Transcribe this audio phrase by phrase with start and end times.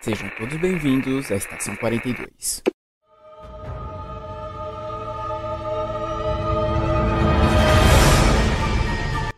[0.00, 2.62] Sejam todos bem-vindos à Estação 42.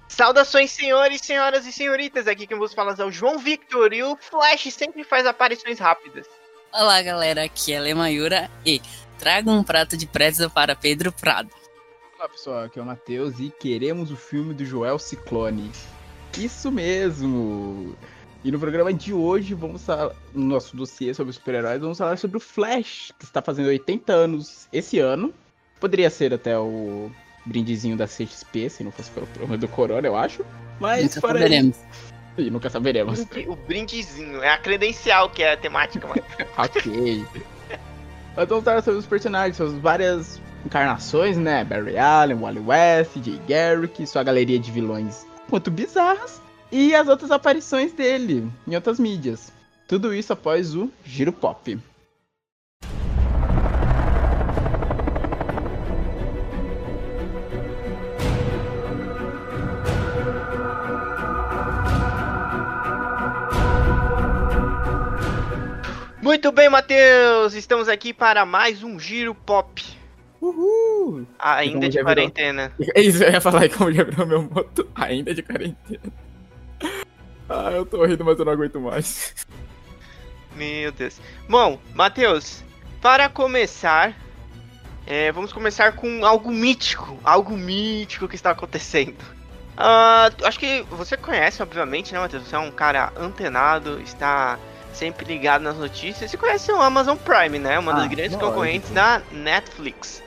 [0.06, 2.28] Saudações, senhores, senhoras e senhoritas.
[2.28, 6.26] Aqui quem vos fala é o João Victor e o Flash sempre faz aparições rápidas.
[6.74, 7.44] Olá, galera.
[7.44, 8.82] Aqui é Lemayura e
[9.18, 11.48] traga um prato de pretzel para Pedro Prado.
[12.18, 12.64] Olá, pessoal.
[12.64, 15.72] Aqui é o Matheus e queremos o filme do Joel Ciclone.
[16.36, 17.96] Isso mesmo!
[18.42, 22.38] E no programa de hoje, vamos falar, no nosso dossiê sobre super-heróis, vamos falar sobre
[22.38, 25.34] o Flash, que está fazendo 80 anos esse ano.
[25.78, 27.10] Poderia ser até o
[27.44, 30.44] brindezinho da CXP, se não fosse pelo problema do Corona, eu acho.
[30.78, 31.76] Mas Nunca para saberemos.
[32.38, 33.26] E nunca saberemos.
[33.48, 36.22] O brindezinho, é a credencial que é a temática, mano.
[36.56, 37.26] ok.
[38.36, 41.64] Nós vamos falar sobre os personagens, suas várias encarnações, né?
[41.64, 46.40] Barry Allen, Wally West, Jay Garrick, sua galeria de vilões quanto bizarras
[46.72, 49.52] e as outras aparições dele em outras mídias.
[49.88, 51.78] Tudo isso após o Giro Pop.
[66.22, 67.54] Muito bem, Matheus.
[67.54, 69.82] Estamos aqui para mais um Giro Pop.
[70.40, 71.26] Uhul!
[71.38, 72.72] Ainda de quarentena.
[72.94, 76.00] É isso, eu ia falar aí como já virou meu moto, ainda de quarentena.
[77.52, 79.34] Ah, eu tô rindo, mas eu não aguento mais.
[80.54, 81.20] Meu Deus.
[81.48, 82.62] Bom, Matheus,
[83.02, 84.14] para começar,
[85.06, 87.18] é, vamos começar com algo mítico.
[87.24, 89.16] Algo mítico que está acontecendo.
[89.76, 92.44] Ah, acho que você conhece, obviamente, né, Matheus?
[92.46, 94.58] Você é um cara antenado, está
[94.92, 96.30] sempre ligado nas notícias.
[96.30, 97.78] Você conhece o Amazon Prime, né?
[97.78, 98.50] Uma das Ah, grandes lógico.
[98.50, 100.22] concorrentes da Netflix.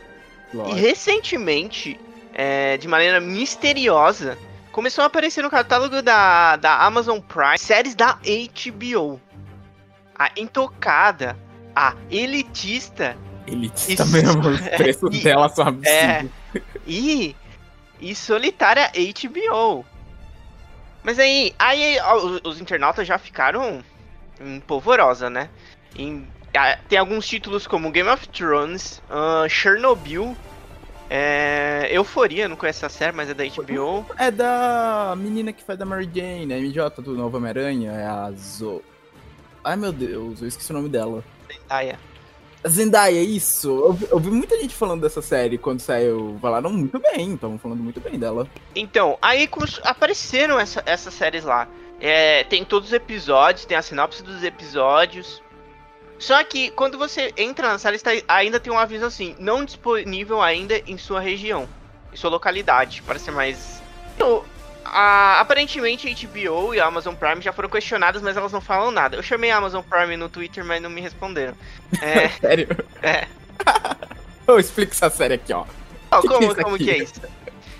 [0.53, 0.75] E Lógico.
[0.77, 1.99] recentemente,
[2.33, 4.37] é, de maneira misteriosa,
[4.73, 9.21] começou a aparecer no catálogo da, da Amazon Prime séries da HBO.
[10.19, 11.37] A intocada,
[11.75, 13.15] a elitista
[13.47, 15.91] Elitista mesmo, os preços E- dela são absurdos.
[15.91, 16.25] é.
[16.87, 17.35] e,
[18.01, 19.85] e solitária HBO.
[21.03, 23.83] Mas aí, aí os, os internautas já ficaram
[24.39, 25.49] em polvorosa, né?
[25.95, 26.27] Em-
[26.87, 30.37] tem alguns títulos como Game of Thrones, ah, Chernobyl,
[31.09, 34.05] é, Euforia, não conheço essa série, mas é da HBO.
[34.17, 38.31] É da menina que faz da Mary Jane, a MJ do Novo Homem-Aranha, é a
[38.31, 38.81] Zo...
[39.63, 41.23] Ai meu Deus, eu esqueci o nome dela.
[41.69, 41.95] É.
[42.67, 43.67] Zendaya, isso!
[43.69, 46.37] Eu, vi- eu vi muita gente falando dessa série quando saiu.
[46.41, 48.47] Falaram muito bem, estavam falando muito bem dela.
[48.75, 49.49] Então, aí
[49.83, 51.67] apareceram essa- essas séries lá.
[51.99, 55.41] É, tem todos os episódios, tem a sinopse dos episódios.
[56.23, 60.41] Só que quando você entra na série, está- ainda tem um aviso assim: não disponível
[60.41, 61.67] ainda em sua região,
[62.13, 63.81] em sua localidade, para ser mais.
[64.15, 64.43] Então,
[64.85, 68.89] a- aparentemente a HBO e a Amazon Prime já foram questionadas, mas elas não falam
[68.89, 69.17] nada.
[69.17, 71.55] Eu chamei a Amazon Prime no Twitter, mas não me responderam.
[72.01, 72.67] É, Sério?
[73.01, 73.27] é.
[74.47, 75.63] Eu explico essa série aqui, ó.
[75.63, 76.83] Que que é como, como aqui?
[76.85, 77.13] que é isso?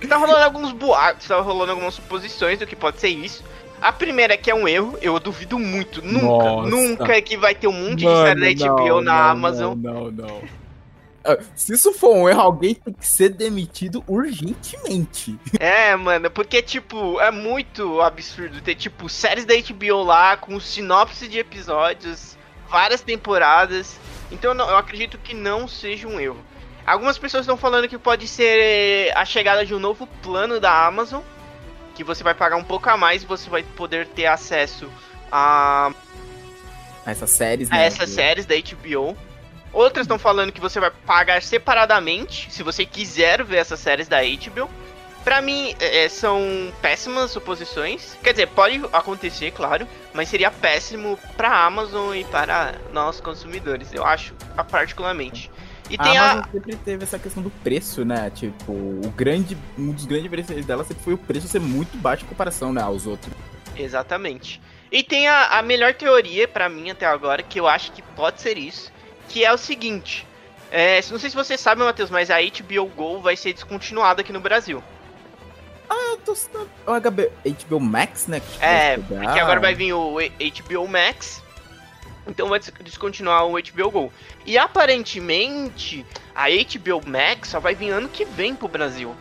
[0.07, 3.43] Tá rolando alguns boatos, tá rolando algumas suposições do que pode ser isso.
[3.83, 6.69] A primeira é que é um erro, eu duvido muito, nunca, Nossa.
[6.69, 9.77] nunca que vai ter um monte de Mano, série da HBO não, na não, Amazon.
[9.77, 10.41] Não, não, não.
[11.21, 15.38] Ah, Se isso for um erro, alguém tem que ser demitido urgentemente.
[15.59, 21.27] É, mano, porque, tipo, é muito absurdo ter, tipo, séries da HBO lá com sinopse
[21.27, 22.38] de episódios,
[22.69, 23.99] várias temporadas.
[24.31, 26.39] Então eu acredito que não seja um erro.
[26.85, 31.22] Algumas pessoas estão falando que pode ser a chegada de um novo plano da Amazon,
[31.95, 34.89] que você vai pagar um pouco a mais e você vai poder ter acesso
[35.31, 35.91] a
[37.05, 37.85] Essas séries, a né?
[37.85, 39.17] essas séries da HBO.
[39.71, 44.19] Outras estão falando que você vai pagar separadamente, se você quiser ver essas séries da
[44.21, 44.69] HBO.
[45.23, 48.17] Pra mim, é, são péssimas suposições.
[48.21, 54.05] Quer dizer, pode acontecer, claro, mas seria péssimo pra Amazon e para nós consumidores, eu
[54.05, 54.33] acho,
[54.69, 55.49] particularmente.
[55.89, 58.29] E tem a a, Amazon sempre teve essa questão do preço, né?
[58.29, 62.23] Tipo, o grande, um dos grandes diferenciais dela sempre foi o preço ser muito baixo
[62.23, 63.33] em comparação, né, aos outros.
[63.75, 64.61] Exatamente.
[64.91, 68.41] E tem a, a melhor teoria pra mim até agora, que eu acho que pode
[68.41, 68.91] ser isso,
[69.28, 70.25] que é o seguinte.
[70.72, 74.31] É, não sei se você sabe, Matheus, mas a HBO Go vai ser descontinuada aqui
[74.31, 74.84] no Brasil.
[76.13, 77.31] Eu tô o HB,
[77.66, 78.40] HBO Max, né?
[78.40, 81.42] que É, porque agora vai vir o HBO Max.
[82.28, 84.14] Então vai des- descontinuar o HBO Go.
[84.46, 89.16] E aparentemente a HBO Max só vai vir ano que vem pro Brasil.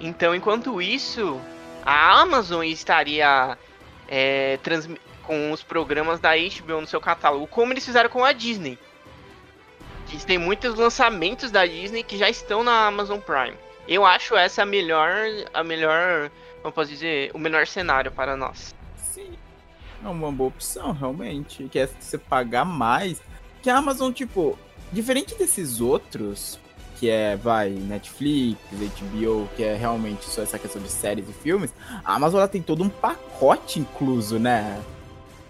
[0.00, 1.40] Então enquanto isso,
[1.84, 3.56] a Amazon estaria
[4.08, 4.58] é,
[5.24, 8.78] com os programas da HBO no seu catálogo, como eles fizeram com a Disney.
[10.06, 13.54] Que tem muitos lançamentos da Disney que já estão na Amazon Prime.
[13.86, 15.12] Eu acho essa a melhor,
[15.52, 16.30] a melhor,
[16.62, 18.74] como posso dizer, o melhor cenário para nós.
[18.96, 19.32] Sim.
[20.04, 21.68] É uma boa opção, realmente.
[21.70, 23.20] Que é você pagar mais.
[23.62, 24.58] Que a Amazon, tipo,
[24.92, 26.58] diferente desses outros,
[26.98, 31.72] que é, vai, Netflix, HBO, que é realmente só essa questão de séries e filmes,
[32.04, 34.80] a Amazon ela tem todo um pacote incluso, né?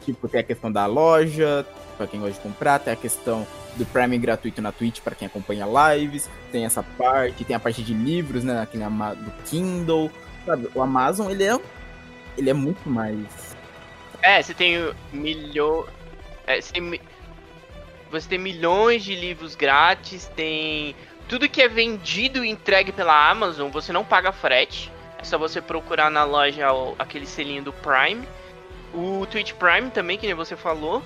[0.04, 1.66] Tipo, tem a questão da loja,
[1.96, 3.46] para quem gosta de comprar, tem a questão
[3.76, 7.82] do Prime gratuito na Twitch para quem acompanha lives, tem essa parte, tem a parte
[7.82, 10.10] de livros, né, aquele do Kindle,
[10.44, 10.68] sabe?
[10.74, 11.58] O Amazon, ele é
[12.36, 13.47] ele é muito mais
[14.22, 15.88] É, você tem milhões
[16.48, 17.00] é, você, tem...
[18.10, 20.96] você tem milhões de livros grátis, tem
[21.28, 24.90] tudo que é vendido e entregue pela Amazon, você não paga frete.
[25.18, 26.68] É só você procurar na loja
[26.98, 28.26] aquele selinho do Prime.
[28.94, 31.02] O Twitch Prime também, que nem você falou.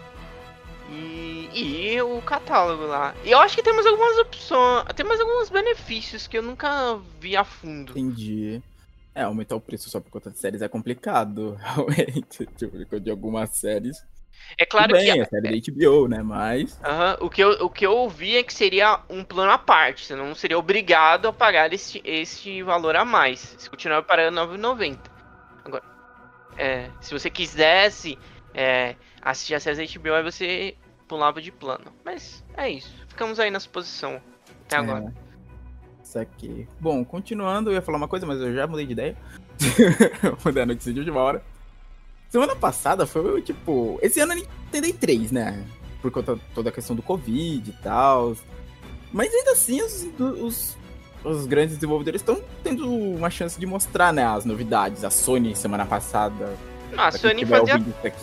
[0.89, 3.15] E, e o catálogo lá.
[3.25, 4.85] E eu acho que temos algumas opções.
[4.95, 7.93] Tem mais alguns benefícios que eu nunca vi a fundo.
[7.93, 8.63] Entendi.
[9.15, 12.47] É, aumentar o preço só por conta de séries é complicado, realmente.
[12.57, 14.05] Tipo, de algumas séries.
[14.57, 15.21] É claro bem, que.
[15.21, 16.23] A série da HBO, né?
[16.23, 16.79] Mas.
[16.79, 20.07] Uhum, o, que eu, o que eu ouvi é que seria um plano à parte.
[20.07, 23.55] Você não seria obrigado a pagar este, este valor a mais.
[23.59, 24.99] Se continuar pagando 9,90.
[25.65, 25.85] Agora,
[26.57, 28.19] é, se você quisesse
[28.55, 30.75] é, assistir a série da HBO, aí você
[31.07, 31.93] pulava de plano.
[32.05, 32.95] Mas é isso.
[33.09, 34.21] Ficamos aí na suposição
[34.65, 35.05] até agora.
[35.05, 35.09] É.
[35.09, 35.22] Isso
[36.21, 36.67] aqui.
[36.81, 39.17] Bom, continuando, eu ia falar uma coisa, mas eu já mudei de ideia.
[40.45, 41.43] Mudei a notícia de última hora.
[42.29, 43.99] Semana passada foi, tipo.
[44.03, 45.65] Esse ano eu Nintendo 3, né?
[46.01, 48.35] Por conta toda a questão do Covid e tal.
[49.13, 50.77] Mas ainda assim, os, os,
[51.23, 55.05] os grandes desenvolvedores estão tendo uma chance de mostrar, né, as novidades.
[55.05, 56.57] A Sony, semana passada,
[56.97, 57.81] ah, a Sony fazia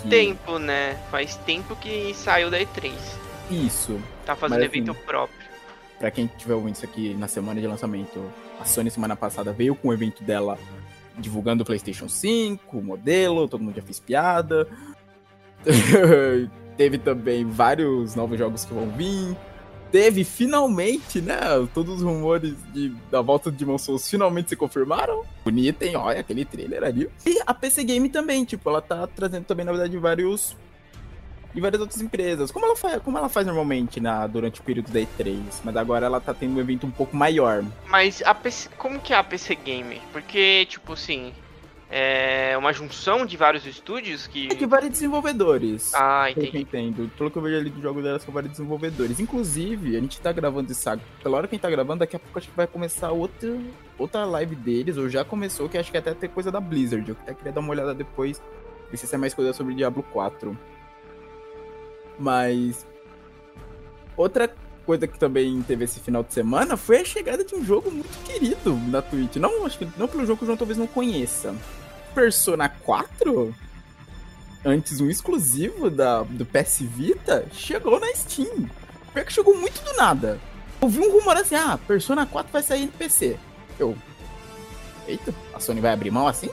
[0.10, 0.96] tempo, né?
[1.10, 2.94] Faz tempo que saiu da E3.
[3.50, 4.00] Isso.
[4.26, 5.49] Tá fazendo Mas, evento assim, próprio.
[6.00, 8.24] Pra quem tiver ouvindo isso aqui na semana de lançamento,
[8.60, 10.58] a Sony semana passada veio com o evento dela
[11.18, 14.68] divulgando o PlayStation 5, o modelo, todo mundo já fez piada.
[16.78, 19.36] Teve também vários novos jogos que vão vir
[19.92, 21.38] teve finalmente, né?
[21.74, 25.24] Todos os rumores de, da volta de Demon Souls finalmente se confirmaram.
[25.44, 25.96] Bonita, hein?
[25.96, 27.10] Olha aquele trailer ali.
[27.26, 30.56] E a PC Game também, tipo, ela tá trazendo também, na verdade, vários.
[31.54, 32.52] De várias outras empresas.
[32.52, 35.40] Como ela faz, como ela faz normalmente na, durante o período da E3.
[35.64, 37.64] Mas agora ela tá tendo um evento um pouco maior.
[37.88, 40.00] Mas a PC, como que é a PC Game?
[40.12, 41.34] Porque, tipo assim,
[41.92, 44.48] é uma junção de vários estúdios que.
[44.52, 45.92] É de vários desenvolvedores.
[45.96, 46.58] Ah, entendi.
[46.58, 47.12] Eu entendo.
[47.18, 49.20] Pelo que eu vejo ali do jogo dela, são vários desenvolvedores.
[49.20, 50.88] Inclusive, a gente tá gravando isso.
[51.24, 53.58] Pela hora que a gente tá gravando, daqui a pouco acho que vai começar outra,
[53.98, 57.10] outra live deles, ou já começou, que acho que até tem coisa da Blizzard.
[57.10, 58.40] Eu até queria dar uma olhada depois.
[58.92, 60.56] Ver se é mais coisa sobre Diablo 4.
[62.20, 62.86] Mas.
[64.18, 64.54] Outra
[64.86, 68.24] coisa que também teve esse final de semana foi a chegada de um jogo muito
[68.26, 69.36] querido na Twitch.
[69.36, 71.56] Não, acho que não pelo jogo que o João talvez não conheça.
[72.14, 73.56] Persona 4,
[74.66, 78.68] antes um exclusivo da, do PS Vita, chegou na Steam.
[79.14, 80.40] Pior que chegou muito do nada.
[80.82, 83.38] Eu vi um rumor assim, ah, Persona 4 vai sair no PC.
[83.78, 83.96] Eu.
[85.08, 86.50] Eita, a Sony vai abrir mão assim?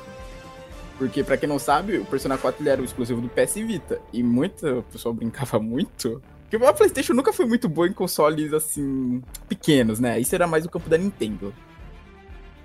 [0.98, 4.00] Porque, para quem não sabe, o Persona 4 ele era o exclusivo do PS Vita.
[4.12, 9.22] E muita pessoa brincava muito porque a PlayStation nunca foi muito boa em consoles assim
[9.48, 10.18] pequenos, né?
[10.20, 11.52] Isso era mais o campo da Nintendo.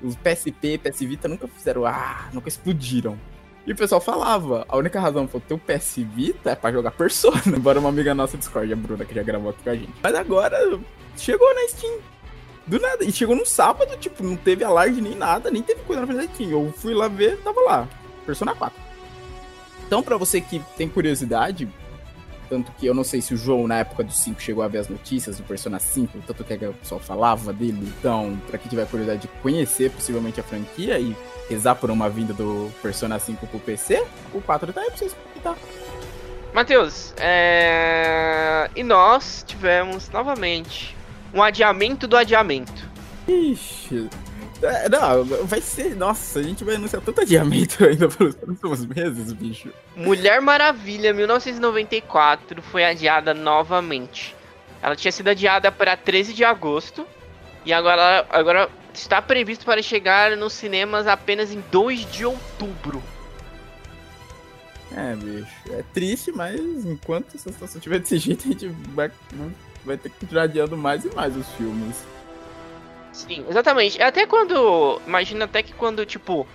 [0.02, 3.20] Os PSP, PS Vita nunca fizeram, ah, nunca explodiram.
[3.66, 6.92] E o pessoal falava, a única razão pra ter o PS Vita é pra jogar
[6.92, 7.42] Persona.
[7.58, 9.94] Embora uma amiga nossa Discord, a Bruna, que já gravou aqui com a gente.
[10.02, 10.80] Mas agora
[11.18, 12.00] chegou na Steam.
[12.66, 13.04] Do nada.
[13.04, 16.34] E chegou no sábado, tipo, não teve alarde nem nada, nem teve coisa na frente
[16.36, 16.52] Steam.
[16.52, 17.90] Eu fui lá ver, tava lá.
[18.26, 18.80] Persona 4.
[19.86, 21.68] Então, pra você que tem curiosidade,
[22.52, 24.80] tanto que eu não sei se o João, na época do 5, chegou a ver
[24.80, 27.94] as notícias do Persona 5, tanto que o pessoal falava dele.
[27.98, 31.16] Então, pra quem tiver curiosidade de conhecer possivelmente a franquia e
[31.50, 35.16] rezar por uma vinda do Persona 5 pro PC, o 4 tá aí pra vocês
[35.42, 35.56] tá.
[36.54, 38.70] Matheus, é...
[38.76, 40.96] e nós tivemos novamente
[41.34, 42.90] um adiamento do adiamento.
[43.28, 44.10] Ixi,
[44.62, 45.96] é, não, vai ser.
[45.96, 49.70] Nossa, a gente vai anunciar tanto adiamento ainda pelos próximos meses, bicho.
[49.96, 54.36] Mulher Maravilha 1994 foi adiada novamente.
[54.82, 57.06] Ela tinha sido adiada para 13 de agosto.
[57.64, 63.02] E agora, agora está previsto para chegar nos cinemas apenas em 2 de outubro.
[64.96, 65.48] É, bicho.
[65.70, 69.12] É triste, mas enquanto essa situação estiver desse jeito, a gente vai,
[69.86, 71.96] vai ter que continuar adiando mais e mais os filmes.
[73.12, 74.02] Sim, exatamente.
[74.02, 75.02] Até quando.
[75.06, 76.48] Imagina até que quando, tipo.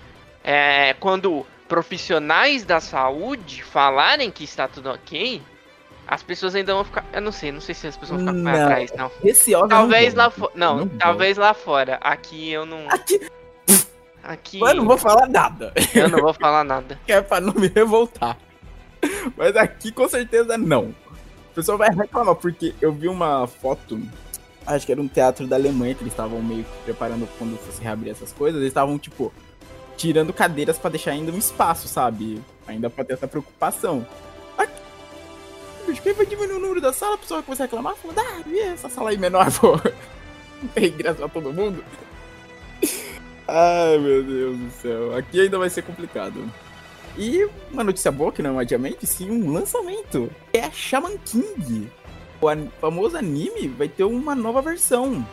[0.43, 5.41] É, quando profissionais da saúde falarem que está tudo ok,
[6.07, 7.05] as pessoas ainda vão ficar.
[7.11, 9.11] Eu não sei, não sei se as pessoas vão ficar não, atrás, não.
[9.23, 10.51] Esse óbvio talvez não lá fora.
[10.55, 11.95] Não, não, talvez lá fora.
[12.01, 12.89] Aqui eu não.
[12.89, 13.29] Aqui.
[14.23, 14.59] Aqui.
[14.59, 15.73] Eu não vou falar nada.
[15.93, 16.99] Eu não vou falar nada.
[17.07, 18.37] É pra não me revoltar.
[19.35, 20.95] Mas aqui com certeza não.
[21.51, 23.99] O pessoal vai reclamar, porque eu vi uma foto,
[24.67, 27.81] acho que era um teatro da Alemanha, que eles estavam meio que preparando quando fosse
[27.81, 29.33] reabrir essas coisas, eles estavam, tipo,
[29.95, 32.41] tirando cadeiras para deixar ainda um espaço, sabe?
[32.67, 34.05] Ainda pra ter essa preocupação.
[35.87, 38.19] Bicho, quem vai diminuir o número da sala, a pessoa vai começar a reclamar, falando,
[38.19, 39.79] ah, e essa sala aí menor, pô?
[40.73, 41.81] Tem ingresso pra todo mundo?
[43.47, 45.15] Ai, meu Deus do céu.
[45.15, 46.43] Aqui ainda vai ser complicado.
[47.17, 50.29] E uma notícia boa, que não é um adiamento, sim um lançamento.
[50.51, 51.89] É Shaman King.
[52.39, 55.25] O an famoso anime vai ter uma nova versão.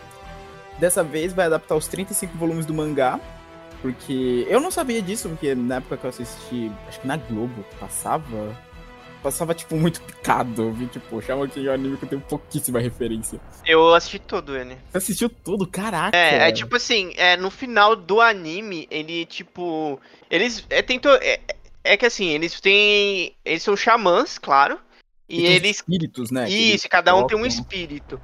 [0.79, 3.21] Dessa vez vai adaptar os 35 volumes do mangá.
[3.83, 7.63] Porque eu não sabia disso, porque na época que eu assisti, acho que na Globo
[7.79, 8.57] passava,
[9.23, 10.73] passava, tipo, muito picado.
[10.73, 13.39] Vi, tipo, chama aqui o anime que eu tenho pouquíssima referência.
[13.67, 14.77] Eu assisti todo ele.
[14.91, 15.67] Você assistiu tudo?
[15.67, 16.17] Caraca!
[16.17, 20.01] É, é tipo assim, é, no final do anime, ele, tipo.
[20.31, 20.65] Eles.
[20.71, 21.13] É, tentou.
[21.17, 21.41] É,
[21.83, 23.35] é que assim, eles têm.
[23.45, 24.79] Eles são xamãs, claro.
[25.29, 25.77] E, E eles.
[25.77, 26.49] Espíritos, né?
[26.49, 28.21] Isso, cada um tem um espírito.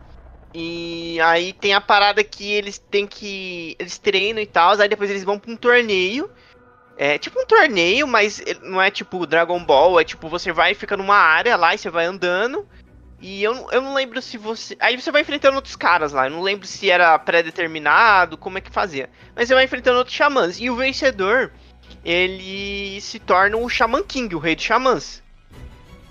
[0.52, 3.76] E aí tem a parada que eles têm que.
[3.78, 6.30] Eles treinam e tal, aí depois eles vão pra um torneio.
[6.96, 10.74] É tipo um torneio, mas não é tipo Dragon Ball, é tipo você vai e
[10.74, 12.66] fica numa área lá e você vai andando.
[13.22, 14.76] E eu, não- eu não lembro se você.
[14.80, 16.26] Aí você vai enfrentando outros caras lá.
[16.26, 19.08] Eu não lembro se era pré-determinado, como é que fazia.
[19.36, 20.58] Mas você vai enfrentando outros xamãs.
[20.60, 21.52] E o vencedor,
[22.04, 25.22] ele se torna o Shaman King, o rei dos xamãs.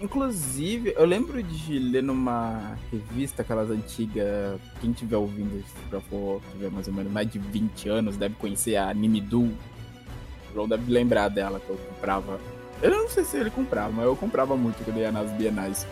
[0.01, 4.59] Inclusive, eu lembro de ler numa revista, aquelas antigas.
[4.79, 8.77] Quem tiver ouvindo, se for tiver mais ou menos mais de 20 anos, deve conhecer
[8.77, 9.41] a Anime Do.
[9.41, 12.39] O João deve lembrar dela, que eu comprava.
[12.81, 15.85] Eu não sei se ele comprava, mas eu comprava muito quando ia nas bienais.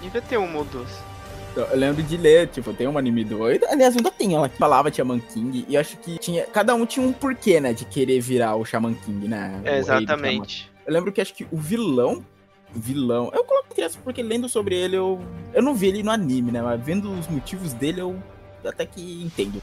[0.00, 0.88] Devia ter um ou dois.
[1.50, 3.66] Então, eu lembro de ler, tipo, tem uma anime doida.
[3.68, 5.64] Aliás, ainda tem ela que falava Shaman King.
[5.68, 6.46] E eu acho que tinha.
[6.46, 7.72] Cada um tinha um porquê, né?
[7.72, 9.58] De querer virar o Shaman King, né?
[9.58, 9.78] do Shaman.
[9.78, 10.70] Exatamente.
[10.86, 12.24] Eu lembro que acho que o vilão.
[12.74, 13.30] Vilão.
[13.34, 15.20] Eu coloco criança porque lendo sobre ele, eu.
[15.52, 16.60] Eu não vi ele no anime, né?
[16.62, 18.20] Mas vendo os motivos dele, eu
[18.66, 19.62] até que entendo.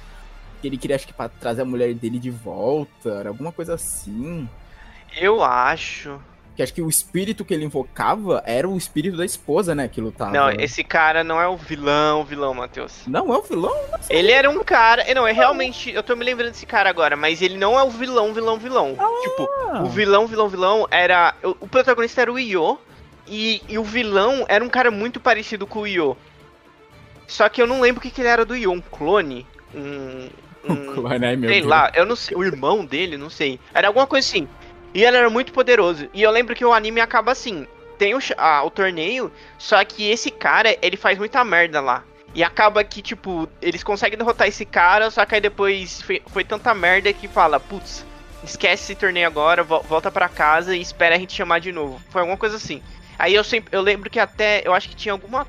[0.61, 3.75] Que ele queria, acho que, pra trazer a mulher dele de volta, era alguma coisa
[3.75, 4.47] assim.
[5.15, 6.19] Eu acho.
[6.55, 9.89] Que acho que o espírito que ele invocava era o espírito da esposa, né?
[9.89, 10.31] Que lutava.
[10.31, 13.03] Não, esse cara não é o vilão, o vilão, Matheus.
[13.07, 13.75] Não, é o vilão?
[14.09, 15.05] Ele era um cara.
[15.13, 15.91] Não, é realmente.
[15.91, 18.95] Eu tô me lembrando desse cara agora, mas ele não é o vilão, vilão, vilão.
[19.21, 21.35] Tipo, Ah, o vilão, vilão, vilão era.
[21.43, 22.79] O, o protagonista era o Io.
[23.27, 26.17] E, e o vilão era um cara muito parecido com o Io.
[27.27, 28.71] Só que eu não lembro o que, que ele era do Io.
[28.71, 29.45] Um clone?
[29.73, 30.29] Um.
[30.67, 31.65] um Ai, meu sei Deus.
[31.69, 32.37] lá, eu não sei.
[32.37, 33.59] O irmão dele, não sei.
[33.73, 34.47] Era alguma coisa assim.
[34.93, 36.07] E ele era muito poderoso.
[36.13, 37.67] E eu lembro que o anime acaba assim.
[37.97, 42.03] Tem o, ah, o torneio, só que esse cara, ele faz muita merda lá.
[42.33, 46.43] E acaba que, tipo, eles conseguem derrotar esse cara, só que aí depois foi, foi
[46.43, 48.05] tanta merda que fala, putz,
[48.43, 52.01] esquece esse torneio agora, vo- volta pra casa e espera a gente chamar de novo.
[52.09, 52.81] Foi alguma coisa assim.
[53.17, 55.47] Aí eu sempre, eu lembro que até, eu acho que tinha alguma,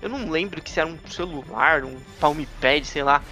[0.00, 3.22] eu não lembro que se era um celular, um palm pad, sei lá.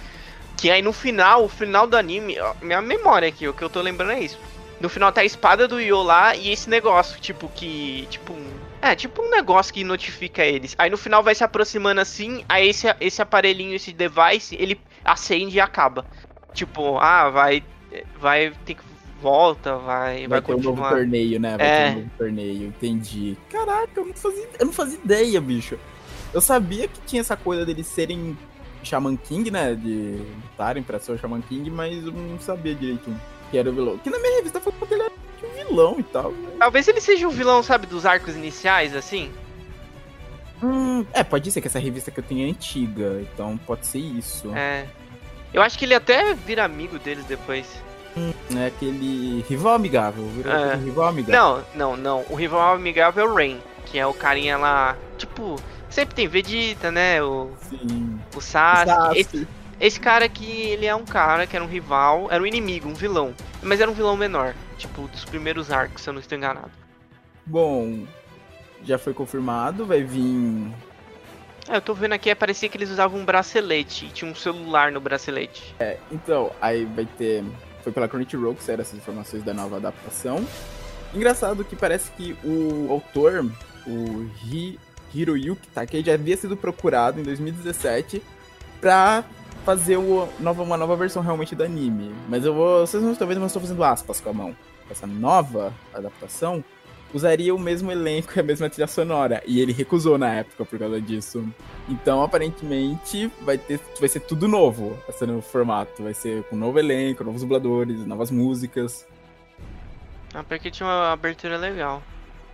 [0.57, 3.81] Que aí no final, o final do anime, minha memória aqui, o que eu tô
[3.81, 4.39] lembrando é isso.
[4.79, 8.05] No final tá a espada do Yo lá e esse negócio, tipo, que.
[8.09, 8.51] Tipo um.
[8.81, 10.75] É, tipo um negócio que notifica eles.
[10.77, 15.57] Aí no final vai se aproximando assim, aí esse, esse aparelhinho, esse device, ele acende
[15.57, 16.05] e acaba.
[16.53, 17.63] Tipo, ah, vai.
[18.19, 18.94] Vai ter que.
[19.21, 20.27] Volta, vai.
[20.27, 20.89] Vai, Vai ter um novo continuar.
[20.91, 21.57] torneio, né?
[21.57, 21.85] Vai É.
[21.85, 23.37] ter um novo torneio, entendi.
[23.49, 25.79] Caraca, eu não fazia, eu não fazia ideia, bicho.
[26.33, 28.37] Eu sabia que tinha essa coisa deles serem
[28.83, 29.73] Shaman King, né?
[29.73, 33.09] De lutarem pra ser o Shaman King, mas eu não sabia direito
[33.49, 33.97] que era o vilão.
[33.97, 35.11] Que na minha revista foi porque ele era
[35.43, 36.33] um vilão e tal.
[36.59, 39.31] Talvez ele seja o vilão, sabe, dos arcos iniciais, assim.
[40.61, 43.99] Hum, é, pode ser que essa revista que eu tenho é antiga, então pode ser
[43.99, 44.53] isso.
[44.55, 44.85] É.
[45.53, 47.65] Eu acho que ele até vira amigo deles depois.
[48.55, 50.67] É aquele rival amigável, virou É.
[50.73, 51.63] aquele rival amigável.
[51.75, 52.25] Não, não, não.
[52.29, 54.95] O rival amigável é o Rain, que é o carinha lá.
[55.17, 55.55] Tipo,
[55.89, 57.21] sempre tem Vegeta, né?
[57.21, 58.19] O, Sim.
[58.35, 58.89] o Sasuke.
[58.89, 59.19] Sasuke.
[59.19, 59.47] Esse,
[59.79, 62.93] esse cara aqui, ele é um cara que era um rival, era um inimigo, um
[62.93, 63.33] vilão.
[63.61, 64.53] Mas era um vilão menor.
[64.77, 66.71] Tipo, dos primeiros arcos, se eu não estou enganado.
[67.45, 68.05] Bom,
[68.83, 70.71] já foi confirmado, vai vir
[71.69, 74.05] É, eu tô vendo aqui, parecia que eles usavam um bracelete.
[74.05, 75.75] e Tinha um celular no bracelete.
[76.11, 77.43] Então, aí vai ter.
[77.85, 80.43] Foi pela Crunchyroll que saíram essas informações da nova adaptação.
[81.13, 83.45] Engraçado que parece que o autor,
[83.85, 84.79] o Hi,
[85.13, 85.69] Hiroyuki
[86.03, 88.23] já havia sido procurado em 2017
[88.81, 89.23] pra
[89.63, 92.11] fazer o, nova, uma nova versão realmente do anime.
[92.27, 92.87] Mas eu vou.
[92.87, 94.55] Vocês não estão vendo, mas eu estou fazendo aspas com a mão.
[94.89, 96.63] Essa nova adaptação
[97.15, 99.41] usaria o mesmo elenco e a mesma trilha sonora.
[99.47, 101.47] E ele recusou na época por causa disso.
[101.87, 106.03] Então, aparentemente, vai, ter, vai ser tudo novo esse novo formato.
[106.03, 109.07] Vai ser com novo elenco, novos dubladores, novas músicas.
[110.33, 112.03] Ah, porque tinha uma abertura legal.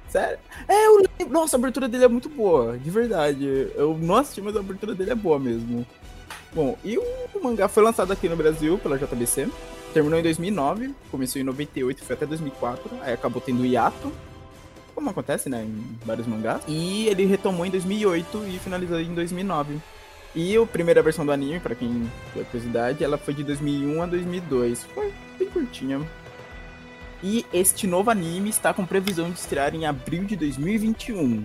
[0.07, 0.37] Sério?
[0.67, 1.33] É, eu lembro.
[1.33, 3.71] Nossa, a abertura dele é muito boa, de verdade.
[3.75, 5.85] Eu não assisti, mas a abertura dele é boa mesmo.
[6.53, 7.03] Bom, e o
[7.41, 9.49] mangá foi lançado aqui no Brasil pela JBC.
[9.93, 12.91] Terminou em 2009, começou em 98, foi até 2004.
[13.01, 14.11] Aí acabou tendo hiato,
[15.01, 16.61] como acontece, né, em vários mangás.
[16.67, 19.79] E ele retomou em 2008 e finalizou em 2009.
[20.33, 24.05] E a primeira versão do anime, para quem tem curiosidade, ela foi de 2001 a
[24.05, 24.83] 2002.
[24.85, 25.99] Foi bem curtinha.
[27.21, 31.43] E este novo anime está com previsão de estrear em abril de 2021.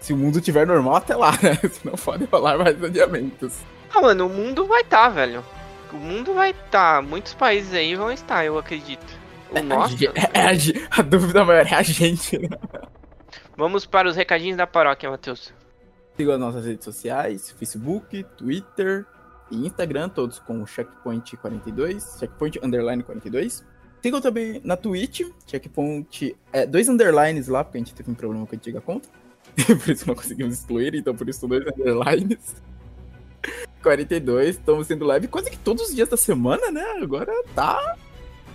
[0.00, 1.56] Se o mundo tiver normal até lá, né?
[1.70, 3.54] Senão pode rolar mais adiamentos.
[3.94, 5.44] Ah, mano, o mundo vai estar, tá, velho.
[5.92, 6.96] O mundo vai estar.
[6.96, 7.02] Tá.
[7.02, 9.17] Muitos países aí vão estar, eu acredito.
[9.50, 9.96] O nosso.
[10.04, 10.52] É, a, a,
[11.00, 12.48] a, dúvida maior é a gente, né?
[13.56, 15.52] Vamos para os recadinhos da paróquia, Matheus.
[16.16, 19.06] Siga as nossas redes sociais, Facebook, Twitter
[19.50, 23.64] e Instagram, todos com checkpoint42, checkpoint underline 42.
[24.02, 28.46] Sigam também na Twitch, checkpoint, é, dois underlines lá, porque a gente teve um problema
[28.46, 29.08] com a antiga conta.
[29.66, 32.56] por isso não conseguimos excluir, então por isso dois underlines.
[33.82, 36.84] 42, estamos sendo live quase que todos os dias da semana, né?
[37.02, 37.96] Agora tá.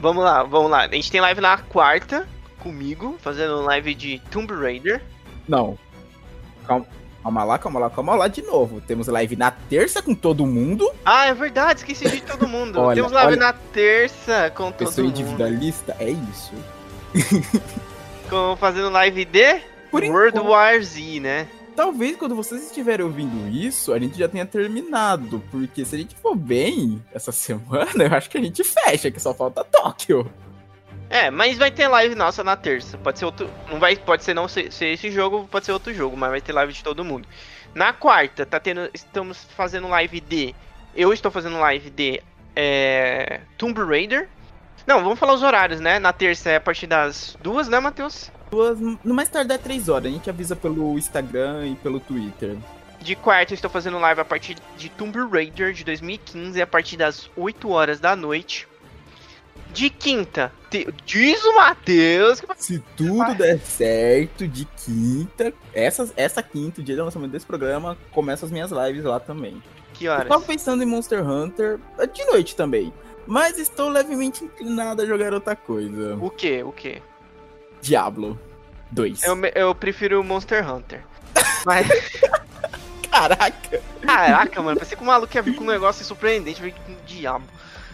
[0.04, 0.82] Vamos lá, vamos lá.
[0.82, 2.28] A gente tem live na quarta
[2.60, 5.02] comigo, fazendo live de Tomb Raider.
[5.48, 5.80] Não.
[6.68, 6.86] Calma.
[7.24, 8.82] Calma lá, calma lá, calma lá de novo.
[8.82, 10.92] Temos live na terça com todo mundo.
[11.06, 12.82] Ah, é verdade, esqueci de todo mundo.
[12.84, 15.16] olha, Temos live olha, na terça com todo pessoa mundo.
[15.16, 16.52] Pessoa individualista, é isso.
[18.30, 20.52] com, fazendo live de Por World enquanto.
[20.52, 21.48] War Z, né?
[21.76, 25.44] Talvez quando vocês estiverem ouvindo isso, a gente já tenha terminado.
[25.52, 29.20] Porque se a gente for bem essa semana, eu acho que a gente fecha, que
[29.20, 30.32] só falta Tóquio.
[31.10, 32.98] É, mas vai ter live nossa na terça.
[32.98, 33.50] Pode ser outro.
[33.70, 36.42] Não vai, pode ser não ser, ser, esse jogo, pode ser outro jogo, mas vai
[36.42, 37.28] ter live de todo mundo.
[37.76, 38.90] Na quarta, tá tendo.
[38.94, 40.56] Estamos fazendo live de.
[40.96, 42.22] Eu estou fazendo live de
[42.56, 44.28] é, Tomb Raider.
[44.86, 46.00] Não, vamos falar os horários, né?
[46.00, 48.32] Na terça é a partir das duas, né, Matheus?
[48.54, 50.06] Duas, no mais tarde é três horas.
[50.06, 52.56] A gente avisa pelo Instagram e pelo Twitter.
[53.02, 56.96] De quarta, eu estou fazendo live a partir de Tomb Raider de 2015, a partir
[56.96, 58.68] das 8 horas da noite.
[59.74, 60.88] De quinta, te...
[61.04, 62.40] diz o Matheus.
[62.40, 62.48] Que...
[62.64, 67.98] Se tudo der certo, de quinta, essa, essa quinta, o dia do lançamento desse programa,
[68.12, 69.62] começa as minhas lives lá também.
[69.94, 70.26] Que horas?
[70.26, 71.80] Eu tava pensando em Monster Hunter
[72.14, 72.94] de noite também.
[73.26, 76.18] Mas estou levemente inclinado a jogar outra coisa.
[76.22, 76.62] O que?
[76.62, 77.02] O que?
[77.84, 78.40] Diablo
[78.92, 79.24] 2.
[79.24, 81.02] Eu, eu prefiro Monster Hunter.
[81.66, 81.88] Mas.
[83.12, 83.82] Caraca!
[84.02, 87.46] Caraca, mano, pensei que o maluco ia vir com um negócio surpreendente, veio com diabo.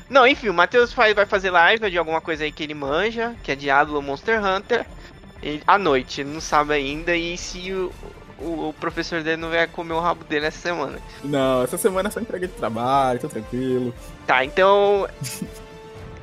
[0.07, 3.51] Não, enfim, o Matheus vai fazer live de alguma coisa aí que ele manja, que
[3.51, 4.85] é Diablo ou Monster Hunter,
[5.41, 7.91] ele, à noite, ele não sabe ainda, e se o,
[8.39, 10.99] o, o, professor dele não vai comer o rabo dele essa semana.
[11.23, 13.93] Não, essa semana é só entrega de trabalho, tô tranquilo.
[14.25, 15.07] Tá, então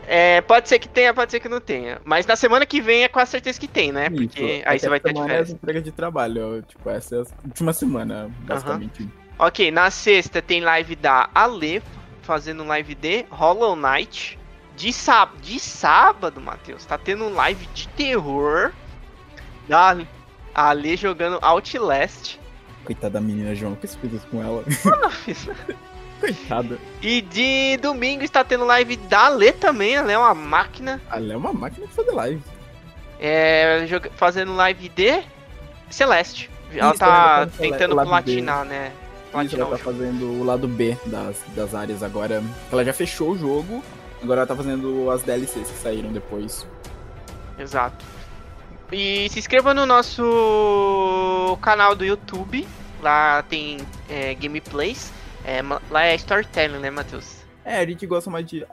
[0.06, 2.00] é, pode ser que tenha, pode ser que não tenha.
[2.04, 4.08] Mas na semana que vem é quase certeza que tem, né?
[4.08, 4.62] Porque Isso.
[4.68, 5.16] aí você vai ter.
[5.16, 9.02] É entrega de trabalho, tipo, essa é a última semana, basicamente.
[9.02, 9.10] Uhum.
[9.38, 11.82] Ok, na sexta tem live da Ale,
[12.22, 14.38] fazendo live de Hollow Knight.
[14.76, 18.72] De, sábado, de sábado, Matheus, tá tendo live de terror
[19.66, 19.96] da
[20.54, 22.38] Ale jogando Outlast.
[22.84, 24.62] Coitada da menina João, o que você fez com ela?
[24.84, 25.48] Eu não fiz
[26.20, 26.78] Coitada.
[27.02, 31.00] E de domingo está tendo live da Lê também, ela é uma máquina.
[31.10, 32.42] A Lê é uma máquina de fazer live.
[33.20, 35.22] É, fazendo live de
[35.90, 36.50] Celeste.
[36.72, 38.68] Ela Isso, tá tentando platinar, B.
[38.68, 38.92] né?
[39.30, 42.42] Platinar Isso, ela tá fazendo o lado B das, das áreas agora.
[42.70, 43.82] Ela já fechou o jogo,
[44.22, 46.66] agora ela tá fazendo as DLCs que saíram depois.
[47.58, 48.04] Exato.
[48.92, 52.66] E se inscreva no nosso canal do YouTube.
[53.02, 55.12] Lá tem é, gameplays.
[55.46, 57.36] É, lá é storytelling, né, Matheus?
[57.64, 58.66] É, a gente gosta mais de.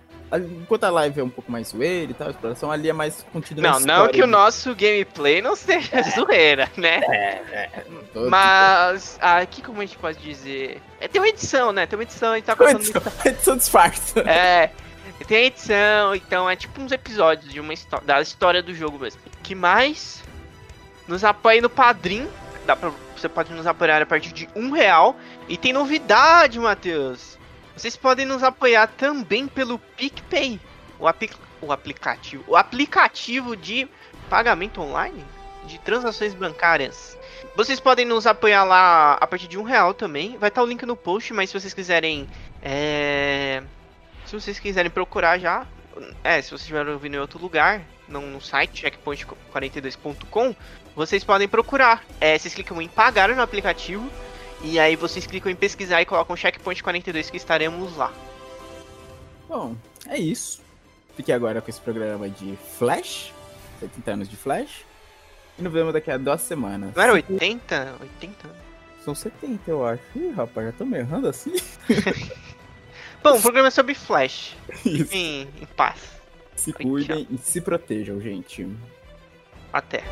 [0.62, 3.24] Enquanto a live é um pouco mais zoeira e tal, a exploração ali é mais
[3.32, 6.04] contido Não, não que o nosso gameplay não seja é.
[6.04, 7.02] zoeira, né?
[7.08, 7.86] É, é.
[8.28, 10.82] Mas aqui como a gente pode dizer.
[11.00, 11.86] É, tem uma edição, né?
[11.86, 12.82] Tem uma edição, a gente tá contando.
[12.82, 14.20] Edição, edição disfarça.
[14.22, 14.72] É.
[15.28, 18.06] Tem a edição, então é tipo uns episódios de uma história.
[18.06, 19.22] Da história do jogo mesmo.
[19.44, 20.24] Que mais?
[21.08, 22.28] Nos apoia no Padrim.
[22.66, 22.92] Dá pra
[23.24, 25.16] você pode nos apoiar a partir de um real.
[25.48, 27.38] E tem novidade, Matheus.
[27.76, 30.60] Vocês podem nos apoiar também pelo PicPay,
[31.00, 31.06] o,
[31.66, 33.88] o aplicativo, o aplicativo de
[34.30, 35.24] pagamento online
[35.66, 37.18] de transações bancárias.
[37.56, 40.38] Vocês podem nos apoiar lá a partir de um real também.
[40.38, 42.28] Vai estar o link no post, mas se vocês quiserem,
[42.62, 43.64] é...
[44.26, 45.66] se vocês quiserem procurar já,
[46.24, 50.56] é, se vocês estiverem ouvindo em outro lugar, no site checkpoint42.com,
[50.96, 52.04] vocês podem procurar.
[52.20, 54.10] É, vocês clicam em pagar no aplicativo
[54.64, 58.14] e aí vocês clicam em pesquisar e colocam checkpoint 42 que estaremos lá.
[59.48, 59.76] Bom,
[60.08, 60.62] é isso.
[61.16, 63.32] Fique agora com esse programa de Flash,
[63.80, 64.86] 70 anos de Flash.
[65.60, 66.96] E nos vemos daqui a duas semanas.
[66.96, 67.98] Não era 80?
[68.02, 68.50] 80?
[69.04, 70.02] São 70, eu acho.
[70.16, 71.54] Ih, rapaz, já tô me errando assim?
[73.22, 74.56] Bom, o programa é sobre Flash.
[74.86, 75.14] Isso.
[75.14, 76.00] Em, em paz.
[76.56, 78.68] Se cuidem e se protejam, gente.
[79.72, 80.04] Até.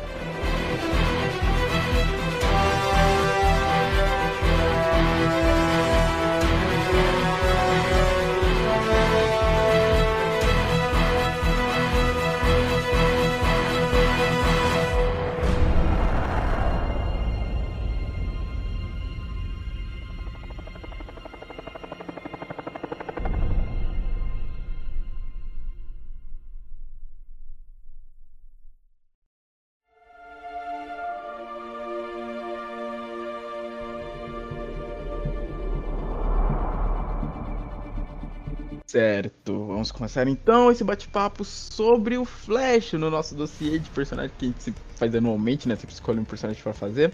[38.92, 44.44] Certo, vamos começar então esse bate-papo sobre o Flash no nosso dossiê de personagem que
[44.44, 45.76] a gente sempre faz anualmente, né?
[45.76, 47.10] Sempre escolhe um personagem pra fazer.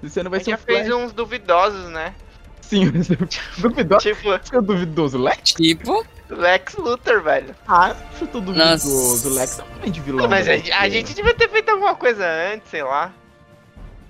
[0.00, 0.86] Esse ano vai A ser gente o já Flash.
[0.86, 2.14] fez uns duvidosos, né?
[2.60, 2.88] Sim,
[3.58, 4.00] duvidoso.
[4.00, 5.18] Tipo, Fica duvidoso.
[5.18, 5.54] Lex?
[5.54, 7.52] Tipo, Lex Luthor, velho.
[7.66, 8.88] Ah, eu tô duvidoso.
[8.88, 9.28] Nossa.
[9.28, 10.28] Lex é um grande vilão.
[10.28, 10.62] Mas a, né?
[10.70, 13.12] a gente devia ter feito alguma coisa antes, sei lá.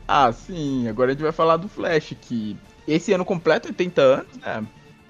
[0.07, 0.87] Ah, sim.
[0.89, 2.55] Agora a gente vai falar do Flash, que
[2.87, 4.63] esse ano completo 80 anos, né?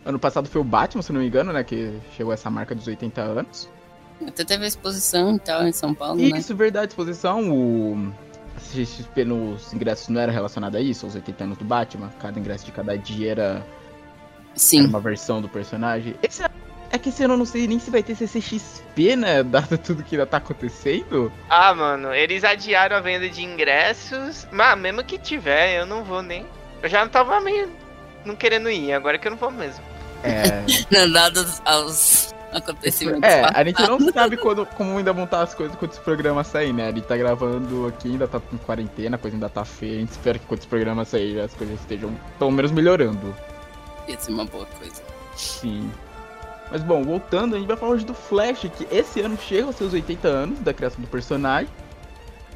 [0.04, 1.62] Ano passado foi o Batman, se não me engano, né?
[1.62, 3.68] Que chegou a essa marca dos 80 anos.
[4.26, 6.38] até teve a exposição e tal em São Paulo, né?
[6.38, 7.50] Isso, verdade, exposição.
[7.50, 8.12] O
[8.56, 12.10] CXP nos ingressos não era relacionado a isso, aos 80 anos do Batman.
[12.20, 13.64] Cada ingresso de cada dia era, era
[14.54, 14.86] Sim.
[14.86, 16.16] uma versão do personagem.
[16.20, 16.42] Esse,
[16.90, 19.42] é que esse ano eu não sei nem se vai ter CCXP, né?
[19.44, 21.32] Dado tudo que ainda tá acontecendo.
[21.48, 24.46] Ah, mano, eles adiaram a venda de ingressos.
[24.50, 26.44] Mas mesmo que tiver, eu não vou nem.
[26.82, 27.70] Eu já não tava meio
[28.24, 29.82] não querendo ir, agora que eu não vou mesmo.
[30.22, 30.62] É,
[31.12, 33.22] Dados aos acontecimentos.
[33.22, 33.60] é passados.
[33.60, 36.88] a gente não sabe quando, como ainda montar as coisas quando esse programa sair, né?
[36.88, 39.96] A gente tá gravando aqui, ainda tá em quarentena, a coisa ainda tá feia.
[39.96, 43.34] A gente espera que quando esse programa sair as coisas estejam pelo menos melhorando.
[44.08, 45.02] Ia ser uma boa coisa.
[45.36, 45.90] Sim.
[46.70, 49.76] Mas bom, voltando, a gente vai falar hoje do Flash, que esse ano chega aos
[49.76, 51.68] seus 80 anos da criação do personagem.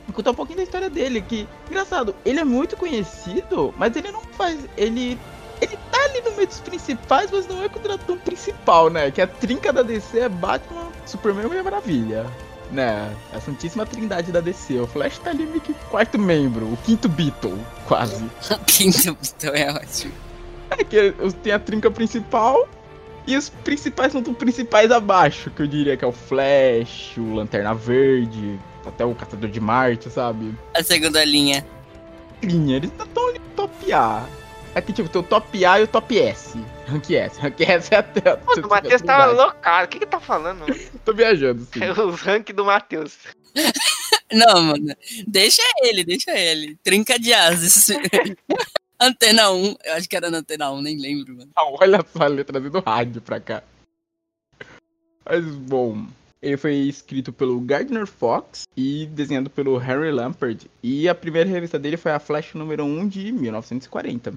[0.09, 4.11] E contar um pouquinho da história dele, que, engraçado, ele é muito conhecido, mas ele
[4.11, 4.59] não faz.
[4.77, 5.19] Ele.
[5.61, 9.11] Ele tá ali no meio dos principais, mas não é considerado tão principal, né?
[9.11, 12.27] Que a trinca da DC é Batman, Superman e Mulher Maravilha.
[12.71, 13.15] Né?
[13.33, 14.81] A Santíssima Trindade da DC.
[14.81, 18.25] O Flash tá ali meio que quarto membro, o quinto Beatle, quase.
[18.51, 20.13] O quinto então é ótimo.
[20.71, 22.69] É que tem a trinca principal
[23.27, 27.35] e os principais são tão principais abaixo, que eu diria que é o Flash, o
[27.35, 30.55] Lanterna Verde, até o Caçador de Marte, sabe?
[30.75, 31.67] A segunda linha.
[32.43, 34.25] Linha, eles não estão ali no top A.
[34.77, 36.55] Aqui, tipo, tem o top A e o top S.
[36.87, 37.41] Rank S.
[37.41, 38.37] Rank S é até.
[38.45, 39.49] Mano, o Matheus tava Trindade.
[39.49, 39.87] loucado.
[39.87, 40.59] O que que tá falando?
[40.61, 40.75] mano?
[41.03, 41.81] Tô viajando, sim.
[41.83, 43.17] Os rank do Matheus.
[44.31, 44.95] Não, mano.
[45.27, 46.77] Deixa ele, deixa ele.
[46.85, 47.87] Trinca de asas.
[49.01, 49.77] Antena 1.
[49.83, 51.51] Eu acho que era na Antena 1, nem lembro, mano.
[51.57, 53.63] Ah, Olha só a letra do rádio pra cá.
[55.25, 56.07] Mas, bom,
[56.43, 60.67] ele foi escrito pelo Gardner Fox e desenhado pelo Harry Lampert.
[60.83, 64.35] E a primeira revista dele foi a Flash número 1 de 1940.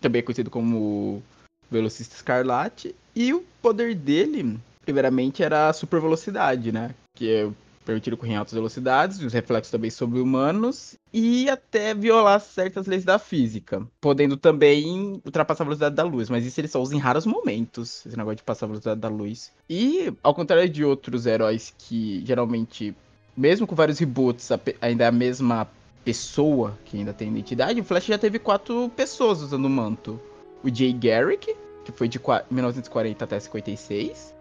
[0.00, 1.22] Também é conhecido como
[1.70, 2.94] Velocista Escarlate.
[3.14, 6.94] E o poder dele, primeiramente, era a super velocidade, né?
[7.14, 7.50] Que é
[7.88, 13.18] permitido correr em altas velocidades, os reflexos também sobre-humanos e até violar certas leis da
[13.18, 17.24] física, podendo também ultrapassar a velocidade da luz, mas isso ele só usa em raros
[17.24, 19.50] momentos, esse negócio de passar a velocidade da luz.
[19.70, 22.94] E, ao contrário de outros heróis que geralmente,
[23.34, 24.50] mesmo com vários reboots,
[24.82, 25.66] ainda é a mesma
[26.08, 30.18] pessoa que ainda tem identidade, o Flash já teve quatro pessoas usando o manto.
[30.64, 34.34] O Jay Garrick, que foi de qua- 1940 até 56.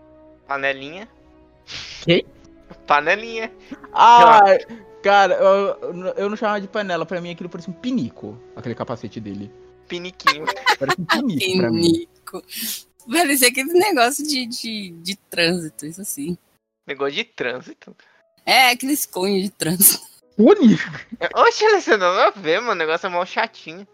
[0.47, 1.09] Panelinha.
[2.05, 2.25] Quem?
[2.85, 3.51] Panelinha.
[3.91, 4.43] Ah,
[5.03, 9.19] cara, eu, eu não chamava de panela, pra mim aquilo parecia um pinico, aquele capacete
[9.19, 9.51] dele.
[9.89, 10.45] Piniquinho.
[10.79, 11.81] Parece um pinico pra mim.
[11.91, 12.43] Pinico.
[13.11, 16.37] Parecia aquele negócio de, de, de trânsito, isso assim.
[16.87, 17.93] Negócio de trânsito.
[18.45, 20.07] É, aqueles cones de trânsito.
[20.37, 20.83] Punico!
[21.35, 22.71] Oxe, Alessandro, não ver, mano.
[22.71, 23.85] O negócio é mal chatinho.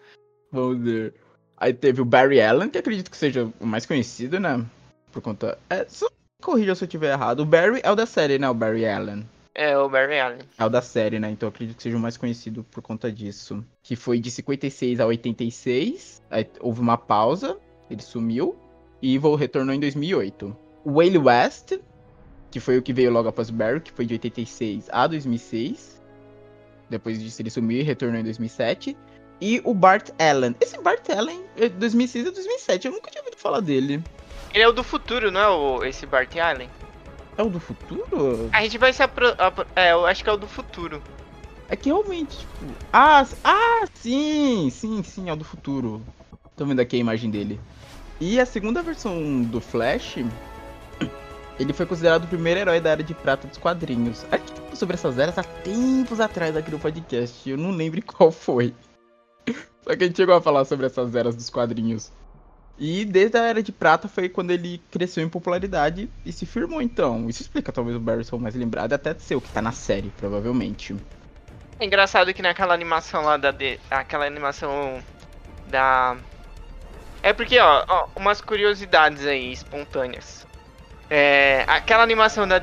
[0.51, 1.13] Vamos ver.
[1.57, 4.63] Aí teve o Barry Allen, que acredito que seja o mais conhecido, né?
[5.11, 5.57] Por conta.
[5.69, 6.07] É, só
[6.41, 7.39] corrija se eu tiver errado.
[7.39, 8.49] O Barry é o da série, né?
[8.49, 9.27] O Barry Allen.
[9.55, 10.39] É, o Barry Allen.
[10.57, 11.29] É o da série, né?
[11.29, 13.63] Então acredito que seja o mais conhecido por conta disso.
[13.81, 16.21] Que foi de 56 a 86.
[16.29, 17.57] Aí houve uma pausa,
[17.89, 18.57] ele sumiu.
[19.01, 20.55] E vo- retornou em 2008.
[20.83, 21.73] O Wale West,
[22.51, 26.01] que foi o que veio logo após o Barry, que foi de 86 a 2006.
[26.93, 28.95] Depois disso ele sumiu e retornou em 2007.
[29.41, 30.55] E o Bart Allen.
[30.61, 32.85] Esse Bart Allen é 2006 a 2007.
[32.87, 34.01] Eu nunca tinha ouvido falar dele.
[34.53, 36.69] Ele é o do futuro, não é o, esse Bart Allen?
[37.35, 38.49] É o do futuro?
[38.53, 39.35] A gente vai se apro-
[39.75, 41.01] É, eu acho que é o do futuro.
[41.67, 42.65] É que realmente, tipo.
[42.93, 45.99] Ah, ah, sim, sim, sim, é o do futuro.
[46.55, 47.59] Tô vendo aqui a imagem dele.
[48.21, 50.17] E a segunda versão do Flash,
[51.59, 54.25] ele foi considerado o primeiro herói da Era de Prata dos quadrinhos.
[54.31, 58.01] A gente falou sobre essas eras há tempos atrás aqui no podcast, eu não lembro
[58.05, 58.73] qual foi.
[59.83, 62.11] Só que a gente chegou a falar sobre essas eras dos quadrinhos.
[62.77, 66.81] E desde a Era de Prata foi quando ele cresceu em popularidade e se firmou,
[66.81, 67.29] então.
[67.29, 70.95] Isso explica talvez o o mais lembrado, até o que tá na série, provavelmente.
[71.79, 73.51] É engraçado que naquela animação lá da.
[73.51, 75.03] De, aquela animação
[75.67, 76.17] da.
[77.21, 80.47] É porque, ó, ó, umas curiosidades aí espontâneas.
[81.15, 82.59] É, aquela animação da,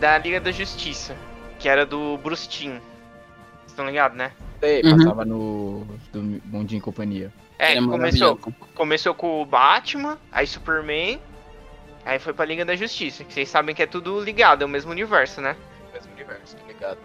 [0.00, 1.14] da Liga da Justiça,
[1.60, 2.72] que era do Bruce Timm.
[2.72, 4.32] Vocês estão ligados, né?
[4.58, 4.96] Sei, uhum.
[4.96, 7.32] passava no do Bondinho e Companhia.
[7.60, 8.36] É, é começou,
[8.74, 11.20] começou com o Batman, aí Superman,
[12.04, 14.68] aí foi pra Liga da Justiça, que vocês sabem que é tudo ligado, é o
[14.68, 15.54] mesmo universo, né?
[15.88, 16.98] O mesmo universo, tá ligado.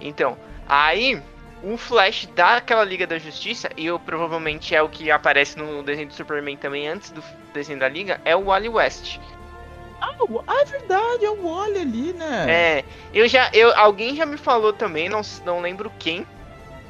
[0.00, 1.20] Então, aí
[1.64, 6.06] o Flash daquela Liga da Justiça, e eu, provavelmente é o que aparece no desenho
[6.06, 7.20] do Superman também antes do
[7.52, 9.18] desenho da Liga, é o Wally West.
[10.02, 12.46] Ah, é verdade, é o Wally ali, né?
[12.48, 12.84] É,
[13.14, 16.26] eu já, eu, alguém já me falou também, não, não lembro quem,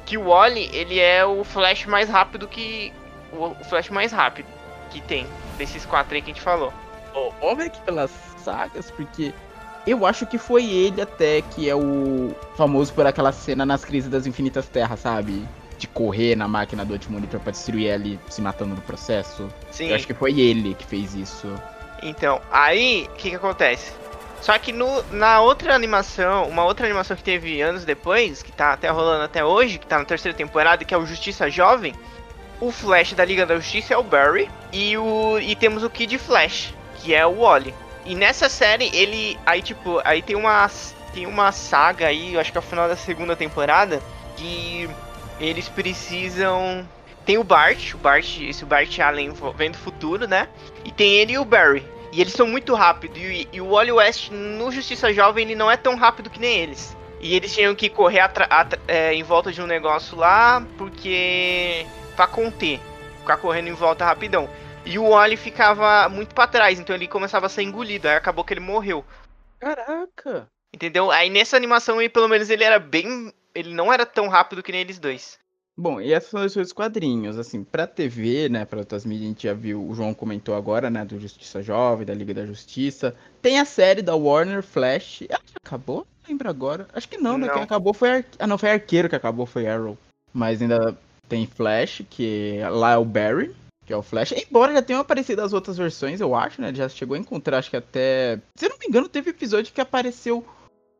[0.05, 2.91] que o Wally, ele é o Flash mais rápido que.
[3.31, 4.47] O Flash mais rápido
[4.89, 6.73] que tem, desses quatro aí que a gente falou.
[7.41, 9.33] Oh, ver aqui pelas sagas, porque
[9.85, 14.09] eu acho que foi ele até que é o famoso por aquela cena nas crises
[14.09, 15.47] das infinitas terras, sabe?
[15.77, 19.47] De correr na máquina do Antimonitor pra destruir ele se matando no processo.
[19.71, 19.89] Sim.
[19.89, 21.53] Eu acho que foi ele que fez isso.
[22.03, 23.93] Então, aí, o que que acontece?
[24.41, 28.73] Só que no, na outra animação, uma outra animação que teve anos depois, que tá
[28.73, 31.95] até rolando até hoje, que tá na terceira temporada, que é o Justiça Jovem,
[32.59, 36.17] o Flash da Liga da Justiça é o Barry e, o, e temos o Kid
[36.17, 37.73] Flash, que é o Wally.
[38.05, 39.39] E nessa série, ele.
[39.45, 40.69] Aí, tipo, aí tem uma.
[41.13, 44.01] Tem uma saga aí, eu acho que é o final da segunda temporada,
[44.35, 44.89] que
[45.39, 46.87] eles precisam.
[47.23, 50.49] Tem o Bart, o Bart, esse Bart Allen vem do futuro, né?
[50.83, 51.92] E tem ele e o Barry.
[52.13, 53.17] E eles são muito rápidos.
[53.17, 56.59] E, e o Wally West no Justiça Jovem ele não é tão rápido que nem
[56.59, 56.95] eles.
[57.19, 58.21] E eles tinham que correr
[58.87, 61.87] é, em volta de um negócio lá, porque.
[62.15, 62.79] pra conter.
[63.19, 64.47] Ficar correndo em volta rapidão.
[64.85, 68.07] E o Wally ficava muito para trás, então ele começava a ser engolido.
[68.07, 69.03] Aí acabou que ele morreu.
[69.59, 70.47] Caraca!
[70.71, 71.09] Entendeu?
[71.09, 73.33] Aí nessa animação aí, pelo menos, ele era bem.
[73.55, 75.39] Ele não era tão rápido que nem eles dois.
[75.75, 79.47] Bom, e esses são os quadrinhos, assim, pra TV, né, pra outras mídias, a gente
[79.47, 83.15] já viu, o João comentou agora, né, do Justiça Jovem, da Liga da Justiça.
[83.41, 86.05] Tem a série da Warner Flash, ela acabou?
[86.27, 86.87] Lembra agora?
[86.93, 87.53] Acho que não, né, não.
[87.55, 88.25] quem acabou foi, Ar...
[88.37, 89.97] ah não, foi Arqueiro que acabou, foi Arrow.
[90.31, 90.95] Mas ainda
[91.27, 94.31] tem Flash, que lá é o Barry, que é o Flash.
[94.33, 97.57] Embora já tenham aparecido as outras versões, eu acho, né, ele já chegou a encontrar,
[97.57, 98.39] acho que até...
[98.55, 100.45] Se eu não me engano, teve episódio que apareceu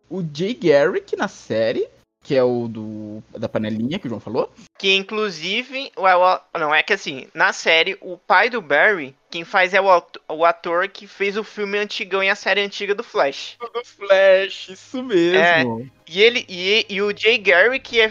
[0.09, 1.87] o Jay Garrick na série,
[2.23, 4.51] que é o do da panelinha que o João falou.
[4.79, 9.73] Que inclusive, o, não é que assim, na série o pai do Barry, quem faz
[9.73, 13.57] é o, o ator que fez o filme antigão e a série antiga do Flash.
[13.59, 15.37] Do Flash, isso mesmo.
[15.37, 15.63] É,
[16.07, 18.09] e ele e, e o Jay Gary que é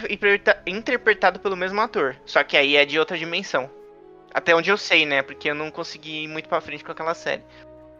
[0.67, 3.69] interpretado pelo mesmo ator, só que aí é de outra dimensão.
[4.31, 5.21] Até onde eu sei, né?
[5.21, 7.43] Porque eu não consegui ir muito para frente com aquela série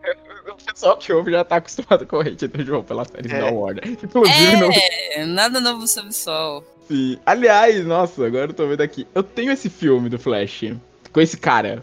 [0.52, 3.40] o pessoal que ouve já tá acostumado com o hate do João pela série é.
[3.40, 3.84] da Warner.
[3.86, 4.80] Inclusive,
[5.12, 5.34] é, não...
[5.34, 6.64] nada novo sob o sol.
[6.88, 7.20] Sim.
[7.26, 9.08] Aliás, nossa, agora eu tô vendo aqui.
[9.16, 10.64] Eu tenho esse filme do Flash
[11.12, 11.82] com esse cara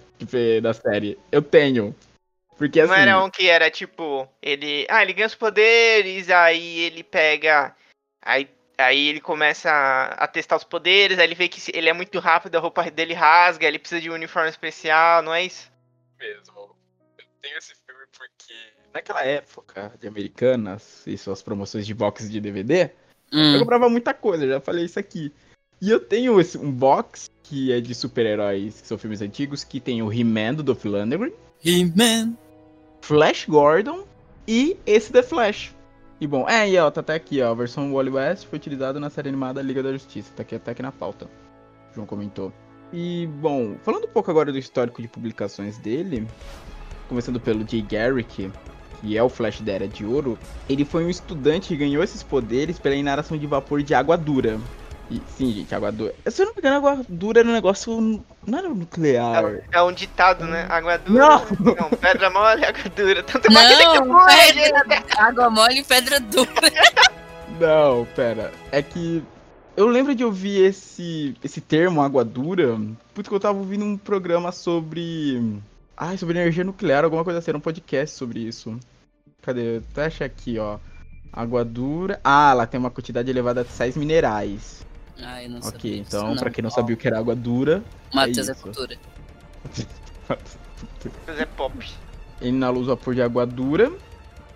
[0.63, 1.19] da série.
[1.33, 1.95] Eu tenho.
[2.59, 2.93] Porque assim.
[2.93, 4.87] Não era um que era tipo, ele.
[4.91, 7.75] Ah, ele ganha os poderes, aí ele pega.
[8.21, 11.93] Aí, aí ele começa a, a testar os poderes, aí ele vê que ele é
[11.95, 15.73] muito rápido, a roupa dele rasga, ele precisa de um uniforme especial, não é isso?
[16.19, 16.77] Mesmo.
[17.19, 17.73] Eu tenho esse
[18.21, 18.53] porque
[18.93, 22.91] naquela época de Americanas e suas promoções de box de DVD,
[23.33, 23.55] hum.
[23.55, 25.33] eu comprava muita coisa, já falei isso aqui.
[25.81, 29.81] E eu tenho esse, um box que é de super-heróis, que são filmes antigos, que
[29.81, 31.33] tem o He-Man do Dolph Lundgren.
[31.65, 32.37] He-Man.
[33.01, 34.07] Flash Gordon
[34.47, 35.75] e esse The Flash.
[36.21, 39.01] E bom, é, e ó, tá até aqui, ó, a versão Wally West foi utilizada
[39.01, 41.25] na série animada Liga da Justiça, tá aqui até aqui na pauta.
[41.91, 42.53] O João comentou.
[42.93, 46.29] E, bom, falando um pouco agora do histórico de publicações dele,
[47.11, 48.53] começando pelo Jay Garrick,
[49.01, 52.23] que é o Flash da Era de Ouro, ele foi um estudante que ganhou esses
[52.23, 54.61] poderes pela inalação de vapor de água dura.
[55.11, 56.15] E, sim, gente, água dura.
[56.29, 58.23] Se eu não me engano, água dura era um negócio.
[58.47, 59.45] Não era nuclear.
[59.45, 60.67] É, é um ditado, né?
[60.69, 61.27] Água dura.
[61.27, 63.23] Não, não pedra mole, água dura.
[63.25, 66.49] Tanto não, pedra, água mole e pedra dura.
[67.59, 68.53] não, pera.
[68.71, 69.25] É que.
[69.77, 72.79] Eu lembro de ouvir esse, esse termo, água dura,
[73.15, 75.61] porque eu tava ouvindo um programa sobre
[76.01, 78.79] ah, sobre energia nuclear, alguma coisa assim, era um podcast sobre isso.
[79.43, 79.83] Cadê?
[79.97, 80.79] Achar aqui, ó.
[81.33, 82.21] Água dura.
[82.25, 84.85] Ah, ela tem uma quantidade elevada de sais minerais.
[85.23, 87.37] Ah, eu não Ok, sabia então, disso, pra quem não sabia o que era água
[87.37, 87.83] dura.
[88.13, 88.63] Matheus é isso.
[88.63, 88.97] cultura.
[91.27, 91.75] Mas é pop.
[92.41, 93.93] Ele inalou o vapor de água dura,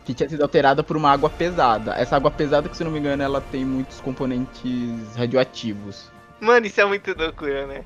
[0.05, 1.95] que tinha sido alterada por uma água pesada.
[1.95, 6.11] Essa água pesada, que se não me engano, ela tem muitos componentes radioativos.
[6.41, 7.85] Mano, isso é muito loucura, né?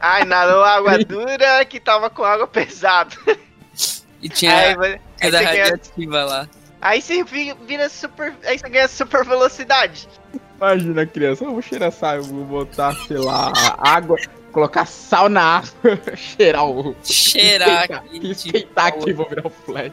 [0.00, 3.14] Ai, inalou água dura que tava com água pesada.
[4.20, 5.44] E tinha Aí, vai- aí coisa você
[6.06, 6.48] ganha, lá.
[6.80, 8.34] aí você vi- vira super.
[8.44, 10.08] Aí você ganha super velocidade.
[10.56, 14.16] Imagina, criança, eu vou cheirar sal, eu vou botar, sei lá, água,
[14.52, 16.94] colocar sal na água, cheirar o.
[17.02, 18.30] Cheirar Esquentar- aqui.
[18.30, 19.92] Esquentar aqui, vou virar o Flash.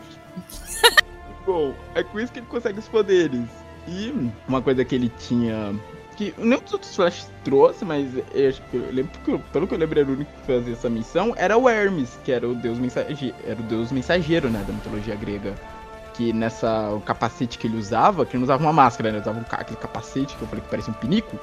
[1.46, 3.42] Bom, é com isso que ele consegue os poderes.
[3.88, 4.14] E
[4.48, 5.74] uma coisa que ele tinha.
[6.20, 8.06] Que nenhum dos outros Flash trouxe, mas
[8.36, 10.90] eu acho que eu lembro pelo que eu lembro era o único que fazia essa
[10.90, 14.74] missão, era o Hermes, que era o deus mensageiro, era o deus mensageiro, né, da
[14.74, 15.56] mitologia grega.
[16.16, 16.90] Que nessa.
[16.90, 19.20] O capacete que ele usava, que ele não usava uma máscara, né?
[19.20, 21.40] Ele usava um, aquele capacete que eu falei que parecia um pinico.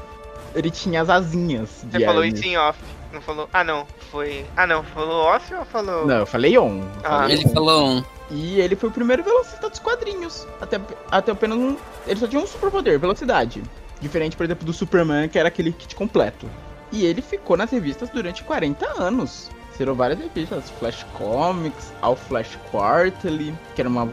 [0.54, 2.38] Ele tinha as asinhas de Você falou Hermes.
[2.40, 2.78] isso em off.
[3.14, 3.48] Não falou.
[3.54, 3.86] Ah, não.
[4.12, 4.44] Foi.
[4.54, 4.82] Ah, não.
[4.82, 6.06] Falou off ou falou.
[6.06, 6.80] Não, eu falei on.
[6.80, 7.52] eu Ah, falei Ele on.
[7.54, 8.04] falou um.
[8.30, 10.46] E ele foi o primeiro velocista dos quadrinhos.
[10.60, 10.78] Até,
[11.10, 11.74] até apenas um.
[12.06, 13.62] Ele só tinha um superpoder, velocidade.
[14.00, 16.48] Diferente, por exemplo, do Superman, que era aquele kit completo.
[16.92, 19.50] E ele ficou nas revistas durante 40 anos.
[19.76, 24.10] Serão várias revistas, Flash Comics, All Flash Quarterly, que era uma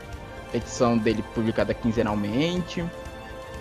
[0.54, 2.84] edição dele publicada quinzenalmente.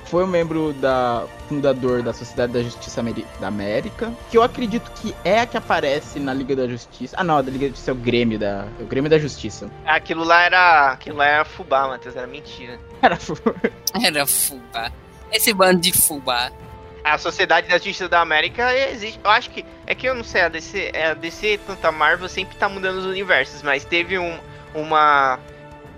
[0.06, 4.90] Foi um membro da fundador da Sociedade da Justiça Ameri- da América, que eu acredito
[5.00, 7.16] que é a que aparece na Liga da Justiça.
[7.18, 9.18] Ah, não, a da Liga da Justiça é o Grêmio da, é o Grêmio da
[9.18, 9.70] Justiça.
[9.86, 10.90] Aquilo lá era.
[10.92, 12.14] Aquilo lá era fubá, Matheus.
[12.16, 12.78] Era mentira.
[13.00, 13.16] Era
[14.04, 14.90] Era fubá.
[15.32, 16.52] Esse bando de fubá.
[17.02, 19.18] A Sociedade da Justiça da América existe.
[19.24, 19.64] Eu acho que.
[19.86, 22.68] É que eu não sei, a DC, é, a DC tanto a Marvel sempre tá
[22.68, 24.38] mudando os universos, mas teve um.
[24.74, 25.40] Uma.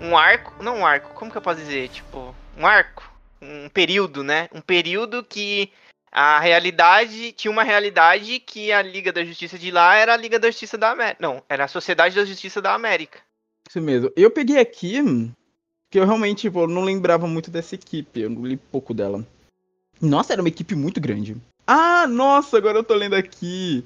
[0.01, 0.63] Um arco.
[0.63, 1.89] Não um arco, como que eu posso dizer?
[1.89, 2.33] Tipo.
[2.57, 3.11] Um arco.
[3.41, 4.49] Um período, né?
[4.53, 5.71] Um período que
[6.11, 7.33] a realidade.
[7.33, 10.77] Tinha uma realidade que a Liga da Justiça de lá era a Liga da Justiça
[10.77, 11.17] da América.
[11.19, 13.19] Não, era a Sociedade da Justiça da América.
[13.69, 14.11] Isso mesmo.
[14.15, 15.01] Eu peguei aqui,
[15.95, 18.19] que eu realmente tipo, não lembrava muito dessa equipe.
[18.19, 19.25] Eu li pouco dela.
[20.01, 21.37] Nossa, era uma equipe muito grande.
[21.65, 23.81] Ah, nossa, agora eu tô lendo aqui.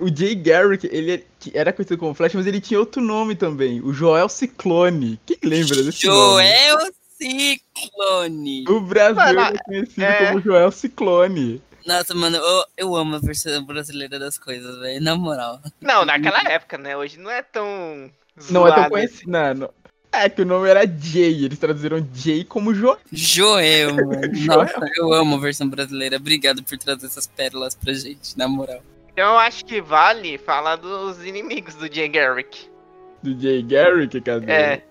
[0.00, 3.80] O Jay Garrick, ele é- era conhecido como Flash, mas ele tinha outro nome também.
[3.80, 5.18] O Joel Ciclone.
[5.26, 6.44] Quem lembra desse nome?
[6.44, 6.78] Joel
[7.18, 8.64] Ciclone.
[8.68, 11.60] O Brasil é conhecido é- como Joel Ciclone.
[11.84, 15.02] Nossa, mano, eu, eu amo a versão brasileira das coisas, velho.
[15.02, 15.60] Na moral.
[15.80, 16.96] Não, naquela época, né?
[16.96, 18.08] Hoje não é tão.
[18.48, 19.28] Não é tão zoado conhecido.
[19.32, 19.70] Não, não.
[20.10, 21.44] É que o nome era Jay.
[21.44, 22.98] Eles traduziram Jay como Joel.
[23.12, 24.20] Joel, mano.
[24.34, 24.58] Joel.
[24.58, 26.16] Nossa, eu amo a versão brasileira.
[26.16, 28.80] Obrigado por trazer essas pérolas pra gente, na moral.
[29.12, 32.68] Então eu acho que vale falar dos inimigos do Jay Garrick.
[33.22, 34.50] Do Jay Garrick, cadê?
[34.50, 34.84] É.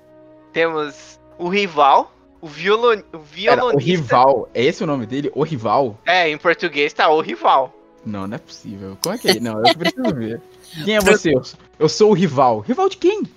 [0.54, 3.78] Temos o rival, o, violo, o Era violonista.
[3.78, 4.50] o rival.
[4.54, 5.32] É esse o nome dele?
[5.34, 6.00] O rival?
[6.06, 7.74] É, em português tá o rival.
[8.06, 8.98] Não, não é possível.
[9.02, 9.40] Como é que é?
[9.40, 10.42] Não, eu preciso ver.
[10.86, 11.34] Quem é você?
[11.80, 12.60] Eu sou- o rival.
[12.62, 13.22] Rival de quem?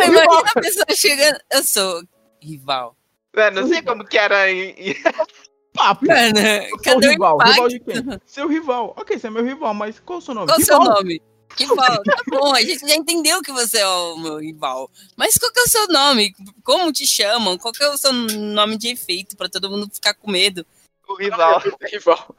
[0.00, 1.38] Não, imagina a pessoa chegando.
[1.52, 2.02] Eu sou
[2.40, 2.96] rival.
[3.34, 4.46] É, não sei como que era
[5.74, 6.06] Papo.
[6.06, 7.34] Mano, Eu sou o cadê o rival.
[7.36, 7.52] impacto?
[7.52, 8.20] Rival de quem?
[8.26, 8.94] Seu rival.
[8.96, 10.46] Ok, você é meu rival, mas qual o seu nome?
[10.48, 11.22] Qual o seu nome?
[11.56, 14.90] Rival, tá bom, a gente já entendeu que você é o meu rival.
[15.16, 16.34] Mas qual que é o seu nome?
[16.62, 17.56] Como te chamam?
[17.58, 20.64] Qual que é o seu nome de efeito pra todo mundo ficar com medo?
[21.08, 21.62] o rival.
[21.90, 22.34] rival.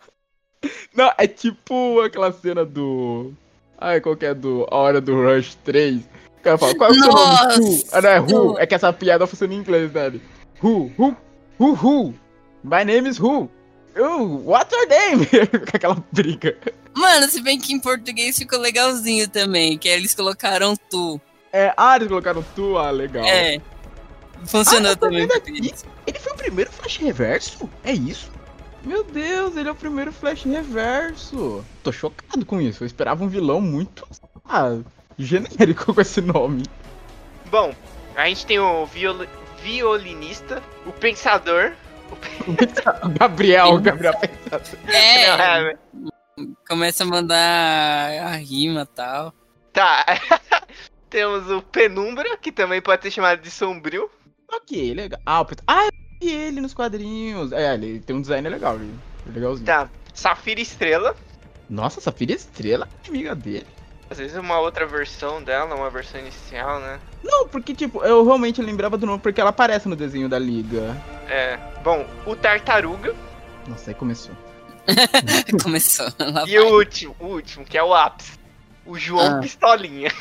[0.94, 3.34] Não, é tipo aquela cena do.
[3.80, 4.68] Ai, qual que é do.
[4.70, 6.02] A hora do Rush 3.
[6.02, 7.60] O cara fala, qual é o seu nome?
[7.60, 7.84] Who?
[7.92, 8.60] Ah, não, é Who.
[8.60, 10.14] É que essa piada funciona em inglês, né?
[10.64, 10.92] Who?
[10.98, 11.16] Who?
[11.60, 11.74] Who?
[11.74, 12.14] Who?
[12.64, 13.50] My name is Who?
[13.98, 15.26] Oh, what's your name?
[15.50, 16.56] Com aquela briga.
[16.94, 21.20] Mano, se bem que em português ficou legalzinho também, que eles colocaram tu.
[21.52, 23.26] É, ah, eles colocaram tu, ah, legal.
[23.26, 23.60] É.
[24.46, 25.28] Funcionou Ah, também.
[25.48, 25.86] eles.
[26.08, 27.70] Ele foi o primeiro Flash Reverso?
[27.84, 28.32] É isso?
[28.84, 31.64] Meu Deus, ele é o primeiro Flash Reverso.
[31.84, 32.84] Tô chocado com isso.
[32.84, 34.08] Eu esperava um vilão muito.
[34.46, 34.78] Ah,
[35.18, 36.64] genérico com esse nome.
[37.46, 37.74] Bom,
[38.16, 39.28] a gente tem o viol-
[39.62, 41.74] violinista, o pensador.
[42.48, 44.80] O Gabriel, o Gabriel Pensador.
[44.88, 45.26] É,
[45.72, 45.78] é,
[46.68, 49.34] começa a mandar a rima e tal.
[49.74, 50.06] Tá.
[51.10, 54.10] Temos o Penumbra, que também pode ser chamado de Sombrio.
[54.52, 55.20] Ok, legal.
[55.26, 55.90] Ah, o ah,
[56.20, 57.52] vi ele nos quadrinhos.
[57.52, 58.94] É, ele tem um design legal, ele-
[59.28, 59.66] legalzinho.
[59.66, 59.90] Tá.
[60.14, 61.16] Safira Estrela.
[61.70, 63.68] Nossa, Safira Estrela é amiga dele.
[64.10, 67.00] Às vezes uma outra versão dela, uma versão inicial, né?
[67.24, 70.98] Não, porque, tipo, eu realmente lembrava do nome porque ela aparece no desenho da Liga.
[71.28, 71.60] É.
[71.84, 73.16] Bom, o Tartaruga.
[73.68, 74.36] Nossa, aí começou.
[75.64, 76.08] Começou.
[76.18, 78.40] Lá E o último, o último, que é o ápice.
[78.84, 79.40] O João Ah.
[79.40, 80.12] Pistolinha.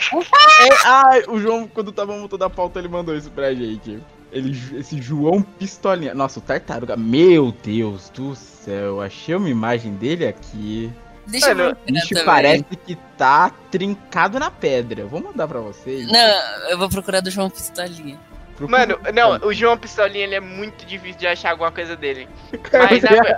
[0.61, 4.03] É, ai, o João, quando tava montando a pauta, ele mandou isso pra gente.
[4.33, 6.15] Ele, esse João Pistolinha.
[6.15, 6.97] Nossa, o Tartaruga.
[6.97, 9.01] Meu Deus do céu.
[9.01, 10.93] Achei uma imagem dele aqui.
[11.27, 12.25] Deixa eu O procurar bicho também.
[12.25, 15.01] parece que tá trincado na pedra.
[15.03, 16.07] Eu vou mandar pra vocês.
[16.11, 18.19] Não, eu vou procurar do João Pistolinha.
[18.57, 22.29] Procura- Mano, não, o João Pistolinha ele é muito difícil de achar alguma coisa dele.
[22.73, 23.37] Mas na, ver-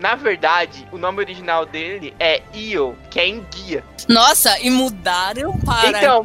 [0.00, 3.84] na verdade, o nome original dele é Io, que é enguia.
[4.08, 5.88] Nossa, e mudaram para.
[5.88, 6.24] Então,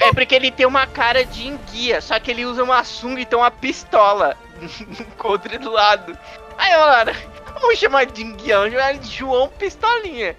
[0.00, 3.26] é porque ele tem uma cara de enguia, só que ele usa uma sunga e
[3.26, 6.16] tem uma pistola no contra do lado.
[6.56, 7.12] Aí, mano,
[7.60, 10.34] vamos chamar de enguia, vamos chamar de João Pistolinha.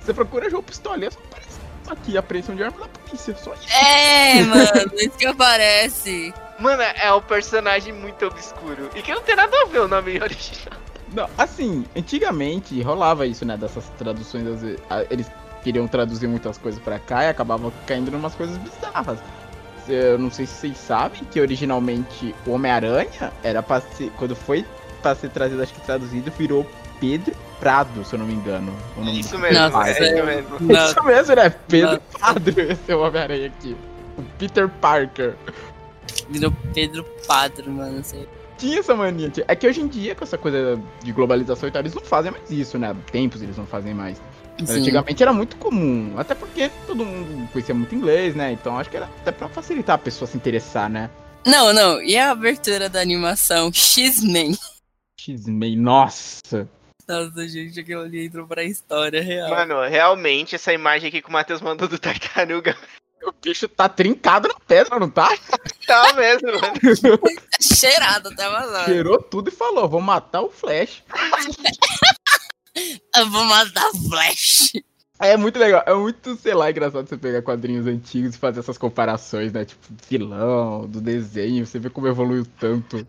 [0.00, 3.36] Você procura João Pistolinha, só aparece aqui, apreensão de arma da polícia.
[3.36, 3.68] Só isso.
[3.70, 6.32] É, mano, isso que aparece.
[6.58, 8.90] Mano, é um personagem muito obscuro.
[8.94, 10.87] E que não tem nada a ver o nome original.
[11.12, 13.56] Não, assim, antigamente rolava isso, né?
[13.56, 14.78] Dessas traduções, às vezes,
[15.10, 15.30] eles
[15.62, 19.18] queriam traduzir muitas coisas pra cá e acabavam caindo em umas coisas bizarras.
[19.88, 24.10] Eu não sei se vocês sabem que originalmente o Homem-Aranha era pra ser.
[24.18, 24.64] Quando foi
[25.02, 26.66] pra ser trazido, acho que traduzido, virou
[27.00, 28.72] Pedro Prado, se eu não me engano.
[28.96, 30.56] o nome Isso do mesmo, Nossa, é isso mesmo.
[30.60, 31.50] Não, Isso mesmo, né?
[31.68, 32.00] Pedro Não.
[32.20, 33.76] Prado, esse é o Homem-Aranha aqui.
[34.18, 35.34] O Peter Parker.
[36.28, 37.96] virou Pedro Padre, mano.
[37.96, 38.28] Não sei.
[38.58, 39.32] Tinha essa mania.
[39.46, 42.32] É que hoje em dia, com essa coisa de globalização e tal, eles não fazem
[42.32, 42.90] mais isso, né?
[42.90, 44.20] Há Tempos eles não fazem mais.
[44.58, 44.80] Mas Sim.
[44.80, 46.14] antigamente era muito comum.
[46.18, 48.50] Até porque todo mundo conhecia muito inglês, né?
[48.52, 51.08] Então acho que era até pra facilitar a pessoa se interessar, né?
[51.46, 52.02] Não, não.
[52.02, 54.58] E a abertura da animação X-Men?
[55.18, 56.68] X-Men, nossa.
[57.06, 59.48] Nossa, gente, aquilo ali entrou pra história real.
[59.50, 62.76] Mano, realmente, essa imagem aqui que o Matheus mandou do Tartaruga
[63.48, 65.34] O bicho tá trincado na pedra, não tá?
[65.86, 67.18] tá mesmo, mano.
[67.18, 68.84] Tá cheirado até vazar.
[68.84, 71.02] Cheirou tudo e falou: vou matar o Flash.
[73.16, 74.72] Eu vou matar Flash.
[75.18, 78.78] É muito legal, é muito, sei lá, engraçado você pegar quadrinhos antigos e fazer essas
[78.78, 79.64] comparações, né?
[79.64, 83.04] Tipo, vilão, do desenho, você vê como evoluiu tanto.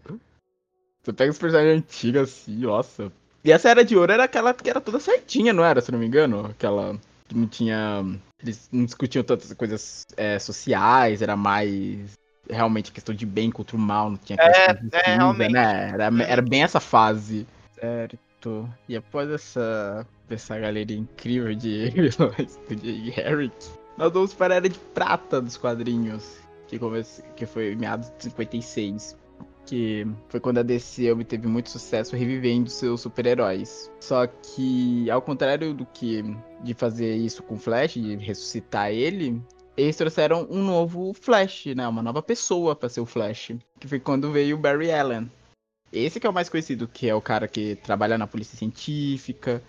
[1.03, 3.11] Você pega os personagens antigos assim, nossa.
[3.43, 5.99] E essa era de ouro era aquela que era toda certinha, não era, se não
[5.99, 6.45] me engano?
[6.47, 8.05] Aquela que não tinha.
[8.41, 12.13] Eles não discutiam tantas coisas é, sociais, era mais
[12.49, 15.51] realmente questão de bem contra o mal, não tinha É, questão de é, cinza, realmente.
[15.51, 15.89] né?
[15.93, 17.45] Era, era bem essa fase.
[17.79, 18.69] Certo.
[18.87, 23.53] E após essa, essa galeria incrível de vilões do Garrick,
[23.97, 26.37] nós vamos para a Era de Prata dos quadrinhos,
[26.67, 29.17] que, comece, que foi em meados de 56.
[29.69, 33.91] Que foi quando a DC obteve muito sucesso revivendo seus super-heróis.
[33.99, 36.23] Só que, ao contrário do que
[36.63, 39.39] de fazer isso com Flash, de ressuscitar ele,
[39.77, 41.87] eles trouxeram um novo Flash, né?
[41.87, 43.51] Uma nova pessoa para ser o Flash.
[43.79, 45.31] Que foi quando veio o Barry Allen.
[45.93, 49.61] Esse que é o mais conhecido, que é o cara que trabalha na polícia científica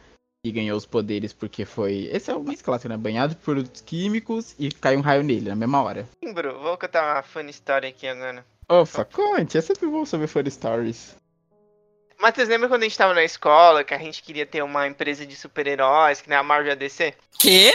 [0.42, 2.08] e ganhou os poderes porque foi.
[2.10, 2.96] Esse é o mais clássico, né?
[2.96, 6.08] Banhado por produtos químicos e cai um raio nele na mesma hora.
[6.24, 8.44] Lembro, vou contar uma funny história aqui agora.
[8.70, 11.16] Opa, conte, é sempre bom saber Funny Stories.
[12.20, 15.26] Matheus, lembra quando a gente tava na escola que a gente queria ter uma empresa
[15.26, 17.12] de super-heróis, que nem a Marvel DC?
[17.36, 17.74] Quê?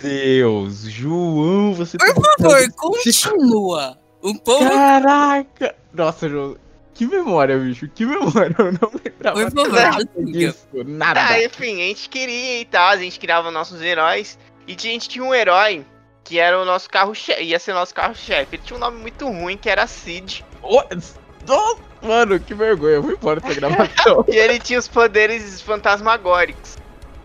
[0.00, 3.96] Deus, João, você Por tá- favor, continua.
[4.20, 5.76] O povo, Caraca!
[5.92, 6.56] Nossa, João,
[6.92, 8.52] que memória, bicho, que memória.
[8.58, 11.20] Eu não lembrava por favor, nada disso, nada.
[11.28, 14.36] Tá, enfim, a gente queria e tal, a gente criava nossos heróis.
[14.66, 15.84] E a gente tinha um herói
[16.24, 18.56] que era o nosso carro-chefe, ia ser nosso carro-chefe.
[18.56, 20.44] Ele tinha um nome muito ruim, que era Cid.
[20.62, 20.82] Oh,
[21.48, 24.24] oh, mano, que vergonha, eu vou embora dessa gravação.
[24.28, 26.76] E ele tinha os poderes fantasmagóricos.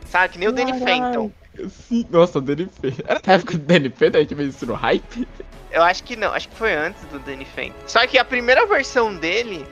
[0.08, 0.34] Sabe?
[0.34, 1.32] Que nem o Danny Phantom.
[1.70, 2.94] Sim, nossa, o DNP.
[3.06, 5.28] Era na época do DNP, daí a gente fez isso no hype?
[5.72, 7.76] Eu acho que não, acho que foi antes do Danny Phantom.
[7.88, 9.66] Só que a primeira versão dele.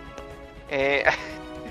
[0.70, 1.14] É.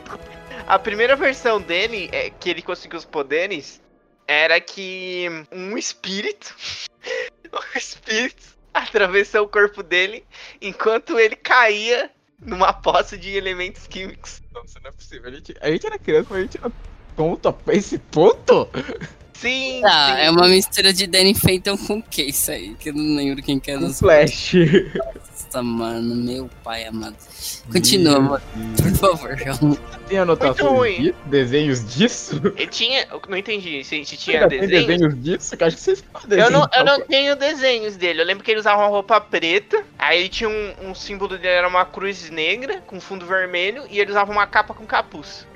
[0.67, 3.83] a primeira versão dele, é, que ele conseguiu os poderes,
[4.27, 6.55] era que um espírito.
[7.75, 10.25] um espírito atravessou o corpo dele
[10.61, 14.43] enquanto ele caía numa poça de elementos químicos.
[14.53, 15.29] Nossa, não é possível.
[15.31, 16.73] A gente, a gente era criança, mas a gente era
[17.17, 18.69] tonto a esse ponto?
[19.35, 20.23] Sim, Tá, sim.
[20.23, 22.75] é uma mistura de Danny Phantom com o que isso aí?
[22.77, 24.53] Que eu não lembro quem que é dos Flash.
[25.55, 27.15] Nossa, mano, meu pai amado.
[27.71, 28.43] Continua, mano.
[28.77, 29.79] Por favor, João.
[30.09, 31.15] Tem anotações disso?
[31.27, 32.41] Desenhos disso?
[32.57, 33.07] Ele tinha.
[33.09, 34.87] eu Não entendi se, tinha ainda tem desenhos.
[34.87, 35.57] desenhos disso?
[35.57, 36.41] Que eu acho que vocês podem.
[36.41, 38.21] Eu não, eu não tenho desenhos dele.
[38.21, 39.85] Eu lembro que ele usava uma roupa preta.
[39.97, 43.85] Aí ele tinha um, um símbolo dele, era uma cruz negra com fundo vermelho.
[43.89, 45.47] E ele usava uma capa com capuz.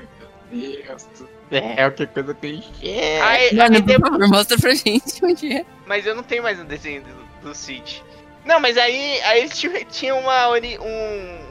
[0.53, 2.70] Deus do céu, que coisa clichê.
[3.20, 5.66] Aí, aí Mano, de- favor, mostra pra gente onde é.
[5.86, 8.03] Mas eu não tenho mais um desenho do, do Cid.
[8.49, 10.49] Não, mas aí, aí eles tinham, tinham uma.
[10.49, 11.49] Um,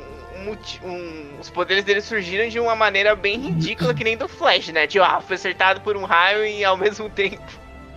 [0.83, 4.87] um, Os poderes dele surgiram de uma maneira bem ridícula, que nem do Flash, né?
[4.87, 7.43] Tipo, ah, foi acertado por um raio e ao mesmo tempo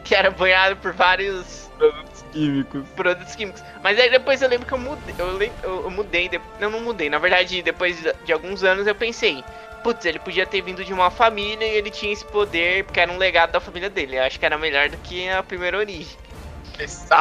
[0.04, 2.88] que era banhado por vários Produtos químicos.
[2.90, 3.62] produtos químicos.
[3.82, 5.14] Mas aí depois eu lembro que eu mudei.
[5.16, 6.28] Eu, eu- eu mudei.
[6.28, 7.08] de- Não, não mudei.
[7.08, 9.42] Na verdade, depois de- alguns anos eu pensei.
[9.82, 13.10] Putz, ele podia ter vindo de uma família e ele tinha esse poder porque era
[13.10, 14.18] um legado da família dele.
[14.18, 16.18] Eu acho que era melhor do que a primeira origem.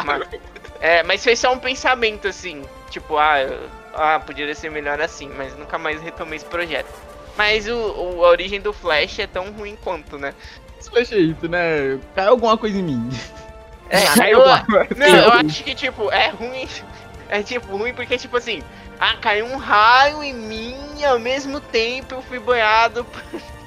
[0.04, 0.28] Mas,
[0.80, 2.64] é, mas foi só um pensamento assim.
[2.90, 5.30] Tipo, ah, eu- ah, podia ser melhor assim.
[5.36, 6.90] Mas nunca mais retomei esse projeto.
[7.38, 10.34] Mas o, o- a origem do Flash é tão ruim quanto, né?
[10.80, 12.00] Esse Flash é isso, né?
[12.16, 13.10] Caiu alguma coisa em mim.
[13.90, 14.46] É, Caiu eu.
[14.98, 16.68] Não, eu acho que, tipo, é ruim.
[17.32, 18.64] É tipo ruim porque, tipo assim,
[19.00, 23.06] ah, caiu um raio em mim e ao mesmo tempo eu fui banhado.
[23.06, 23.22] por-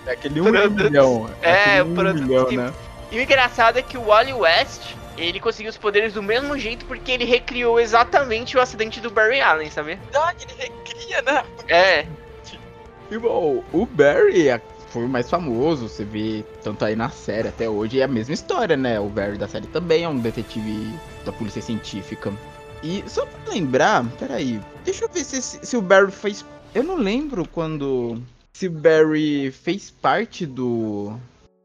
[0.04, 1.30] É aquele um Produtos- milhão.
[1.40, 2.72] é, aquele um produtos milhão, que- né?
[3.12, 6.84] E o engraçado é que o Wally West, ele conseguiu os poderes do mesmo jeito
[6.86, 9.94] porque ele recriou exatamente o acidente do Barry Allen, sabe?
[9.96, 11.44] verdade, ele recria, né?
[11.68, 12.06] É,
[13.10, 17.48] E, bom, o Barry é- foi o mais famoso, você vê tanto aí na série
[17.48, 18.98] até hoje, é a mesma história, né?
[19.00, 20.94] O Barry da série também é um detetive
[21.24, 22.32] da polícia científica.
[22.82, 26.44] E só pra lembrar, peraí, deixa eu ver se, se o Barry fez.
[26.74, 28.20] Eu não lembro quando.
[28.54, 31.16] Se o Barry fez parte do.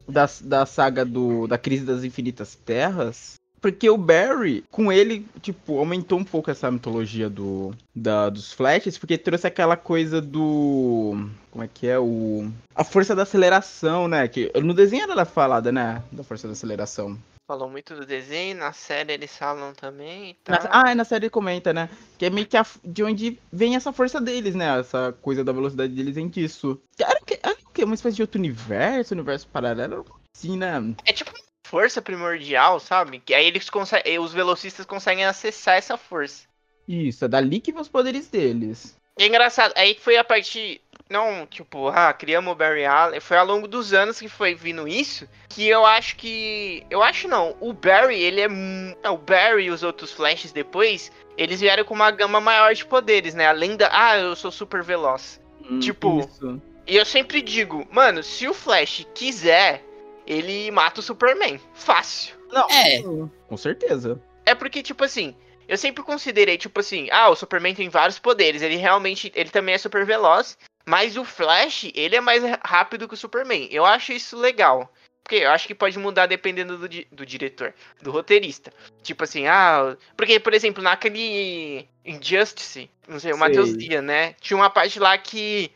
[0.06, 3.34] Da, da saga do, da Crise das Infinitas Terras.
[3.60, 8.96] Porque o Barry, com ele, tipo, aumentou um pouco essa mitologia do, da, dos Flashes,
[8.98, 11.28] porque trouxe aquela coisa do.
[11.50, 11.98] Como é que é?
[11.98, 12.50] O.
[12.74, 14.26] A força da aceleração, né?
[14.28, 16.02] Que no desenho era falada, né?
[16.12, 17.18] Da força da aceleração.
[17.46, 21.72] falou muito do desenho, na série eles falam também Na- ah, é na série comenta,
[21.72, 21.88] né?
[22.18, 24.78] Que é meio que a- de onde vem essa força deles, né?
[24.78, 26.78] Essa coisa da velocidade deles vem disso.
[26.98, 27.40] Era o quê?
[27.42, 27.84] Era o?
[27.84, 30.04] Uma espécie de outro universo, universo paralelo?
[30.32, 30.82] Sim, né?
[31.06, 31.27] É tipo
[31.68, 33.20] força primordial, sabe?
[33.20, 34.18] Que aí eles conseguem.
[34.18, 36.46] Os velocistas conseguem acessar essa força.
[36.86, 38.96] Isso, é dali que vem os poderes deles.
[39.18, 40.80] E é engraçado, aí foi a partir.
[41.10, 43.20] Não, tipo, ah, criamos o Barry Allen.
[43.20, 45.28] Foi ao longo dos anos que foi vindo isso.
[45.48, 46.84] Que eu acho que.
[46.88, 47.56] Eu acho não.
[47.60, 49.10] O Barry, ele é.
[49.10, 51.10] o Barry e os outros Flashes depois.
[51.36, 53.46] Eles vieram com uma gama maior de poderes, né?
[53.46, 53.88] Além da.
[53.92, 55.40] Ah, eu sou super veloz.
[55.80, 56.62] Tipo, Isso.
[56.86, 59.84] E eu sempre digo, mano, se o Flash quiser,
[60.28, 61.58] ele mata o Superman.
[61.74, 62.36] Fácil.
[62.52, 63.00] Não, É.
[63.48, 64.20] com certeza.
[64.44, 65.34] É porque, tipo assim,
[65.66, 69.74] eu sempre considerei, tipo assim, ah, o Superman tem vários poderes, ele realmente, ele também
[69.74, 70.56] é super veloz,
[70.86, 73.68] mas o Flash, ele é mais rápido que o Superman.
[73.70, 74.92] Eu acho isso legal.
[75.22, 78.72] Porque eu acho que pode mudar dependendo do, di- do diretor, do roteirista.
[79.02, 79.94] Tipo assim, ah.
[80.16, 83.36] Porque, por exemplo, naquele Injustice, não sei, o.
[83.38, 84.34] Matheus Dia, né?
[84.40, 85.70] Tinha uma parte lá que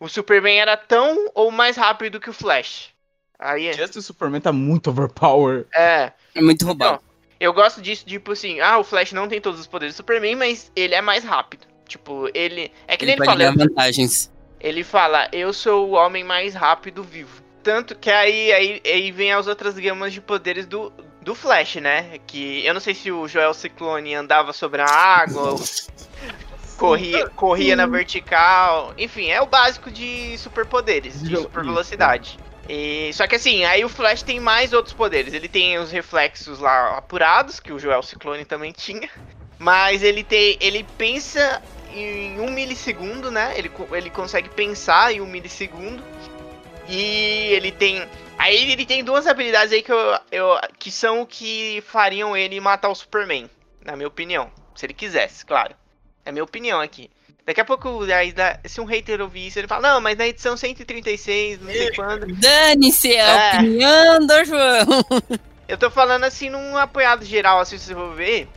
[0.00, 2.92] o Superman era tão ou mais rápido que o Flash.
[3.38, 5.66] Aí, Just o Superman tá muito overpower.
[5.74, 6.12] é.
[6.34, 7.00] É muito roubado.
[7.40, 10.34] Eu gosto disso, tipo assim, ah, o Flash não tem todos os poderes do Superman,
[10.34, 11.66] mas ele é mais rápido.
[11.86, 12.72] Tipo, ele.
[12.86, 13.52] É que nem ele ele, fala.
[13.52, 14.32] vantagens.
[14.60, 17.42] Ele fala, eu sou o homem mais rápido vivo.
[17.62, 22.18] Tanto que aí, aí, aí vem as outras gamas de poderes do, do Flash, né?
[22.26, 25.60] Que eu não sei se o Joel Ciclone andava sobre a água, ou
[26.76, 28.94] corria, corria na vertical.
[28.98, 32.38] Enfim, é o básico de superpoderes, de super velocidade.
[32.68, 35.32] E, só que assim, aí o Flash tem mais outros poderes.
[35.32, 39.08] Ele tem os reflexos lá apurados, que o Joel Ciclone também tinha.
[39.58, 40.58] Mas ele tem.
[40.60, 41.62] Ele pensa
[41.92, 43.54] em um milissegundo, né?
[43.56, 46.02] Ele, ele consegue pensar em um milissegundo.
[46.86, 48.06] E ele tem.
[48.38, 52.60] Aí ele tem duas habilidades aí que, eu, eu, que são o que fariam ele
[52.60, 53.50] matar o Superman,
[53.84, 54.52] na minha opinião.
[54.76, 55.74] Se ele quisesse, claro.
[56.24, 57.10] É minha opinião aqui.
[57.48, 60.26] Daqui a pouco, aí, dá- se um hater ouvir isso, ele fala, não, mas na
[60.28, 62.26] edição 136, não sei quando.
[62.34, 63.54] Dane-se a É.
[63.56, 65.40] opinião do João.
[65.66, 68.50] Eu tô falando assim num apoiado geral, assim, se você for ver,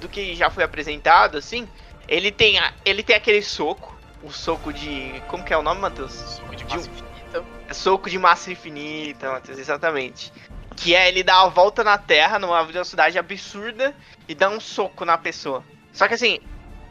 [0.00, 1.68] do que já foi apresentado, assim.
[2.08, 5.22] Ele tem, a- ele tem aquele soco, o soco de.
[5.28, 6.12] Como que é o nome, Matheus?
[6.14, 7.44] Soco de De um- massa infinita.
[7.68, 10.32] É soco de massa infinita, Matheus, exatamente.
[10.76, 13.94] Que é ele dar a volta na Terra numa velocidade absurda
[14.26, 15.62] e dar um soco na pessoa.
[15.92, 16.40] Só que assim,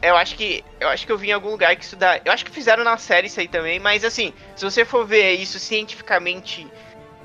[0.09, 0.63] eu acho que.
[0.79, 2.19] Eu acho que eu vi em algum lugar que isso dá.
[2.23, 5.33] Eu acho que fizeram na série isso aí também, mas assim, se você for ver
[5.33, 6.67] isso cientificamente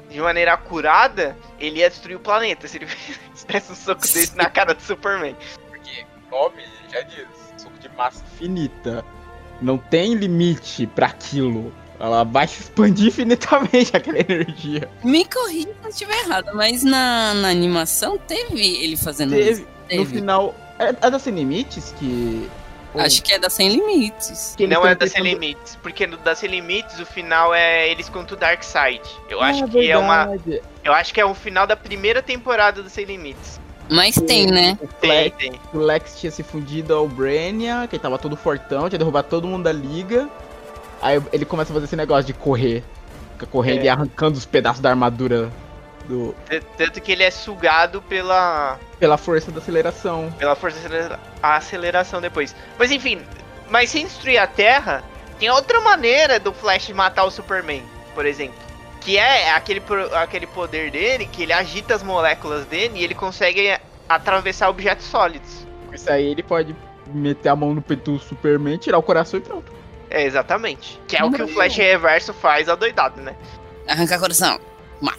[0.08, 2.86] de maneira acurada, ele ia destruir o planeta se ele
[3.46, 5.36] desse um soco desse na cara do Superman.
[5.68, 7.26] Porque o nome já diz,
[7.56, 9.04] soco de massa Infinita.
[9.60, 11.72] Não tem limite pra aquilo.
[12.00, 14.88] Ela vai se expandir infinitamente aquela energia.
[15.02, 19.66] Me corrija se eu estiver errado, mas na, na animação teve ele fazendo isso.
[19.88, 20.54] Teve, no final.
[20.78, 22.48] É, é da Sem Limites que.
[22.94, 24.54] Acho que é da Sem Limites.
[24.56, 28.08] que Não é da Sem Limites, porque no da Sem Limites o final é eles
[28.08, 29.02] contra o Darkseid.
[29.28, 30.26] Eu Ah, acho que é uma.
[30.26, 30.62] verdade.
[30.82, 33.60] Eu acho que é o final da primeira temporada do Sem Limites.
[33.90, 34.78] Mas tem, né?
[34.82, 35.60] O Tem, Flash, tem.
[35.72, 39.46] o Lex tinha se fundido ao Brainiac, que ele tava todo fortão, tinha derrubado todo
[39.48, 40.28] mundo da liga.
[41.00, 42.82] Aí ele começa a fazer esse negócio de correr.
[43.34, 43.84] Fica correndo É.
[43.84, 45.50] e arrancando os pedaços da armadura
[46.08, 46.34] Do,
[46.78, 50.32] Tanto que ele é sugado pela, pela força da aceleração.
[50.38, 52.56] pela força de acelera- a aceleração depois.
[52.78, 53.20] Mas enfim,
[53.68, 55.04] mas sem destruir a Terra,
[55.38, 57.82] tem outra maneira do Flash matar o Superman,
[58.14, 58.56] por exemplo.
[59.02, 59.82] Que é aquele,
[60.14, 63.76] aquele poder dele, que ele agita as moléculas dele e ele consegue
[64.08, 65.66] atravessar objetos sólidos.
[65.92, 66.74] Isso aí ele pode
[67.06, 69.70] meter a mão no peito do Superman, tirar o coração e pronto.
[70.10, 70.98] É, exatamente.
[71.06, 73.36] Que é o que o Flash Reverso faz adoidado, né?
[73.86, 74.58] Arrancar coração.
[75.00, 75.18] Mata.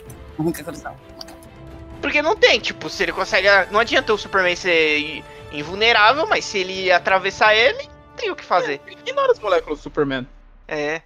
[2.01, 3.47] Porque não tem, tipo, se ele consegue.
[3.71, 8.81] Não adianta o Superman ser invulnerável, mas se ele atravessar ele, tem o que fazer.
[8.87, 10.27] Ignora as moléculas do Superman.
[10.67, 11.01] É.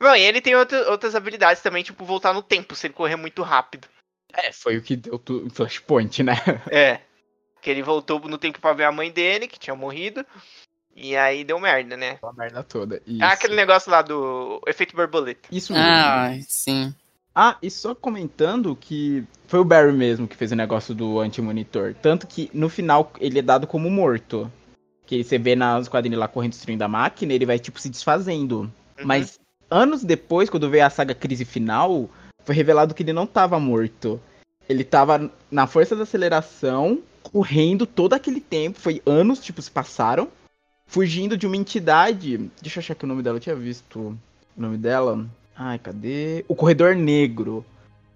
[0.00, 3.16] Bom, e ele tem outra- outras habilidades também, tipo, voltar no tempo, se ele correr
[3.16, 3.88] muito rápido.
[4.32, 6.34] É, foi o que deu o Flashpoint, né?
[6.70, 7.00] É.
[7.62, 10.24] Que ele voltou no tempo pra ver a mãe dele, que tinha morrido.
[10.94, 12.18] E aí deu merda, né?
[12.22, 13.02] A merda toda.
[13.06, 13.22] Isso.
[13.22, 15.48] É aquele negócio lá do efeito borboleta.
[15.50, 15.86] Isso mesmo.
[15.88, 16.94] Ah, sim.
[17.38, 21.94] Ah, e só comentando que foi o Barry mesmo que fez o negócio do anti-monitor.
[22.00, 24.50] Tanto que no final ele é dado como morto.
[25.04, 28.60] Que você vê nos quadrinhos lá correndo destruindo a máquina, ele vai tipo se desfazendo.
[28.60, 29.04] Uhum.
[29.04, 29.38] Mas
[29.70, 32.08] anos depois, quando veio a saga Crise Final,
[32.42, 34.18] foi revelado que ele não tava morto.
[34.66, 38.80] Ele tava na força da aceleração, correndo todo aquele tempo.
[38.80, 40.28] Foi anos, tipo, se passaram.
[40.86, 42.50] Fugindo de uma entidade.
[42.62, 44.18] Deixa eu achar que o nome dela, eu tinha visto
[44.56, 45.26] o nome dela.
[45.56, 46.44] Ai, cadê?
[46.48, 47.64] O Corredor Negro.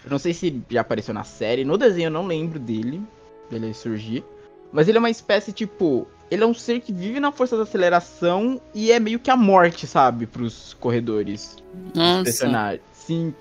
[0.04, 1.64] Eu não sei se já apareceu na série.
[1.64, 3.02] No desenho eu não lembro dele.
[3.50, 4.24] Dele surgir.
[4.72, 6.06] Mas ele é uma espécie, tipo.
[6.30, 9.36] Ele é um ser que vive na força da aceleração e é meio que a
[9.36, 10.26] morte, sabe?
[10.26, 11.56] Pros corredores.
[11.94, 12.22] Nossa.
[12.22, 12.82] personagens.
[12.92, 13.34] Sim.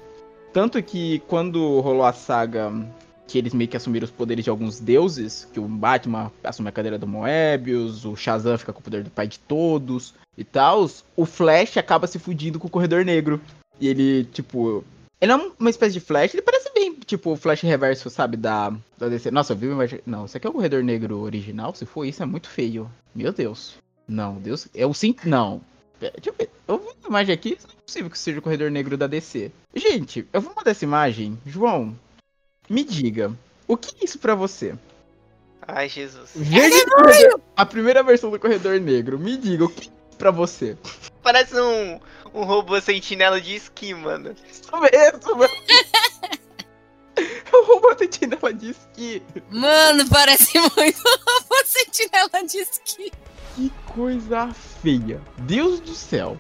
[0.52, 2.74] Tanto que quando rolou a saga
[3.28, 6.72] que eles meio que assumiram os poderes de alguns deuses, que o Batman assume a
[6.72, 10.90] cadeira do Moebius, o Shazam fica com o poder do pai de todos e tal,
[11.16, 13.40] o Flash acaba se fudindo com o Corredor Negro.
[13.80, 14.84] E ele, tipo.
[15.22, 18.70] Ele é uma espécie de Flash, ele parece bem, tipo, o Flash reverso, sabe, da,
[18.98, 19.30] da DC.
[19.32, 20.00] Nossa, eu vi uma imagem.
[20.06, 21.76] Não, isso aqui é o Corredor Negro original?
[21.76, 22.90] Se for isso, é muito feio.
[23.14, 23.76] Meu Deus.
[24.08, 24.68] Não, Deus.
[24.74, 25.28] Eu sinto.
[25.28, 25.62] Não.
[26.00, 26.50] Pera, Deixa eu ver.
[26.68, 29.52] Eu vi uma imagem aqui, não é possível que seja o Corredor Negro da DC.
[29.76, 31.38] Gente, eu vou mandar essa imagem.
[31.46, 31.94] João,
[32.70, 33.34] me diga,
[33.68, 34.74] o que é isso pra você?
[35.68, 36.32] Ai, Jesus.
[36.34, 39.20] Veja corredor- a primeira versão do Corredor Negro.
[39.20, 40.78] Me diga, o que é isso pra você?
[41.32, 42.00] Parece um,
[42.34, 44.36] um robô sentinela de esqui, mano.
[44.52, 45.54] Isso mesmo, mano.
[47.54, 49.22] O robô sentinela disse que.
[49.52, 51.00] Mano, parece muito
[51.48, 53.12] uma sentinela de esqui.
[53.56, 54.50] Que coisa
[54.82, 55.22] feia.
[55.38, 56.36] Deus do céu.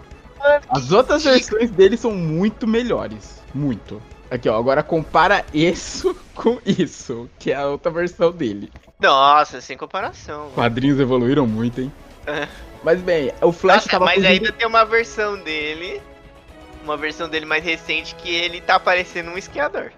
[0.69, 3.43] As outras versões dele são muito melhores.
[3.53, 4.01] Muito.
[4.31, 4.57] Aqui, ó.
[4.57, 8.71] Agora compara isso com isso, que é a outra versão dele.
[8.99, 10.45] Nossa, sem comparação.
[10.45, 10.53] mano.
[10.55, 11.93] Quadrinhos evoluíram muito, hein?
[12.25, 12.47] É.
[12.83, 16.01] Mas bem, o Flash Nossa, tava mas fugindo- ainda tem uma versão dele.
[16.83, 19.91] Uma versão dele mais recente que ele tá parecendo um esquiador.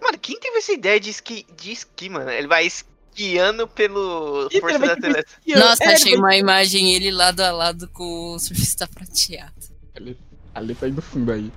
[0.00, 2.30] Mano, quem teve essa ideia de esqui, de esqui mano?
[2.30, 5.60] Ele vai esquiando pelo Força da esquiando.
[5.64, 9.52] Nossa, É, achei ele uma imagem ele lado a lado com o surfista prateado.
[9.94, 10.16] vai-
[10.54, 11.50] Ali tá no fundo aí.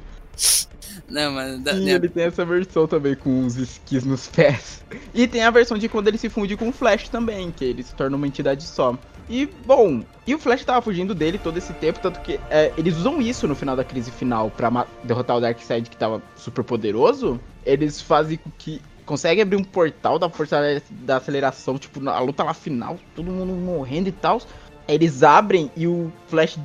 [1.09, 1.59] Não, mas.
[1.61, 4.83] da- Sim, da- ele tem essa versão também com os esquis nos pés.
[5.13, 7.83] E tem a versão de quando ele se funde com o Flash também, que ele
[7.83, 8.97] se torna uma entidade só.
[9.31, 12.97] E, bom, e o Flash tava fugindo dele todo esse tempo, tanto que é, eles
[12.97, 16.65] usam isso no final da crise final pra ma- derrotar o Darkseid que tava super
[16.65, 17.39] poderoso.
[17.65, 22.43] Eles fazem com que conseguem abrir um portal da força da aceleração, tipo, na luta
[22.43, 24.41] lá final, todo mundo morrendo e tal.
[24.85, 26.59] Eles abrem e o Flash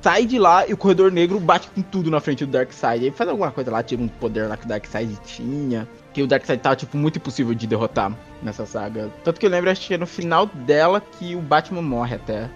[0.00, 3.06] sai de lá e o Corredor Negro bate com tudo na frente do Darkseid.
[3.06, 5.88] Aí faz alguma coisa lá, tira um poder lá que o Darkseid tinha.
[6.14, 9.10] Que o Darkseid tava, tipo, muito impossível de derrotar nessa saga.
[9.24, 12.48] Tanto que eu lembro, acho que é no final dela que o Batman morre até.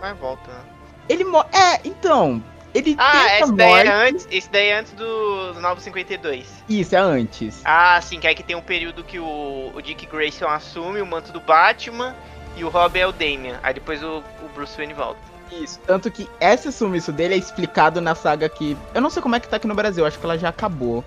[0.00, 0.48] Mas volta.
[0.50, 0.60] né?
[1.08, 1.48] Ele morre.
[1.52, 2.42] É, então.
[2.72, 3.88] Ele Ah, esse daí morte.
[3.88, 6.46] é antes, esse daí é antes do, do 952.
[6.68, 7.60] Isso, é antes.
[7.64, 11.06] Ah, sim, que aí que tem um período que o, o Dick Grayson assume o
[11.06, 12.14] manto do Batman
[12.56, 13.58] e o Robin é o Damian.
[13.64, 15.18] Aí depois o, o Bruce Wayne volta.
[15.50, 15.80] Isso.
[15.84, 18.76] Tanto que esse sumiço dele é explicado na saga que.
[18.94, 21.04] Eu não sei como é que tá aqui no Brasil, acho que ela já acabou.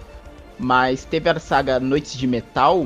[0.59, 2.85] Mas teve a saga Noites de Metal,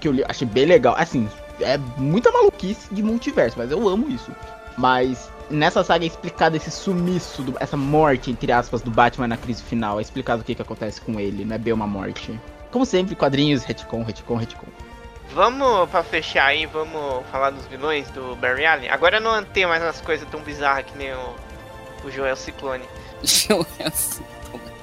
[0.00, 0.94] que eu achei bem legal.
[0.98, 1.28] Assim,
[1.60, 4.30] é muita maluquice de multiverso, mas eu amo isso.
[4.76, 9.36] Mas nessa saga é explicado esse sumiço, do- essa morte, entre aspas, do Batman na
[9.36, 9.98] crise final.
[9.98, 12.38] É explicado o que, que acontece com ele, não é bem uma morte.
[12.72, 14.66] Como sempre, quadrinhos, retcon, retcon, retcon.
[15.32, 18.90] Vamos, pra fechar aí, vamos falar dos vilões do Barry Allen.
[18.90, 21.34] Agora não tem mais umas coisas tão bizarras que nem o,
[22.04, 22.84] o Joel Ciclone.
[23.22, 24.22] Joel assim.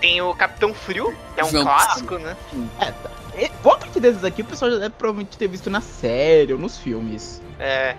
[0.01, 2.35] Tem o Capitão Frio, que é um Joel clássico, né?
[2.79, 3.09] É, tá.
[3.37, 6.59] E Boa parte desses aqui o pessoal já deve provavelmente ter visto na série ou
[6.59, 7.41] nos filmes.
[7.59, 7.95] É,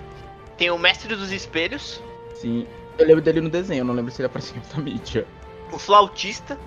[0.59, 2.03] tem o Mestre dos Espelhos,
[2.35, 2.67] Sim.
[2.99, 5.27] Eu lembro dele no desenho, eu não lembro se ele apareceu na mídia.
[5.73, 6.59] o Flautista,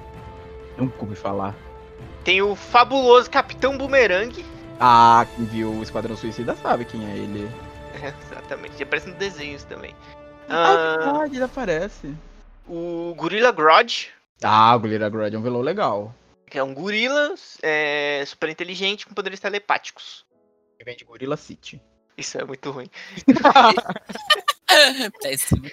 [0.77, 1.53] Nunca ouvi falar.
[2.23, 4.43] tem o fabuloso Capitão Boomerang,
[4.79, 7.49] Ah, quem viu o Esquadrão Suicida sabe quem é ele.
[8.31, 8.73] Exatamente.
[8.79, 9.93] E aparece nos desenhos também.
[10.49, 12.13] Ah, Ah, verdade, ele aparece.
[12.67, 14.07] o Gorilla Grodd,
[14.47, 16.13] Ah, o Gorilla Grodd é um vilão legal.
[16.49, 17.33] que é um gorila
[17.63, 20.23] é, super inteligente com poderes telepáticos.
[20.79, 21.81] Ele vem de Gorilla City.
[22.17, 22.89] Isso é muito ruim.
[25.21, 25.63] Péssimo.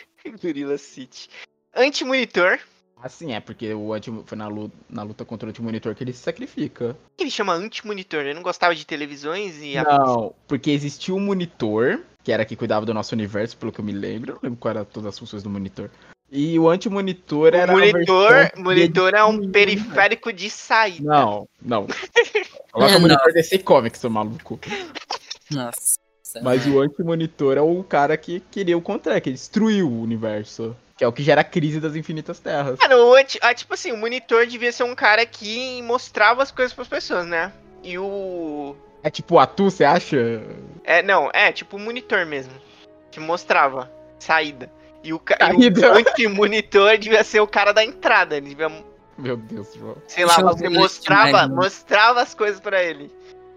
[0.42, 1.28] Gorilla City.
[1.74, 2.58] Anti-monitor.
[3.02, 6.12] Assim, é porque o anti foi na luta, na luta contra o anti-monitor que ele
[6.12, 6.94] se sacrifica.
[6.94, 8.20] Por que ele chama anti-monitor?
[8.20, 12.54] Ele não gostava de televisões e a- Não, porque existia um monitor, que era que
[12.54, 14.30] cuidava do nosso universo, pelo que eu me lembro.
[14.32, 15.90] Eu não lembro quais eram todas as funções do monitor.
[16.34, 17.70] E o anti-monitor era.
[17.72, 21.04] monitor, monitor é um ia- periférico de saída.
[21.06, 21.86] Não, não.
[22.72, 22.98] Coloca Não.
[22.98, 24.58] o monitor DC Comics, seu maluco.
[25.50, 25.96] Nossa.
[26.42, 30.74] Mas o anti-monitor é o cara que queria o contrário, que destruiu o universo.
[30.96, 32.78] Que é o que gera a crise das infinitas terras.
[32.78, 36.50] Cara, o anti, ah, tipo assim, o monitor devia ser um cara que mostrava as
[36.50, 37.52] coisas pras pessoas, né?
[37.82, 38.74] E o.
[39.02, 40.16] É tipo o Atu, você acha?
[40.84, 42.52] É, não, é tipo o monitor mesmo.
[43.10, 44.70] Que mostrava saída.
[45.04, 45.36] E o, ca...
[45.58, 48.36] e o anti-monitor devia ser o cara da entrada.
[48.36, 48.70] Ele devia,
[49.18, 49.96] Meu Deus, João.
[50.06, 53.10] sei lá, você mostrava, demais, mostrava as coisas pra ele.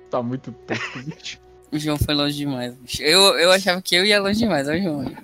[0.09, 1.39] Tá muito tosco, bicho.
[1.71, 3.03] O João foi longe demais, bicho.
[3.03, 5.15] Eu, eu achava que eu ia longe demais, olha o João.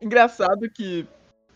[0.00, 1.06] Engraçado que,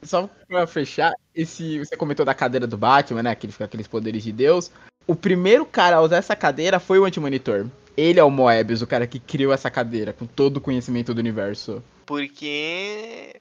[0.03, 1.81] só pra fechar, esse.
[1.81, 3.35] Você comentou da cadeira do Batman, né?
[3.35, 4.71] Que ele fica com aqueles poderes de Deus.
[5.07, 7.67] O primeiro cara a usar essa cadeira foi o anti-monitor.
[7.97, 11.19] Ele é o Moebius, o cara que criou essa cadeira, com todo o conhecimento do
[11.19, 11.83] universo.
[12.05, 13.35] Porque.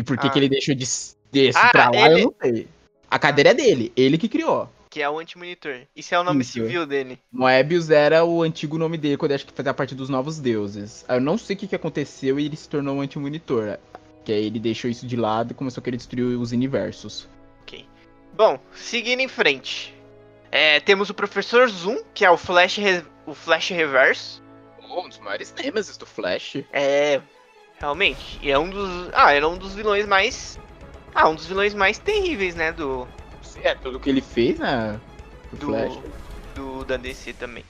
[0.00, 0.30] E por que, Ah.
[0.30, 0.84] que ele deixou de
[1.30, 2.68] desse Ah, pra lá, ele- eu não sei.
[3.10, 4.68] A cadeira é dele, ele que criou.
[4.88, 5.82] Que é o anti-monitor.
[5.94, 6.52] Isso é o nome Isso.
[6.52, 7.18] civil dele.
[7.30, 11.04] Moebius era o antigo nome dele, quando eu acho que fazia parte dos Novos Deuses.
[11.08, 13.78] Eu não sei o que, que aconteceu e ele se tornou um anti-monitor.
[14.24, 17.28] Que aí ele deixou isso de lado e começou a querer destruir os universos.
[18.32, 19.94] Bom, seguindo em frente.
[20.50, 24.42] É, temos o Professor Zoom, que é o Flash, Re- o Flash Reverso.
[24.82, 26.56] um dos maiores nemesis do Flash.
[26.72, 27.20] É.
[27.80, 28.38] Realmente.
[28.42, 29.08] E é um dos.
[29.14, 30.58] Ah, era um dos vilões mais.
[31.14, 32.72] Ah, um dos vilões mais terríveis, né?
[32.72, 33.08] Do.
[33.62, 35.00] É, tudo que ele fez, né?
[35.52, 35.98] Do, Do, Flash.
[36.54, 37.64] do da DC também.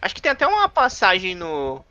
[0.00, 1.82] Acho que tem até uma passagem no.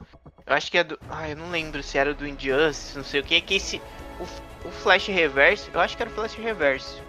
[0.46, 1.00] Eu acho que é do.
[1.10, 3.42] Ah, eu não lembro se era do Injustice, não sei o que.
[3.42, 3.82] Que esse.
[4.20, 5.70] O, o Flash Reverso.
[5.74, 7.02] Eu acho que era o Flash Reverso.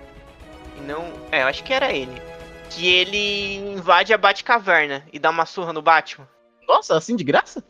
[0.78, 1.12] E não.
[1.30, 2.20] É, eu acho que era ele.
[2.70, 6.26] Que ele invade a Batcaverna e dá uma surra no Batman.
[6.66, 7.62] Nossa, assim de graça?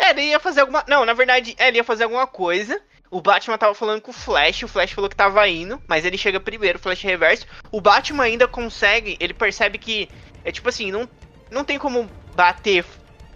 [0.00, 0.82] É, ele ia fazer alguma.
[0.88, 2.80] Não, na verdade, é, ele ia fazer alguma coisa.
[3.10, 6.16] O Batman tava falando com o Flash, o Flash falou que tava indo, mas ele
[6.16, 7.44] chega primeiro, o Flash reverso.
[7.70, 10.08] O Batman ainda consegue, ele percebe que.
[10.44, 11.08] É tipo assim, não,
[11.50, 12.84] não tem como bater.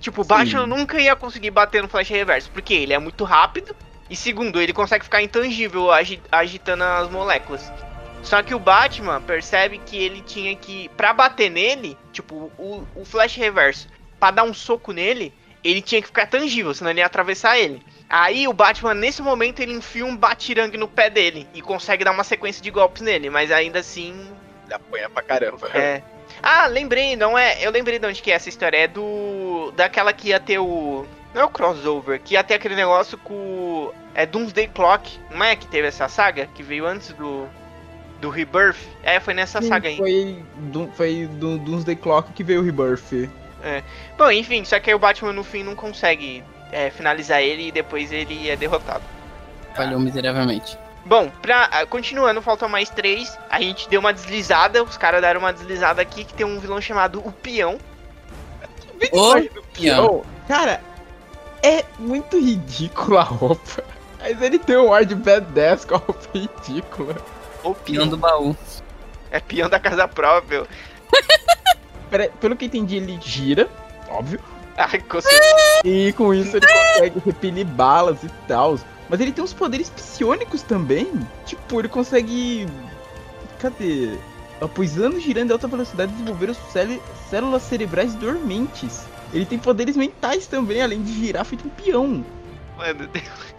[0.00, 0.28] Tipo, o Sim.
[0.28, 3.74] Batman nunca ia conseguir bater no Flash reverso, porque ele é muito rápido.
[4.08, 7.70] E segundo, ele consegue ficar intangível agi- agitando as moléculas.
[8.22, 10.88] Só que o Batman percebe que ele tinha que.
[10.90, 13.88] Pra bater nele, tipo, o, o Flash reverso,
[14.20, 15.34] pra dar um soco nele,
[15.64, 17.82] ele tinha que ficar tangível, senão ele ia atravessar ele.
[18.08, 22.12] Aí o Batman, nesse momento, ele enfia um batirangue no pé dele e consegue dar
[22.12, 24.14] uma sequência de golpes nele, mas ainda assim.
[24.66, 25.68] Ele apanha pra caramba.
[25.74, 26.02] É.
[26.42, 27.64] Ah, lembrei, não é.
[27.64, 28.76] Eu lembrei de onde que é essa história.
[28.76, 29.72] É do.
[29.74, 31.06] Daquela que ia ter o.
[31.32, 33.90] Não é o crossover, que ia ter aquele negócio com.
[34.14, 36.46] É Doomsday Clock, não é que teve essa saga?
[36.54, 37.48] Que veio antes do.
[38.20, 38.78] Do Rebirth?
[39.02, 39.96] É, foi nessa Sim, saga aí.
[39.96, 43.28] Foi do, foi do Doomsday Clock que veio o Rebirth.
[44.16, 46.42] Bom, enfim, só que aí o Batman no fim não consegue
[46.72, 49.02] é, finalizar ele e depois ele é derrotado.
[49.74, 50.78] Falhou miseravelmente.
[51.06, 53.36] Bom, pra, ah, continuando, faltam mais três.
[53.50, 56.80] A gente deu uma deslizada, os caras deram uma deslizada aqui que tem um vilão
[56.80, 57.78] chamado o Peão.
[59.12, 60.24] O peão.
[60.48, 60.80] Cara,
[61.62, 63.84] é muito ridícula a roupa.
[64.18, 67.16] Mas ele tem um ar de badass com a roupa ridícula.
[67.62, 68.56] O Peão do baú.
[69.30, 70.66] É peão da casa própria.
[72.40, 73.68] Pelo que entendi, ele gira,
[74.08, 74.40] óbvio.
[74.76, 75.02] Ai.
[75.84, 78.78] E com isso ele consegue repelir balas e tal.
[79.08, 81.12] Mas ele tem uns poderes psionicos também.
[81.46, 82.66] Tipo, ele consegue.
[83.58, 84.16] Cadê?
[84.60, 89.04] Após anos girando em alta velocidade, desenvolver célu- células cerebrais dormentes.
[89.32, 92.24] Ele tem poderes mentais também, além de girar feito um peão.
[92.76, 93.54] Mano, Deus.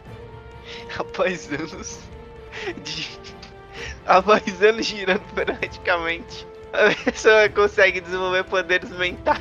[0.98, 1.98] Após anos
[2.84, 3.08] de.
[4.06, 6.46] Após anos girando praticamente.
[6.72, 9.40] A pessoa consegue desenvolver poderes mentais.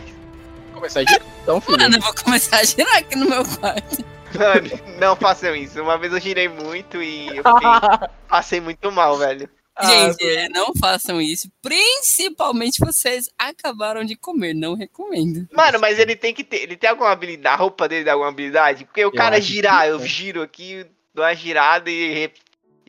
[0.74, 1.78] Começar a girar, então, filho.
[1.78, 4.06] Mano, eu vou começar a girar aqui no meu quarto.
[4.36, 4.70] Mano,
[5.00, 5.82] não façam isso.
[5.82, 9.50] Uma vez eu girei muito e eu fiquei- passei muito mal, velho.
[9.76, 11.50] Ah, Gente, é, não façam isso.
[11.62, 14.54] Principalmente vocês acabaram de comer.
[14.54, 15.48] Não recomendo.
[15.54, 16.64] Mano, mas ele tem que ter.
[16.64, 17.56] Ele tem alguma habilidade.
[17.56, 18.86] A roupa dele tem alguma habilidade?
[18.86, 22.30] Porque o cara acho que girar, eu giro aqui, dou uma girada e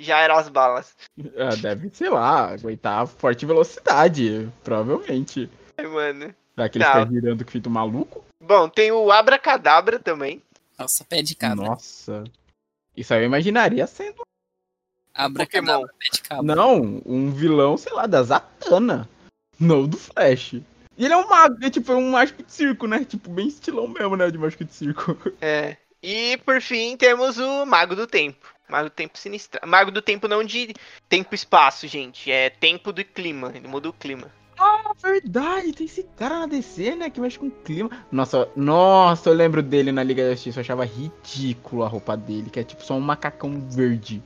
[0.03, 0.95] já eram as balas.
[1.37, 5.51] Ah, deve, sei lá, aguentar forte velocidade, provavelmente.
[5.79, 6.35] Ai, mano.
[6.55, 7.01] Será que ele Tá.
[7.01, 8.25] fica girando que feito maluco?
[8.43, 10.43] Bom, tem o Abracadabra também.
[10.79, 11.67] Nossa, pé de cabra.
[11.67, 12.25] Nossa.
[12.97, 14.23] Isso aí eu imaginaria sendo.
[15.15, 15.67] Abra Pokémon.
[15.67, 16.55] cadabra, pé de cabra.
[16.57, 19.09] Não, um vilão, sei lá, da Zatanna.
[19.59, 20.55] Não do Flash.
[20.55, 23.05] E ele é um mago, é tipo é um mágico de circo, né?
[23.05, 24.31] Tipo, bem estilão mesmo, né?
[24.31, 25.17] De mágico de circo.
[25.41, 25.77] É.
[26.03, 28.49] E por fim temos o Mago do Tempo.
[28.71, 29.61] Mago do Tempo sinistra.
[29.67, 30.73] Mago do Tempo não de
[31.09, 32.31] tempo e espaço, gente.
[32.31, 33.53] É tempo do clima.
[33.55, 34.31] Ele muda o clima.
[34.59, 37.09] Ah, verdade, tem esse cara na DC, né?
[37.09, 37.91] Que mexe com o clima.
[38.13, 40.59] Nossa, nossa, eu lembro dele na Liga da Justiça.
[40.59, 44.23] Eu achava ridículo a roupa dele, que é tipo só um macacão verde.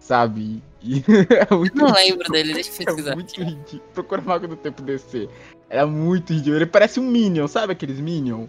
[0.00, 0.62] Sabe?
[0.82, 1.04] E
[1.50, 3.14] é muito Não lembro dele, deixa eu É pesquisar.
[3.14, 3.82] muito ridículo.
[3.94, 5.28] Procura Mago do Tempo DC.
[5.68, 6.56] Era muito ridículo.
[6.56, 8.46] Ele parece um Minion, sabe aqueles Minion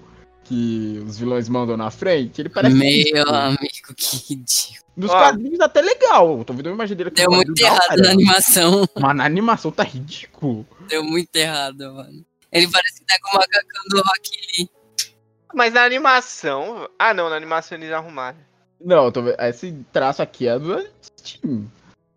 [0.51, 2.41] que os vilões mandam na frente?
[2.41, 4.81] Ele parece Meu amigo, que ridículo.
[4.97, 5.17] Nos Ó.
[5.17, 6.43] quadrinhos até legal.
[6.43, 8.01] Tô vendo uma imagem dele Deu muito errado hora.
[8.01, 8.85] na animação.
[8.99, 10.67] Mas na animação tá ridículo.
[10.89, 12.25] Deu muito errado, mano.
[12.51, 14.69] Ele parece que tá com o macacão do Rock Lee.
[15.53, 16.89] Mas na animação.
[16.99, 18.37] Ah, não, na animação eles arrumaram.
[18.83, 19.39] Não, eu tô vendo.
[19.39, 20.85] Esse traço aqui é do
[21.17, 21.71] Steam.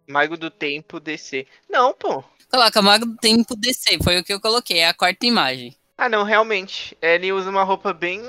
[0.09, 1.47] Mago do Tempo DC.
[1.71, 2.25] Não, pô.
[2.51, 5.77] Coloca Mago do Tempo DC, foi o que eu coloquei, é a quarta imagem.
[5.97, 6.97] Ah, não, realmente.
[7.01, 8.21] Ele usa uma roupa bem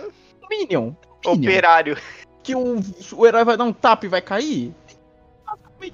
[0.49, 0.93] Minion.
[1.25, 1.49] Minion.
[1.49, 1.97] operário.
[2.43, 2.79] Que o,
[3.13, 4.73] o herói vai dar um tapa e vai cair.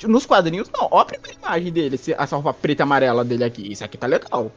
[0.04, 0.88] Nos quadrinhos, não.
[0.92, 3.72] Ó a primeira imagem dele, essa roupa preta e amarela dele aqui.
[3.72, 4.52] Isso aqui tá legal.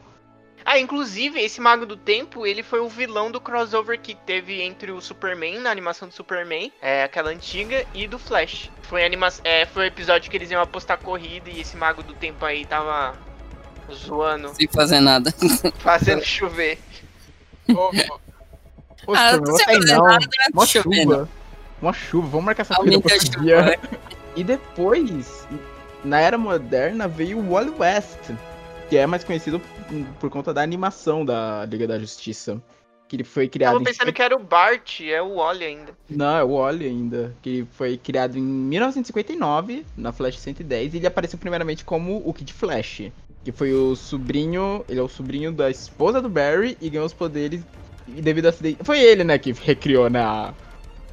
[0.67, 4.91] Ah, inclusive, esse Mago do Tempo, ele foi o vilão do crossover que teve entre
[4.91, 8.71] o Superman, na animação do Superman, é, aquela antiga, e do Flash.
[8.81, 12.15] Foi, anima é, foi o episódio que eles iam apostar corrida e esse Mago do
[12.15, 13.15] Tempo aí tava
[13.93, 15.31] zoando, Sem fazer nada.
[15.77, 16.79] fazendo chover.
[17.69, 17.91] Ô,
[19.07, 20.03] ô, Ah, não sei não.
[20.03, 21.01] nada, Uma chovendo.
[21.13, 21.29] chuva.
[21.81, 22.27] Uma chuva.
[22.27, 23.39] Vamos marcar essa corrida pra chuva.
[23.41, 23.61] dia.
[23.61, 23.75] né?
[24.35, 25.47] E depois,
[26.03, 28.31] na era moderna, veio o Wally West,
[28.89, 29.61] que é mais conhecido
[30.19, 32.61] por, conta da animação da Liga da Justiça.
[33.07, 35.91] Que ele foi criado Tava em pensando que era o Bart, é o Wally ainda.
[36.09, 37.35] Não, é o Wally ainda.
[37.41, 42.33] Que ele foi criado em 1959, na Flash 110, e ele apareceu primeiramente como o
[42.33, 43.11] Kid Flash.
[43.45, 44.83] Que foi o sobrinho.
[44.89, 47.61] Ele é o sobrinho da esposa do Barry e ganhou os poderes
[48.07, 48.79] devido a acidente.
[48.83, 50.19] Foi ele, né, que recriou, né?
[50.19, 50.53] a-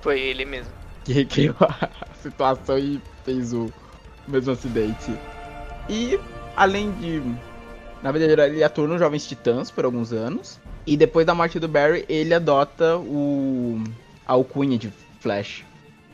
[0.00, 0.72] Foi ele mesmo.
[1.04, 1.90] Que recriou a
[2.22, 3.70] situação e fez o
[4.26, 5.12] mesmo acidente.
[5.88, 6.18] E
[6.56, 7.22] além de.
[8.02, 10.58] Na verdade, ele atua nos Jovens Titãs por alguns anos.
[10.84, 13.80] E depois da morte do Barry, ele adota o.
[14.26, 15.64] a alcunha de Flash.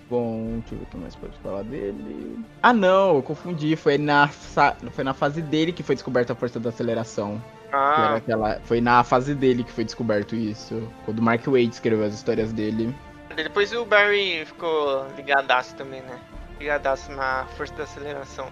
[0.08, 2.38] Bom, deixa eu ver o que mais pode falar dele.
[2.62, 3.76] Ah não, eu confundi.
[3.76, 7.42] Foi na, foi na fase dele que foi descoberta a força da aceleração.
[7.70, 8.58] Ah, aquela...
[8.60, 10.88] Foi na fase dele que foi descoberto isso.
[11.04, 12.94] Quando o Mark Wade escreveu as histórias dele.
[13.36, 16.18] depois o Barry ficou ligadaço também, né?
[16.58, 18.48] Ligadaço na força da aceleração.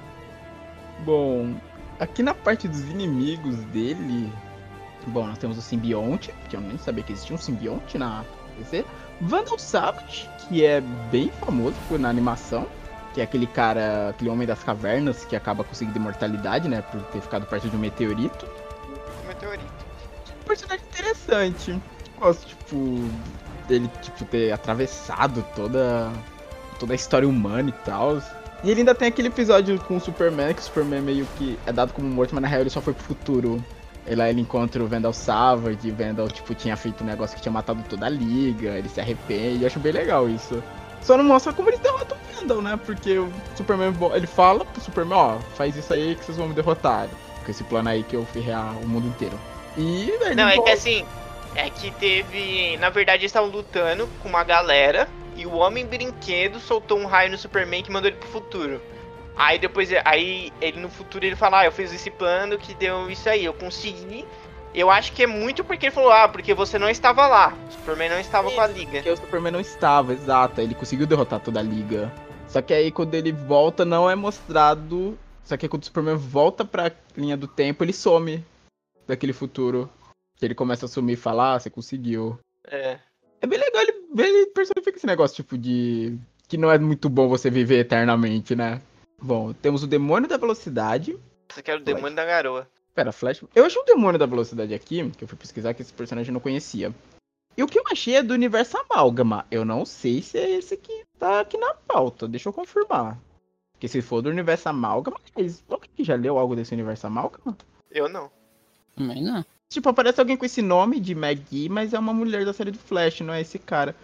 [1.04, 1.54] Bom,
[1.98, 4.30] aqui na parte dos inimigos dele.
[5.06, 8.24] Bom, nós temos o simbionte, que eu nem sabia que existia um simbionte na
[8.58, 8.84] DC.
[9.20, 12.66] Vandal Savage, que é bem famoso na animação.
[13.14, 16.82] Que é aquele cara, aquele homem das cavernas que acaba conseguindo imortalidade, né?
[16.82, 18.46] Por ter ficado perto de um meteorito.
[19.26, 19.64] Meteorito.
[20.42, 21.80] Um personagem interessante.
[22.18, 22.76] Gosto, tipo,
[23.66, 26.12] dele, tipo, ter atravessado toda,
[26.78, 28.18] toda a história humana e tal.
[28.62, 31.72] E ele ainda tem aquele episódio com o Superman, que o Superman meio que é
[31.72, 33.64] dado como morto, mas na real ele só foi pro futuro.
[34.08, 37.36] E lá ele encontra o Vandal Savage, e o Vandal, tipo, tinha feito um negócio
[37.36, 40.62] que tinha matado toda a liga, ele se arrepende, eu acho bem legal isso.
[41.02, 42.80] Só não mostra como eles derrotam o Vandal, né?
[42.84, 46.54] Porque o Superman, ele fala pro Superman, ó, faz isso aí que vocês vão me
[46.54, 47.08] derrotar.
[47.44, 49.38] Com esse plano aí que eu ferrar o mundo inteiro.
[49.76, 51.04] E, velho, Não, é que assim,
[51.54, 52.76] é que teve.
[52.78, 57.30] Na verdade, eles estavam lutando com uma galera e o Homem Brinquedo soltou um raio
[57.30, 58.80] no Superman que mandou ele pro futuro.
[59.36, 63.10] Aí depois, aí ele no futuro ele fala, ah, eu fiz esse plano que deu
[63.10, 64.24] isso aí, eu consegui.
[64.74, 67.54] Eu acho que é muito porque ele falou, ah, porque você não estava lá.
[67.68, 68.92] O Superman não estava com a liga.
[68.92, 70.60] Porque o Superman não estava, exato.
[70.60, 72.12] Ele conseguiu derrotar toda a liga.
[72.48, 75.18] Só que aí quando ele volta, não é mostrado.
[75.44, 78.44] Só que quando o Superman volta pra linha do tempo, ele some
[79.06, 79.88] daquele futuro.
[80.36, 82.38] Que ele começa a sumir e falar, ah, você conseguiu.
[82.66, 82.98] É.
[83.40, 86.18] É bem legal, ele, ele personifica esse negócio, tipo, de.
[86.48, 88.80] Que não é muito bom você viver eternamente, né?
[89.20, 91.18] Bom, temos o demônio da velocidade.
[91.48, 92.68] Você quer o demônio da garoa.
[92.94, 93.44] Pera, Flash.
[93.54, 96.34] Eu achei o demônio da velocidade aqui, que eu fui pesquisar que esse personagem eu
[96.34, 96.94] não conhecia.
[97.56, 99.46] E o que eu achei é do universo Amálgama.
[99.50, 102.28] Eu não sei se é esse que tá aqui na pauta.
[102.28, 103.18] Deixa eu confirmar.
[103.72, 107.56] Porque se for do universo Amálgama, mas alguém que já leu algo desse universo Amálgama?
[107.90, 108.30] Eu não.
[108.96, 109.44] Mas não.
[109.68, 112.78] Tipo, aparece alguém com esse nome de Maggie, mas é uma mulher da série do
[112.78, 113.94] Flash, não é esse cara.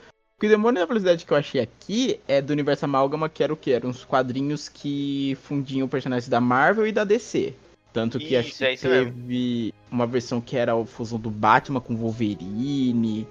[0.42, 3.52] Porque o demônio da velocidade que eu achei aqui é do universo Amálgama, que era
[3.52, 3.70] o quê?
[3.70, 7.54] Eram uns quadrinhos que fundiam personagens da Marvel e da DC.
[7.92, 9.12] Tanto que acho Isso, que é isso mesmo.
[9.12, 13.24] teve uma versão que era a fusão do Batman com Wolverine.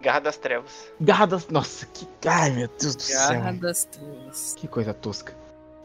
[0.00, 0.92] Garra das Trevas.
[1.00, 1.46] Garra das.
[1.46, 2.04] Nossa, que.
[2.26, 3.60] Ai, meu Deus do Garra céu.
[3.60, 4.54] das tuas.
[4.58, 5.36] Que coisa tosca.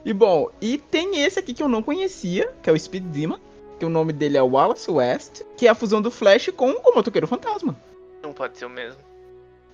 [0.04, 3.38] E bom, e tem esse aqui que eu não conhecia, que é o Speed Demon.
[3.78, 6.96] Que o nome dele é Wallace West, que é a fusão do Flash com o
[6.96, 7.78] Motoqueiro Fantasma.
[8.24, 8.98] Não pode ser o mesmo.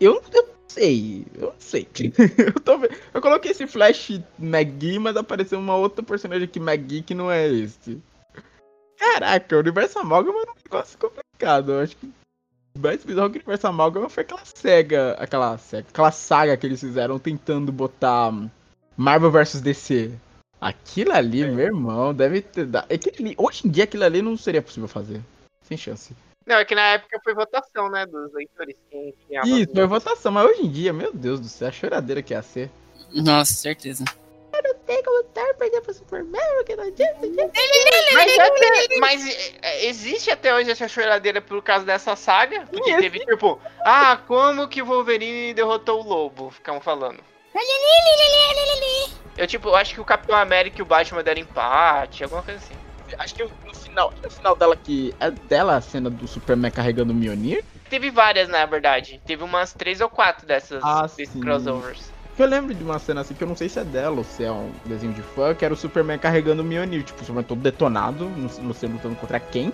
[0.02, 1.88] Eu, eu não sei, eu não sei.
[2.38, 2.80] eu, tô
[3.14, 7.48] eu coloquei esse Flash McGee, mas apareceu uma outra personagem aqui, McGee, que não é
[7.48, 8.02] esse.
[8.98, 11.72] Caraca, o Universo Amálgama é um negócio complicado.
[11.74, 12.08] Eu acho que
[12.76, 16.66] o mais bizarro que o Universo Amálgama foi aquela SEGA, aquela SEGA, aquela saga que
[16.66, 18.32] eles fizeram tentando botar
[18.96, 20.12] Marvel vs DC.
[20.60, 22.88] Aquilo ali, meu irmão, deve ter dado.
[22.92, 25.22] ali- Hoje em dia aquilo ali não seria possível fazer.
[25.62, 26.16] Sem chance.
[26.48, 28.06] Não, é que na época foi votação, né?
[28.06, 28.78] Dos leitores.
[28.90, 32.34] Quem Isso, foi votação, mas hoje em dia, meu Deus do céu, a choradeira que
[32.34, 32.72] ia ser.
[33.14, 34.06] Nossa, certeza.
[34.86, 37.20] Tem como lutar, perder pra Superman, que não adianta.
[38.14, 42.66] Mas, até- mas, é, é, existe até hoje essa choradeira por causa dessa saga?
[42.72, 46.50] Porque Sim, teve tipo, ah, como que o Wolverine derrotou o Lobo?
[46.52, 47.20] Ficavam falando.
[49.38, 52.87] Eu tipo, acho que o Capitão América e o Batman deram empate, alguma coisa assim.
[53.18, 55.14] Acho que no final, no final dela que.
[55.20, 57.64] É dela a cena do Superman carregando o Mjolnir?
[57.90, 59.22] Teve várias, na verdade.
[59.26, 62.12] Teve umas três ou quatro dessas Ah, desses crossovers.
[62.38, 64.44] Eu lembro de uma cena assim que eu não sei se é dela ou se
[64.44, 67.04] é um desenho de fã, que era o Superman carregando o Mjolnir.
[67.04, 69.72] Tipo, o Superman todo detonado, não sei, não sei lutando contra quem,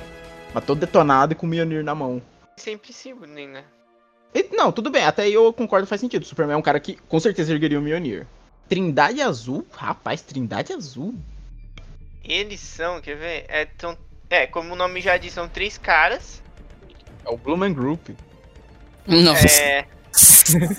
[0.53, 2.21] mas todo detonado e com o Mjolnir na mão.
[2.55, 3.65] Sempre Sidney, né?
[4.33, 6.23] E- não, tudo bem, até aí eu concordo, faz sentido.
[6.23, 8.25] O Superman é um cara que com certeza ergueria o Mjolnir.
[8.69, 9.67] Trindade Azul?
[9.73, 11.13] Rapaz, Trindade Azul?
[12.23, 13.45] Eles são, quer ver?
[13.47, 13.97] É, tão,
[14.29, 16.41] é, como o nome já diz, são três caras.
[17.25, 18.09] É o Blumen Group.
[19.05, 19.47] Nossa.
[19.47, 19.85] É.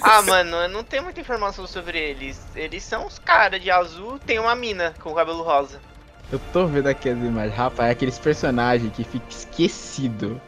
[0.02, 2.40] Ah, mano, eu não tenho muita informação sobre eles.
[2.54, 5.80] Eles são os caras de azul, tem uma mina com cabelo rosa.
[6.30, 10.40] Eu tô vendo aqui as imagens, rapaz, é aqueles personagens que fica esquecido.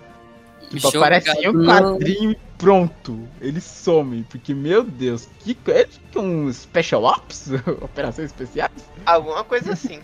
[0.68, 3.28] Tipo, Jogo aparece em um quadrinho e pronto.
[3.40, 7.50] Eles somem, porque, meu Deus, que que um Special Ops?
[7.80, 8.72] Operações especiais?
[9.04, 10.00] Alguma coisa assim.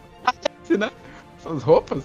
[0.71, 0.91] Né?
[1.39, 2.05] Essas roupas?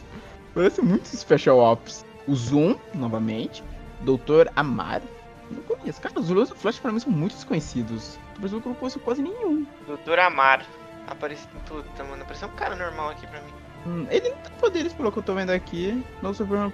[0.53, 2.05] Parece muito Special Ops.
[2.27, 3.63] O Zoom, novamente.
[4.01, 5.03] Doutor Amaro.
[5.49, 6.01] Não conheço.
[6.01, 8.19] Cara, os vilões do Flash pra mim são muito desconhecidos.
[8.35, 9.65] Tô pensando que eu não conheço quase nenhum.
[9.85, 10.65] Doutor Amar.
[11.07, 12.21] Apareceu tudo, tá, mano.
[12.23, 13.53] Apareceu um cara normal aqui pra mim.
[13.85, 16.03] Hum, ele não tem poderes, pelo que eu tô vendo aqui.
[16.21, 16.73] No Superman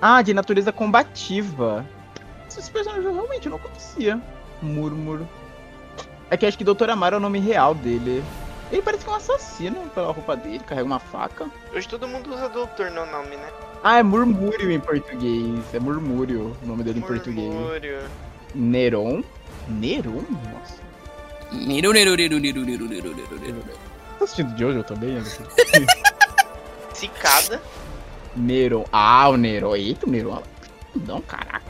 [0.00, 1.84] Ah, de natureza combativa.
[2.48, 4.20] Esses personagens eu realmente não conhecia.
[4.60, 5.28] Murmuro.
[6.30, 8.22] É que acho que Doutor Amaro é o nome real dele.
[8.72, 11.46] Ele parece que é um assassino pela roupa dele, carrega uma faca.
[11.74, 13.52] Hoje todo mundo usa doutor no nome, né?
[13.84, 15.62] Ah, é Murmúrio em português.
[15.74, 17.52] É Murmúrio o nome dele em português.
[17.52, 17.98] Murmúrio.
[18.54, 19.22] Neron?
[19.68, 20.24] Neron?
[20.54, 20.80] Nossa.
[21.52, 23.62] Niru, niru, niru, niru, niru, niru, niru, niru.
[24.18, 25.44] Tá assistindo Jojo também, Anderson?
[26.94, 27.60] Cicada.
[28.34, 28.86] Neron.
[28.90, 29.76] Ah, o Neron.
[29.76, 30.42] Eita, o Neron é
[30.94, 31.62] grandão, caraca.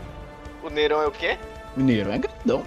[0.62, 1.36] O Neron é o quê?
[1.76, 2.62] O Neron é grandão.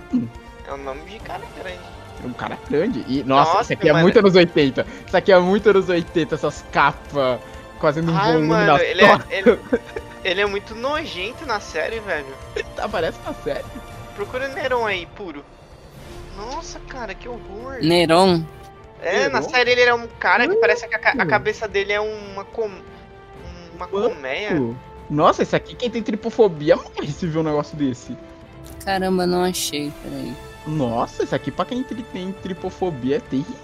[0.67, 1.94] É o nome de cara grande.
[2.23, 3.03] É um cara grande.
[3.07, 4.03] E, nossa, Nossa, isso aqui é mano.
[4.03, 4.85] muito anos 80.
[5.07, 7.39] Isso aqui é muito anos 80, essas capas
[7.79, 9.59] fazendo um Ai, volume mano, nas ele é, ele,
[10.23, 12.25] ele é muito nojento na série, velho.
[12.77, 13.65] Aparece na série.
[14.15, 15.43] Procura o Neron aí, puro.
[16.37, 17.77] Nossa, cara, que horror.
[17.81, 18.43] Neron.
[19.01, 19.49] É, na Neron?
[19.49, 21.27] série ele é um cara que parece que a, a Hum.
[21.27, 22.71] cabeça dele é uma com...
[23.75, 24.55] uma colmeia.
[24.59, 24.75] Uh,
[25.09, 28.17] Nossa, esse aqui, quem tem tripofobia, morre se vê um negócio desse.
[28.83, 29.91] Caramba, não achei.
[30.01, 30.33] Peraí.
[30.67, 33.55] Nossa, esse aqui pra quem tem tripofobia é terrível.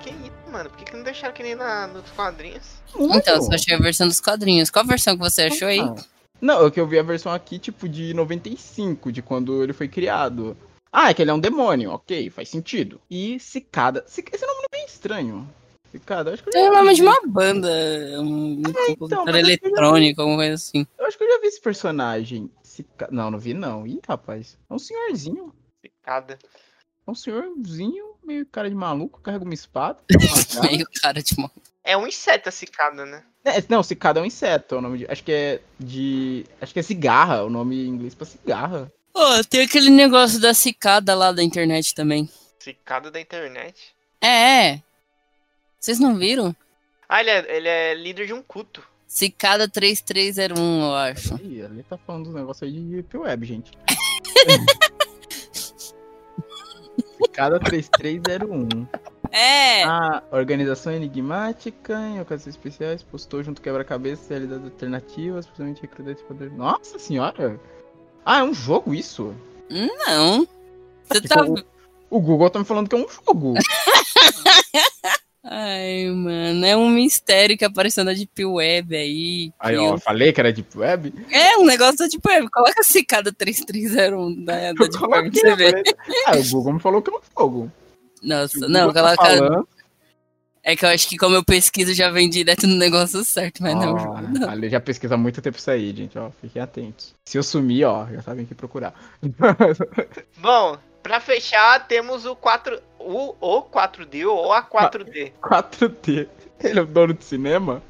[0.00, 0.70] Que isso, mano?
[0.70, 2.82] Por que, que não deixaram que nem na, nos quadrinhos?
[2.96, 4.70] Então, eu só achei a versão dos quadrinhos.
[4.70, 5.80] Qual versão que você achou aí?
[5.80, 5.94] Ah.
[6.40, 9.86] Não, é que eu vi a versão aqui, tipo, de 95, de quando ele foi
[9.88, 10.56] criado.
[10.92, 13.00] Ah, é que ele é um demônio, ok, faz sentido.
[13.10, 14.04] E Cicada.
[14.06, 15.48] Cic- Esse nome é bem estranho.
[15.90, 17.68] Cicada, acho que eu já É o nome de uma banda,
[18.18, 20.86] um então, mas eu eletrônico, alguma coisa assim.
[20.98, 22.50] Eu acho que eu já vi esse personagem.
[22.62, 23.08] Cica...
[23.10, 23.86] Não, não vi não.
[23.86, 24.58] Ih, rapaz.
[24.68, 25.52] É um senhorzinho.
[26.02, 26.36] Cicada.
[27.06, 30.00] É um senhorzinho, meio cara de maluco, carrega uma espada.
[30.62, 31.50] Meio cara de mal.
[31.84, 33.24] É um inseto a cicada, né?
[33.44, 35.06] É, não, cicada é um inseto, é o nome de.
[35.08, 36.44] Acho que é de.
[36.60, 38.92] Acho que é cigarra, o nome em inglês pra cigarra.
[39.14, 42.28] Ô, tem aquele negócio da cicada lá da internet também.
[42.58, 43.94] Cicada da internet.
[44.20, 44.82] É, é.
[45.78, 46.54] Vocês não viram?
[47.08, 48.82] Ah, ele é, ele é líder de um culto.
[49.06, 51.34] Cicada 3301, eu acho.
[51.36, 53.70] Ih, ali tá falando dos negócios aí de Deep Web, gente.
[57.24, 58.86] Cicada 3301.
[59.30, 59.82] É!
[59.84, 66.50] A organização enigmática, em ocasiões especiais, postou junto quebra-cabeça realidades alternativas, principalmente recrutar esse poder.
[66.52, 67.58] Nossa senhora!
[68.24, 69.34] Ah, é um jogo isso?
[69.70, 70.46] Não.
[71.04, 71.44] Você Que tá.
[71.44, 71.56] o,
[72.10, 73.54] o Google tá me falando que é um jogo.
[75.44, 79.52] Ai, mano, é um mistério que apareceu na Deep Web aí.
[79.58, 81.12] Aí, ó, eu- falei que era Deep Web?
[81.32, 82.48] É um negócio da Deep Web.
[82.50, 85.70] Coloca assim cada 3301 da, da Deep Web pra você ver.
[85.70, 87.72] falei- Ah, o Google me falou que é um fogo.
[88.22, 89.16] Nossa, não, tá coloca.
[89.36, 89.68] falando,
[90.64, 93.74] É que eu acho que como eu pesquiso já vem direto no negócio certo, mas
[93.74, 93.94] não.
[93.96, 94.48] ó, não.
[94.48, 96.30] Ali já pesquisa há muito tempo isso aí, gente, ó.
[96.40, 97.16] Fiquem atentos.
[97.24, 98.94] Se eu sumir, ó, já sabem o que procurar.
[100.38, 102.80] Bom, pra fechar, temos o 4.
[102.98, 105.32] O, o 4D ou a 4D.
[105.42, 106.28] 4D.
[106.60, 107.82] Ele é o dono do cinema?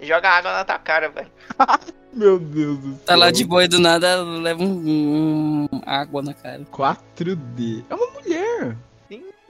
[0.00, 1.30] Joga água na tua cara, velho.
[2.12, 3.04] Meu Deus do céu.
[3.04, 6.60] Tá lá de boa e do nada leva um, um água na cara.
[6.72, 7.84] 4D.
[7.90, 8.76] É uma mulher.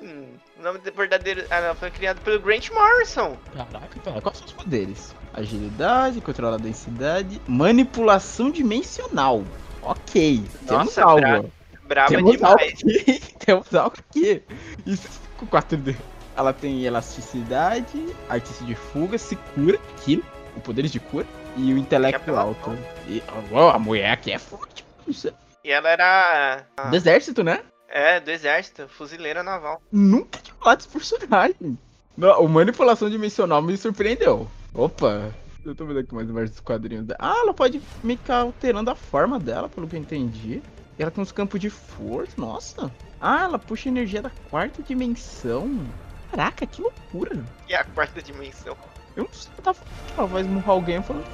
[0.03, 0.27] Hum,
[0.59, 1.45] o nome do verdadeiro.
[1.51, 3.37] Ah, não, foi criado pelo Grant Morrison.
[3.55, 5.15] Caraca, pera, quais são os poderes?
[5.33, 9.43] Agilidade, controlar a densidade, manipulação dimensional.
[9.83, 11.53] Ok, temos Nossa, algo.
[11.87, 12.11] Brabo.
[12.12, 12.72] Brava Temos algo demais.
[12.72, 13.20] aqui.
[13.45, 14.43] temos algo aqui.
[14.87, 15.09] Isso
[15.39, 15.97] com 4D.
[16.37, 20.22] Ela tem elasticidade, artista de fuga, se cura, aquilo,
[20.57, 21.26] o poderes de cura
[21.57, 22.49] e o intelecto apelação.
[22.49, 22.78] alto.
[23.09, 23.22] E,
[23.53, 24.84] ó, a mulher aqui é forte.
[25.09, 25.32] Isso é
[25.64, 26.66] E ela era.
[26.76, 27.61] ah, Do exército, né?
[27.89, 29.80] é, do exército, fuzileira naval.
[29.91, 31.78] Nunca tinha falado desse personagem.
[32.16, 34.47] Não, o manipulação dimensional me surpreendeu.
[34.74, 35.30] Opa,
[35.64, 37.18] eu tô vendo aqui mais mais dos quadrinhos dela.
[37.20, 40.62] Ah, ela pode ficar alterando a forma dela, pelo que eu entendi.
[40.99, 42.90] E ela tem uns campos de força, nossa.
[43.20, 45.86] Ah, ela puxa energia da quarta dimensão.
[46.30, 47.44] Caraca, que loucura.
[47.68, 48.76] E a quarta dimensão.
[49.14, 49.78] Eu não sei, eu tava
[50.16, 51.24] ela vai esmurrar alguém falando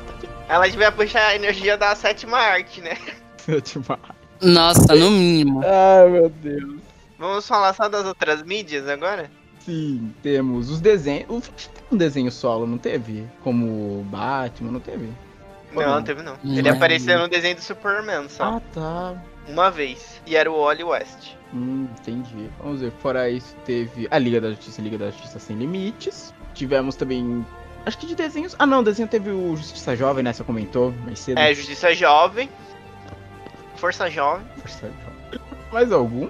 [0.49, 2.97] Ela devia puxar a energia da sétima arte, né?
[3.63, 3.99] tipo,
[4.41, 5.63] Nossa, no mínimo.
[5.65, 6.81] Ai, meu Deus.
[7.19, 9.31] Vamos falar só das outras mídias agora?
[9.61, 11.27] Sim, temos os desenhos.
[11.29, 13.29] O Flash teve um desenho solo, não teve?
[13.43, 15.09] Como o Batman, não teve?
[15.73, 16.37] Não, não teve não.
[16.43, 16.59] Não.
[16.59, 18.57] Ele apareceu no desenho do Superman só.
[18.57, 19.23] Ah, tá.
[19.49, 20.21] Uma vez.
[20.27, 21.33] E era o Wally West.
[21.53, 22.49] Hum, entendi.
[22.63, 26.33] Vamos ver, fora isso, teve a Liga da Justiça, Liga da Justiça Sem Limites.
[26.55, 27.45] Tivemos também.
[27.85, 28.55] Acho que de desenhos.
[28.59, 30.33] Ah, não, desenho teve o Justiça Jovem, né?
[30.33, 31.39] Você comentou mais cedo.
[31.39, 32.49] É, Justiça Jovem.
[33.77, 34.47] Força Jovem.
[34.57, 35.41] Justiça Jovem.
[35.73, 36.29] Mais algum?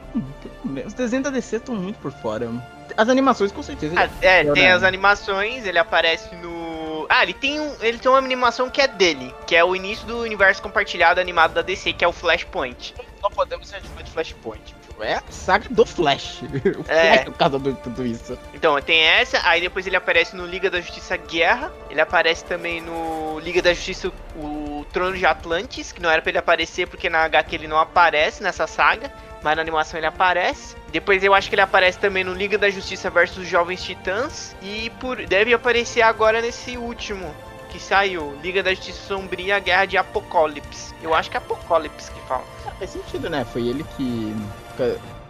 [0.86, 2.48] Os desenhos da DC estão muito por fora.
[2.96, 3.94] As animações, com certeza.
[3.98, 4.76] Ah, é, Eu tem não.
[4.76, 6.71] as animações, ele aparece no.
[7.08, 10.06] Ah, ele tem, um, ele tem uma animação que é dele, que é o início
[10.06, 12.94] do universo compartilhado animado da DC, que é o Flashpoint.
[13.22, 14.74] Não podemos ser de Flashpoint.
[15.00, 16.42] É a saga do Flash.
[16.78, 17.14] O É.
[17.14, 18.38] Flash por causa de tudo isso.
[18.54, 22.80] Então, tem essa, aí depois ele aparece no Liga da Justiça Guerra, ele aparece também
[22.80, 27.10] no Liga da Justiça o Trono de Atlantis, que não era pra ele aparecer porque
[27.10, 29.12] na HQ ele não aparece nessa saga,
[29.42, 30.76] mas na animação ele aparece.
[30.90, 34.90] Depois eu acho que ele aparece também no Liga da Justiça versus Jovens Titãs e
[35.00, 37.34] por deve aparecer agora nesse último
[37.70, 40.94] que saiu, Liga da Justiça Sombria, Guerra de Apocalipse.
[41.02, 42.44] Eu acho que é Apocalipse que fala.
[42.66, 43.44] Ah, faz sentido, né?
[43.50, 44.34] Foi ele que.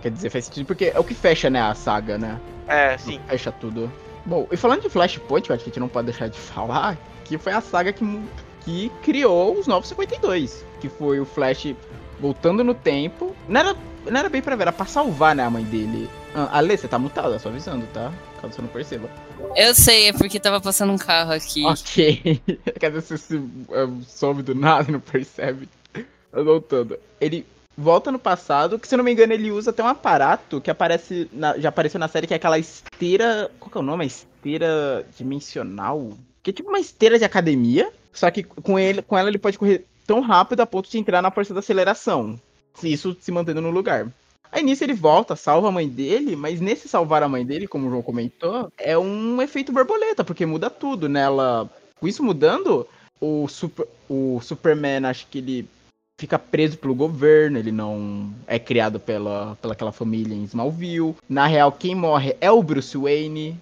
[0.03, 1.63] quer- dizer, faz sentido porque é o que fecha, né?
[1.63, 2.41] A saga, né?
[2.67, 3.21] É, sim.
[3.29, 3.93] Fecha tudo.
[4.27, 6.97] Bom, e falando de Flashpoint, eu acho que a gente não pode deixar de falar
[7.25, 8.05] que foi a saga que,
[8.65, 10.65] que criou os Novos 52.
[10.81, 11.75] Que foi o Flash
[12.23, 13.35] voltando no tempo.
[13.49, 13.77] Não era,
[14.09, 16.09] não era bem pra ver, era pra salvar, né, a mãe dele.
[16.35, 18.11] Ah, Ale, você tá mutada, só avisando, tá?
[18.41, 19.11] Caso você não perceba.
[19.57, 21.65] Eu sei, é porque tava passando um carro aqui.
[21.67, 22.41] Ok.
[22.81, 23.43] Quer dizer, você se
[24.07, 25.69] sobe do nada e não percebe.
[25.93, 26.99] Tá Voltando.
[27.21, 27.45] Ele
[27.77, 31.29] volta no passado, que se não me engano ele usa até um aparato que aparece
[31.33, 33.51] na- já apareceu na série, que é aquela esteira...
[33.59, 34.05] Qual que é o nome?
[34.05, 36.13] A esteira dimensional?
[36.43, 39.59] Que é tipo uma esteira de academia, só que com, ele, com ela ele pode
[39.59, 42.39] correr tão rápido a ponto de entrar na força da aceleração.
[42.83, 44.11] Isso se mantendo no lugar.
[44.51, 47.87] Aí nisso ele volta, salva a mãe dele, mas nesse salvar a mãe dele, como
[47.87, 51.23] o João comentou, é um efeito borboleta, porque muda tudo, né?
[51.23, 52.87] Ela, com isso mudando,
[53.19, 55.69] o, super, o Superman, acho que ele
[56.21, 61.17] fica preso pelo governo, ele não é criado pela, pela aquela família em Smallville.
[61.27, 63.59] Na real, quem morre é o Bruce Wayne,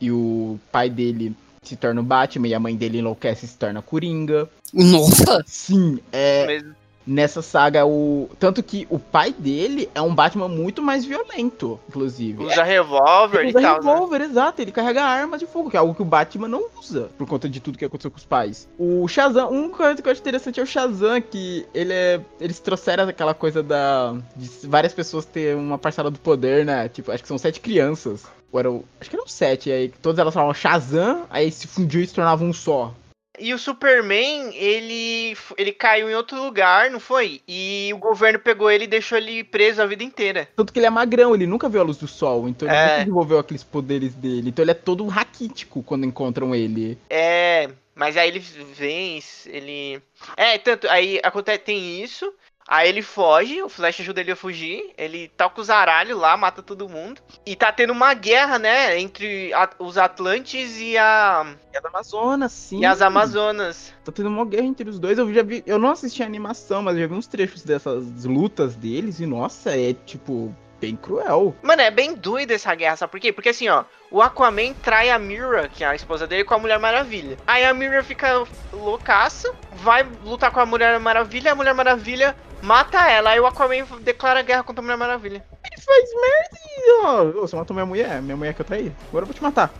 [0.00, 3.56] e o pai dele se torna o Batman, e a mãe dele enlouquece e se
[3.56, 4.48] torna Coringa.
[4.72, 5.42] Nossa!
[5.46, 6.79] Sim, é, Mas
[7.10, 12.44] nessa saga o tanto que o pai dele é um Batman muito mais violento, inclusive.
[12.44, 13.90] usa revólver e usa tal, né?
[13.90, 14.62] revólver, exato.
[14.62, 17.48] Ele carrega arma de fogo, que é algo que o Batman não usa, por conta
[17.48, 18.68] de tudo que aconteceu com os pais.
[18.78, 22.20] O Shazam, uma coisa que eu acho interessante é o Shazam, que ele é.
[22.40, 24.14] Eles trouxeram aquela coisa da.
[24.36, 26.88] de várias pessoas ter uma parcela do poder, né?
[26.88, 28.24] Tipo, acho que são sete crianças.
[28.52, 32.06] Ou eram, acho que eram sete, aí todas elas falavam Shazam, aí se fundiu e
[32.06, 32.92] se tornava um só.
[33.40, 37.40] E o Superman, ele, ele caiu em outro lugar, não foi?
[37.48, 40.48] E o governo pegou ele e deixou ele preso a vida inteira.
[40.54, 42.82] Tanto que ele é magrão, ele nunca viu a luz do sol, então ele É.
[42.84, 44.50] nunca desenvolveu aqueles poderes dele.
[44.50, 46.98] Então ele é todo raquítico quando encontram ele.
[47.08, 50.02] É, mas aí ele vence, ele.
[50.36, 52.32] É, tanto, aí acontece, tem isso.
[52.72, 56.62] Aí ele foge, o Flash ajuda ele a fugir, ele toca os aralhos lá, mata
[56.62, 57.20] todo mundo.
[57.44, 62.52] E tá tendo uma guerra, né, entre a- os Atlantes e a É da Amazonas,
[62.52, 62.78] sim.
[62.82, 63.92] e as Amazonas.
[64.04, 65.18] Tá tendo uma guerra entre os dois.
[65.18, 65.64] Eu já vi.
[65.66, 69.18] Eu não assisti a animação, mas eu já vi uns trechos dessas lutas deles.
[69.18, 70.54] E nossa, é tipo.
[70.80, 71.54] Bem cruel.
[71.62, 73.32] Mano, é bem doida essa guerra, sabe por quê?
[73.32, 76.58] Porque assim, ó, o Aquaman trai a Mira, que é a esposa dele, com a
[76.58, 77.38] Mulher Maravilha.
[77.46, 83.10] Aí a Mira fica loucaça, vai lutar com a Mulher Maravilha, a Mulher Maravilha mata
[83.10, 83.30] ela.
[83.30, 85.44] Aí o Aquaman declara guerra contra a Mulher Maravilha.
[85.64, 87.04] Ele faz merda e.
[87.04, 88.22] Ó, você matou minha mulher.
[88.22, 88.92] Minha mulher que eu traí.
[89.08, 89.72] Agora eu vou te matar.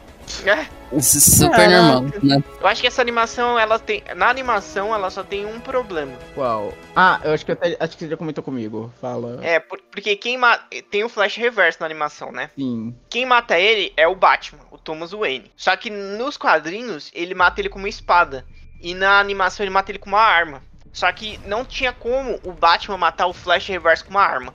[0.47, 0.67] É,
[0.97, 1.71] é super Caraca.
[1.71, 2.03] normal.
[2.23, 2.43] Né?
[2.61, 4.03] eu acho que essa animação, ela tem.
[4.17, 6.13] Na animação, ela só tem um problema.
[6.35, 6.73] Qual?
[6.97, 7.77] Ah, eu acho que até.
[7.79, 8.93] Acho que você já comentou comigo.
[9.01, 9.39] Fala.
[9.43, 10.65] É, por- porque quem mata.
[10.91, 12.51] Tem o Flash Reverso na animação, né?
[12.57, 12.95] Sim.
[13.09, 15.51] Quem mata ele é o Batman, o Thomas Wayne.
[15.57, 18.45] Só que nos quadrinhos, ele mata ele com uma espada.
[18.81, 20.63] E na animação, ele mata ele com uma arma.
[20.93, 24.53] Só que não tinha como o Batman matar o Flash Reverso com uma arma.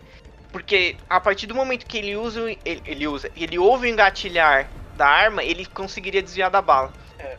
[0.51, 2.41] Porque a partir do momento que ele usa.
[2.65, 3.29] Ele, ele usa.
[3.35, 6.91] Ele ouve o engatilhar da arma, ele conseguiria desviar da bala.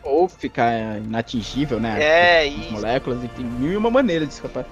[0.03, 2.03] Ou ficar inatingível, né?
[2.03, 2.73] É, e.
[2.73, 4.66] moléculas e tem mil e uma maneira de escapar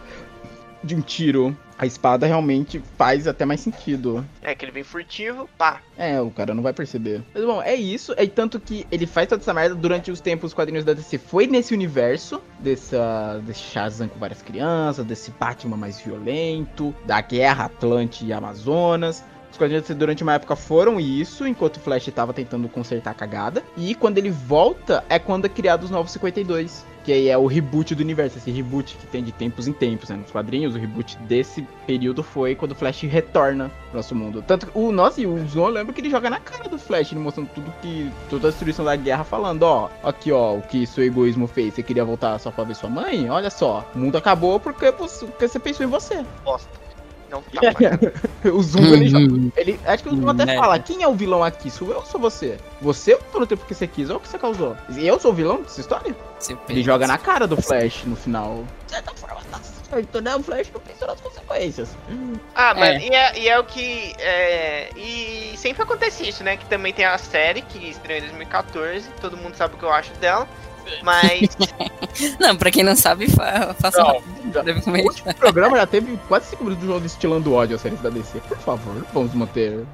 [0.85, 1.57] de um tiro.
[1.77, 4.25] A espada realmente faz até mais sentido.
[4.41, 5.81] É que ele vem furtivo, pá.
[5.97, 7.21] É, o cara não vai perceber.
[7.35, 8.15] Mas bom, é isso.
[8.17, 11.19] É tanto que ele faz toda essa merda durante os tempos os quadrinhos da DC.
[11.19, 17.65] Foi nesse universo dessa, desse Shazam com várias crianças, desse Batman mais violento, da guerra
[17.65, 19.25] Atlante e Amazonas.
[19.55, 23.63] Os quadrinhos durante uma época foram isso, enquanto o Flash tava tentando consertar a cagada.
[23.77, 26.85] E quando ele volta, é quando é criado os Novos 52.
[27.05, 30.09] Que aí é o reboot do universo, esse reboot que tem de tempos em tempos,
[30.09, 30.17] né?
[30.17, 34.43] Nos quadrinhos, o reboot desse período foi quando o Flash retorna pro nosso mundo.
[34.45, 37.21] Tanto o nossa, e o Zon lembra que ele joga na cara do Flash, ele
[37.21, 38.11] mostrando tudo que.
[38.29, 41.75] toda a destruição da guerra, falando, ó, aqui ó, o que seu egoísmo fez.
[41.75, 43.31] Você queria voltar só pra ver sua mãe?
[43.31, 46.25] Olha só, o mundo acabou porque porque você pensou em você.
[46.43, 46.84] Bosta.
[47.35, 48.51] Não tá.
[48.53, 49.25] O Zumba ele joga.
[49.33, 49.53] Uhum.
[49.57, 50.57] Ele, acho que o Zumba até Né.
[50.57, 51.71] fala, quem é o vilão aqui?
[51.71, 52.59] Sou eu ou sou você?
[52.81, 54.77] Você ou no tempo que você quis ou o que você causou?
[54.97, 56.15] Eu sou o vilão dessa história?
[56.39, 58.65] Seu Ele joga na cara do Flash no final.
[58.87, 59.59] De certa forma, tá
[59.91, 60.37] certo, né?
[60.37, 61.97] O Flash não pensou nas consequências.
[62.55, 62.75] Ah, É.
[62.75, 64.13] mas e, é, e é o que.
[64.19, 66.57] É, e sempre acontece isso, né?
[66.57, 69.09] Que também tem a série que estreou em 2014.
[69.21, 70.47] Todo mundo sabe o que eu acho dela.
[71.03, 71.57] Mas.
[72.39, 74.53] Não, pra quem não sabe, fa faça Não, rápido.
[74.53, 75.05] já- Deve O comer.
[75.39, 78.41] programa já teve quase 5 minutos do João destilando ódio às séries da DC.
[78.49, 79.85] Por favor, vamos manter.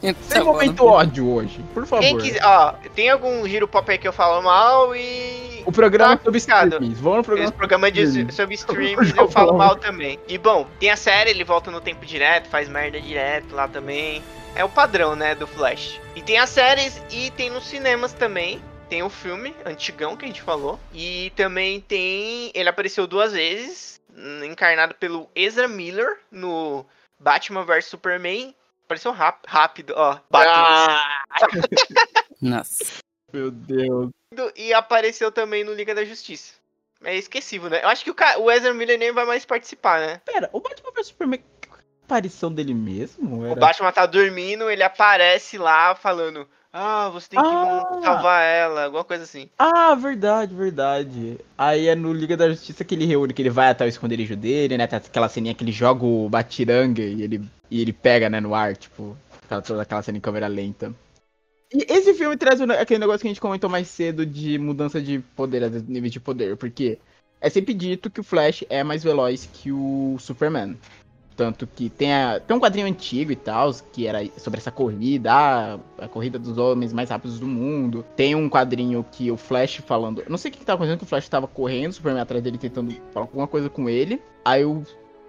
[0.00, 2.02] Sem Tá momento ódio hoje, por favor.
[2.02, 2.42] Quem quiser.
[2.44, 5.62] Ó, tem algum giro pop aí que eu falo mal e.
[5.66, 6.98] O programa Tá é sobre streamings.
[6.98, 7.48] Vamos no programa.
[7.50, 8.32] Esse programa de, streaming.
[8.32, 10.18] sobre streams eu falo mal também.
[10.26, 14.22] E bom, tem a série, ele volta no tempo direto, faz merda direto lá também.
[14.56, 16.00] É o padrão, né, do Flash.
[16.16, 18.60] E tem as séries e tem nos cinemas também.
[18.88, 20.80] Tem o filme antigão que a gente falou.
[20.92, 22.50] E também tem.
[22.54, 24.00] Ele apareceu duas vezes,
[24.44, 26.86] encarnado pelo Ezra Miller no
[27.18, 28.54] Batman vs Superman.
[28.86, 30.18] Apareceu ráp- rápido, ó.
[30.30, 31.02] Batman.
[32.40, 32.84] Nossa.
[33.30, 34.10] Meu Deus.
[34.56, 36.54] E apareceu também no Liga da Justiça.
[37.04, 37.82] É esquecível, né?
[37.84, 40.20] Eu acho que o, o Ezra Miller nem vai mais participar, né?
[40.24, 41.44] Pera, o Batman vs Superman.
[41.70, 43.40] a Aparição dele mesmo?
[43.40, 43.54] O Era...
[43.60, 48.00] Batman tá dormindo, ele aparece lá falando: Ah, você tem que Ah.
[48.02, 49.48] salvar ela, alguma coisa assim.
[49.58, 51.38] Ah, verdade, verdade.
[51.56, 54.36] Aí é no Liga da Justiça que ele reúne, que ele vai até o esconderijo
[54.36, 54.86] dele, né?
[54.86, 58.54] Tem aquela ceninha que ele joga o batiranga e ele, e ele pega, né, no
[58.54, 60.94] ar, tipo, aquela, toda aquela cena em câmera lenta.
[61.72, 65.18] E esse filme traz aquele negócio que a gente comentou mais cedo de mudança de
[65.34, 66.98] poder, de nível de poder, porque
[67.40, 70.78] é sempre dito que o Flash é mais veloz que o Superman.
[71.38, 75.32] Tanto que tem, a- tem um quadrinho antigo e tal, que era sobre essa corrida,
[75.32, 78.04] ah, a corrida dos homens mais rápidos do mundo.
[78.16, 80.24] Tem um quadrinho que o Flash falando.
[80.28, 82.42] Não sei o que, que tava acontecendo, que o Flash tava correndo, o Superman atrás
[82.42, 84.20] dele tentando falar alguma coisa com ele.
[84.44, 84.82] Aí o.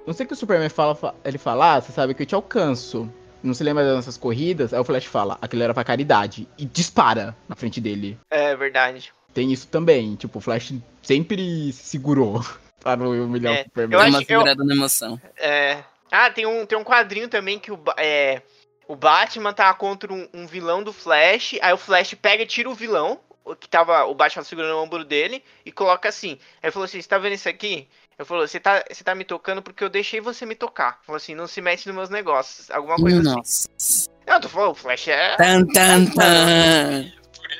[0.08, 2.26] Não sei o que o Superman fala, fa- ele fala, ah, você sabe que eu
[2.26, 3.08] te alcanço.
[3.44, 4.74] Não se lembra das nossas corridas?
[4.74, 6.48] Aí o Flash fala, aquilo era pra caridade.
[6.58, 8.18] E dispara na frente dele.
[8.32, 9.14] É verdade.
[9.32, 10.16] Tem isso também.
[10.16, 10.74] Tipo, o Flash
[11.04, 12.44] sempre se segurou
[12.82, 13.94] para não humilhar É, o Superman.
[13.96, 15.22] Eu acho uma que eu- segurada na emoção.
[15.38, 15.78] É.
[16.12, 18.42] Ah, tem um, tem um quadrinho também que o, é,
[18.88, 22.70] o Batman tá contra um, um vilão do Flash, aí o Flash pega e tira
[22.70, 26.32] o vilão, o que tava o Batman segurando o ombro dele, e coloca assim.
[26.32, 27.88] Aí ele falou assim: você tá vendo isso aqui?
[28.20, 31.00] Eu falou, você tá, você tá me tocando porque eu deixei você me tocar.
[31.06, 32.70] Falou assim, não se mete nos meus negócios.
[32.70, 33.30] Alguma coisa assim.
[33.34, 34.10] Nossa.
[34.28, 35.38] Não, tu falou, o Flash é.
[35.38, 37.12] Tan, tan, tan.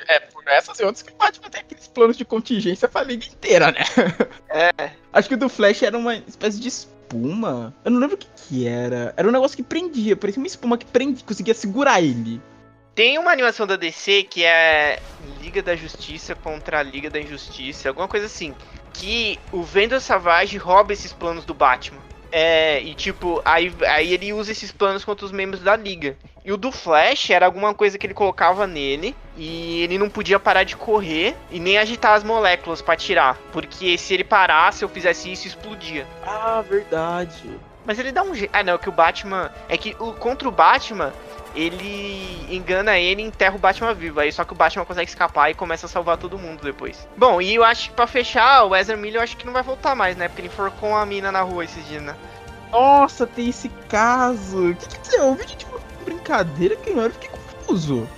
[0.06, 3.24] É, por essas e outras que o Batman tem aqueles planos de contingência pra liga
[3.24, 3.80] inteira, né?
[4.50, 4.90] É.
[5.12, 6.68] Acho que o do Flash era uma espécie de
[7.10, 7.74] espuma.
[7.84, 9.12] Eu não lembro o que que era.
[9.16, 12.40] Era um negócio que prendia, parecia uma espuma que prendia, conseguia segurar ele.
[12.94, 15.00] Tem uma animação da DC que é
[15.40, 18.54] Liga da Justiça contra a Liga da Injustiça, alguma coisa assim.
[18.92, 22.00] Que o Vendor Savage rouba esses planos do Batman.
[22.32, 26.16] É, e tipo, aí, aí ele usa esses planos contra os membros da liga.
[26.44, 30.38] E o do Flash era alguma coisa que ele colocava nele e ele não podia
[30.38, 34.90] parar de correr e nem agitar as moléculas pra tirar, porque se ele parasse ou
[34.90, 36.06] fizesse isso, explodia.
[36.24, 37.50] Ah, verdade.
[37.84, 38.50] Mas ele dá um jeito.
[38.52, 39.50] Ah, não, é que o Batman.
[39.68, 41.12] É que o, contra o Batman,
[41.54, 44.20] ele engana ele e enterra o Batman vivo.
[44.20, 47.06] Aí só que o Batman consegue escapar e começa a salvar todo mundo depois.
[47.16, 49.62] Bom, e eu acho que pra fechar, o Ezra Miller eu acho que não vai
[49.62, 50.28] voltar mais, né?
[50.28, 52.14] Porque ele forcou uma mina na rua esses dias, né?
[52.70, 54.70] Nossa, tem esse caso.
[54.70, 55.18] O que quer dizer?
[55.18, 58.08] Eu vi tipo brincadeira que eu fiquei confuso.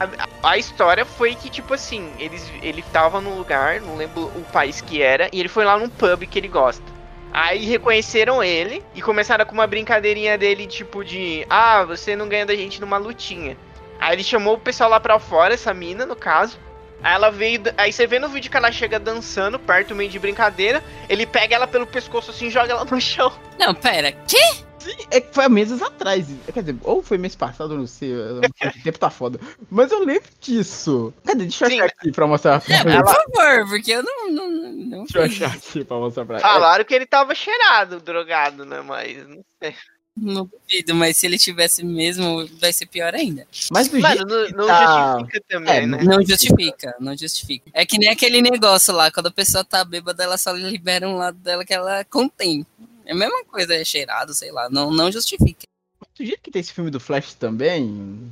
[0.00, 4.44] A, a história foi que, tipo assim, eles, ele tava num lugar, não lembro o
[4.52, 6.91] país que era, e ele foi lá num pub que ele gosta.
[7.32, 12.44] Aí reconheceram ele e começaram com uma brincadeirinha dele, tipo de Ah, você não ganha
[12.44, 13.56] da gente numa lutinha.
[13.98, 16.58] Aí ele chamou o pessoal lá pra fora, essa mina, no caso.
[17.02, 17.62] Aí ela veio.
[17.78, 20.82] Aí você vê no vídeo que ela chega dançando perto, meio de brincadeira.
[21.08, 23.32] Ele pega ela pelo pescoço assim e joga ela no chão.
[23.58, 24.38] Não, pera, quê?
[24.78, 26.26] Sim, é que foi há meses atrás.
[26.52, 28.12] Quer dizer, ou foi mês passado, eu não sei.
[28.12, 29.38] não O tempo tá foda.
[29.70, 31.14] Mas eu lembro disso.
[31.24, 31.44] Cadê?
[31.44, 33.04] Deixa eu Sim, achar aqui pra mostrar pra É, ela.
[33.04, 34.30] por favor, porque eu não.
[34.32, 34.50] não,
[34.82, 36.38] não Deixa eu achar aqui pra mostrar pra.
[36.38, 38.80] Falaram que ele tava cheirado, drogado, né?
[38.80, 39.74] Mas não sei.
[40.14, 43.46] Não duvido, mas se ele tivesse mesmo, vai ser pior ainda.
[43.72, 45.18] Mas do Mano, jeito não, que não tá...
[45.18, 46.02] justifica também, É, né?
[46.02, 47.70] Não justifica, não justifica.
[47.72, 51.16] É que nem aquele negócio lá, quando a pessoa tá bêbada, ela só libera um
[51.16, 52.66] lado dela que ela contém.
[53.06, 55.66] É a mesma coisa, é cheirado, sei lá, não, não justifica.
[56.14, 58.30] Do jeito que tem esse filme do Flash também,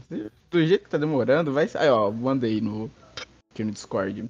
[0.51, 1.69] do jeito que tá demorando, vai.
[1.75, 2.91] Aí, ó, mandei no,
[3.51, 4.29] aqui no Discord.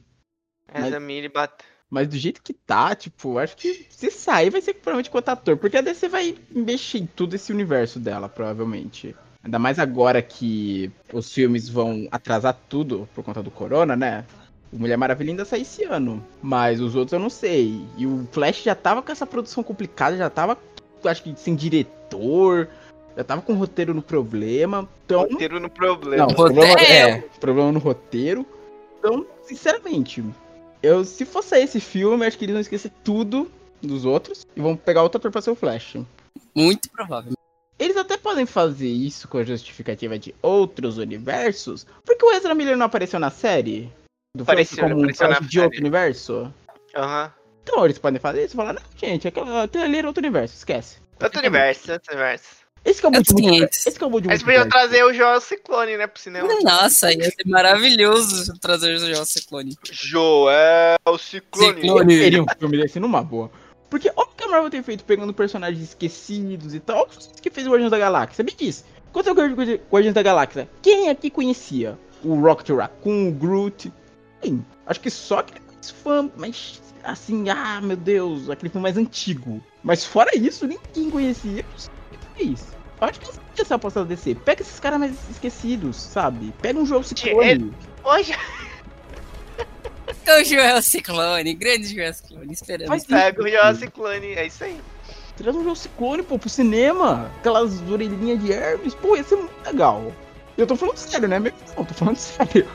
[0.72, 1.64] Essa Miri bate.
[1.90, 5.32] Mas do jeito que tá, tipo, acho que se sair vai ser provavelmente com outro
[5.32, 5.56] ator.
[5.56, 9.14] Porque a DC vai mexer em todo esse universo dela, provavelmente.
[9.42, 14.24] Ainda mais agora que os filmes vão atrasar tudo por conta do Corona, né?
[14.72, 16.24] O Mulher Maravilha ainda sai esse ano.
[16.40, 17.84] Mas os outros eu não sei.
[17.96, 20.56] E o Flash já tava com essa produção complicada, já tava,
[21.04, 22.68] acho que, sem diretor.
[23.16, 24.88] Já tava com o roteiro no problema.
[25.04, 25.22] Então.
[25.22, 26.26] Roteiro no problema.
[26.26, 26.62] Não, Roteiro.
[26.62, 28.46] problema, é, problema no roteiro.
[28.98, 30.22] Então, sinceramente,
[30.82, 33.50] eu se fosse esse filme, acho que eles vão esquecer tudo
[33.82, 35.96] dos outros e vão pegar outro ator pra ser o Flash.
[36.54, 37.32] Muito provável.
[37.78, 42.76] Eles até podem fazer isso com a justificativa de outros universos, porque o Ezra Miller
[42.76, 43.90] não apareceu na série
[44.36, 45.80] do Flash Apareceu, como um apareceu Flash de outro série.
[45.82, 46.54] universo.
[46.94, 47.32] Aham.
[47.62, 50.56] Então eles podem fazer isso e falar, não, gente, aquela, aquele ali era outro universo,
[50.56, 50.98] esquece.
[51.22, 52.59] Outro universo, outro universo.
[52.84, 53.58] Esse que é o Outros multiverso.
[53.58, 53.86] 500.
[53.86, 54.44] Esse que é o Eles multiverso.
[54.44, 56.48] podiam trazer o Joel Ciclone, né, pro cinema.
[56.62, 59.76] Nossa, ia ser maravilhoso trazer o Joel Ciclone.
[59.90, 61.74] Joel Ciclone.
[61.74, 62.14] Ciclone.
[62.14, 63.50] Eu queria um filme desse numa boa.
[63.90, 67.00] Porque olha o que a Marvel tem feito pegando personagens esquecidos e tal.
[67.00, 68.44] Olha o que fez o Guardiões da Galáxia.
[68.44, 73.28] Me diz, quando você viu o Guardiões da Galáxia, quem aqui conhecia o Rocket Raccoon,
[73.28, 73.92] o Groot?
[74.42, 75.60] Sim, acho que só aquele
[76.02, 79.62] fã, mas assim, ah, meu Deus, aquele filme mais antigo.
[79.82, 81.64] Mas fora isso, ninguém conhecia.
[82.40, 82.66] O que fez?
[83.00, 84.34] Eu acho que essa podia ser a aposta da DC.
[84.34, 86.52] Pega esses caras mais esquecidos, sabe?
[86.60, 87.72] Pega um jogo Ciclone.
[88.04, 88.34] Hoje
[90.28, 92.88] O Joel Ciclone, grande Joel Ciclone, esperamos.
[92.88, 94.80] Faz pega o Joel Ciclone, é isso aí.
[95.36, 97.30] Traz um jogo Ciclone, pô, pro cinema.
[97.38, 100.12] Aquelas orelhinhas de Hermes, pô, ia ser muito legal.
[100.58, 101.38] Eu tô falando sério, né?
[101.38, 102.68] Não, tô falando sério.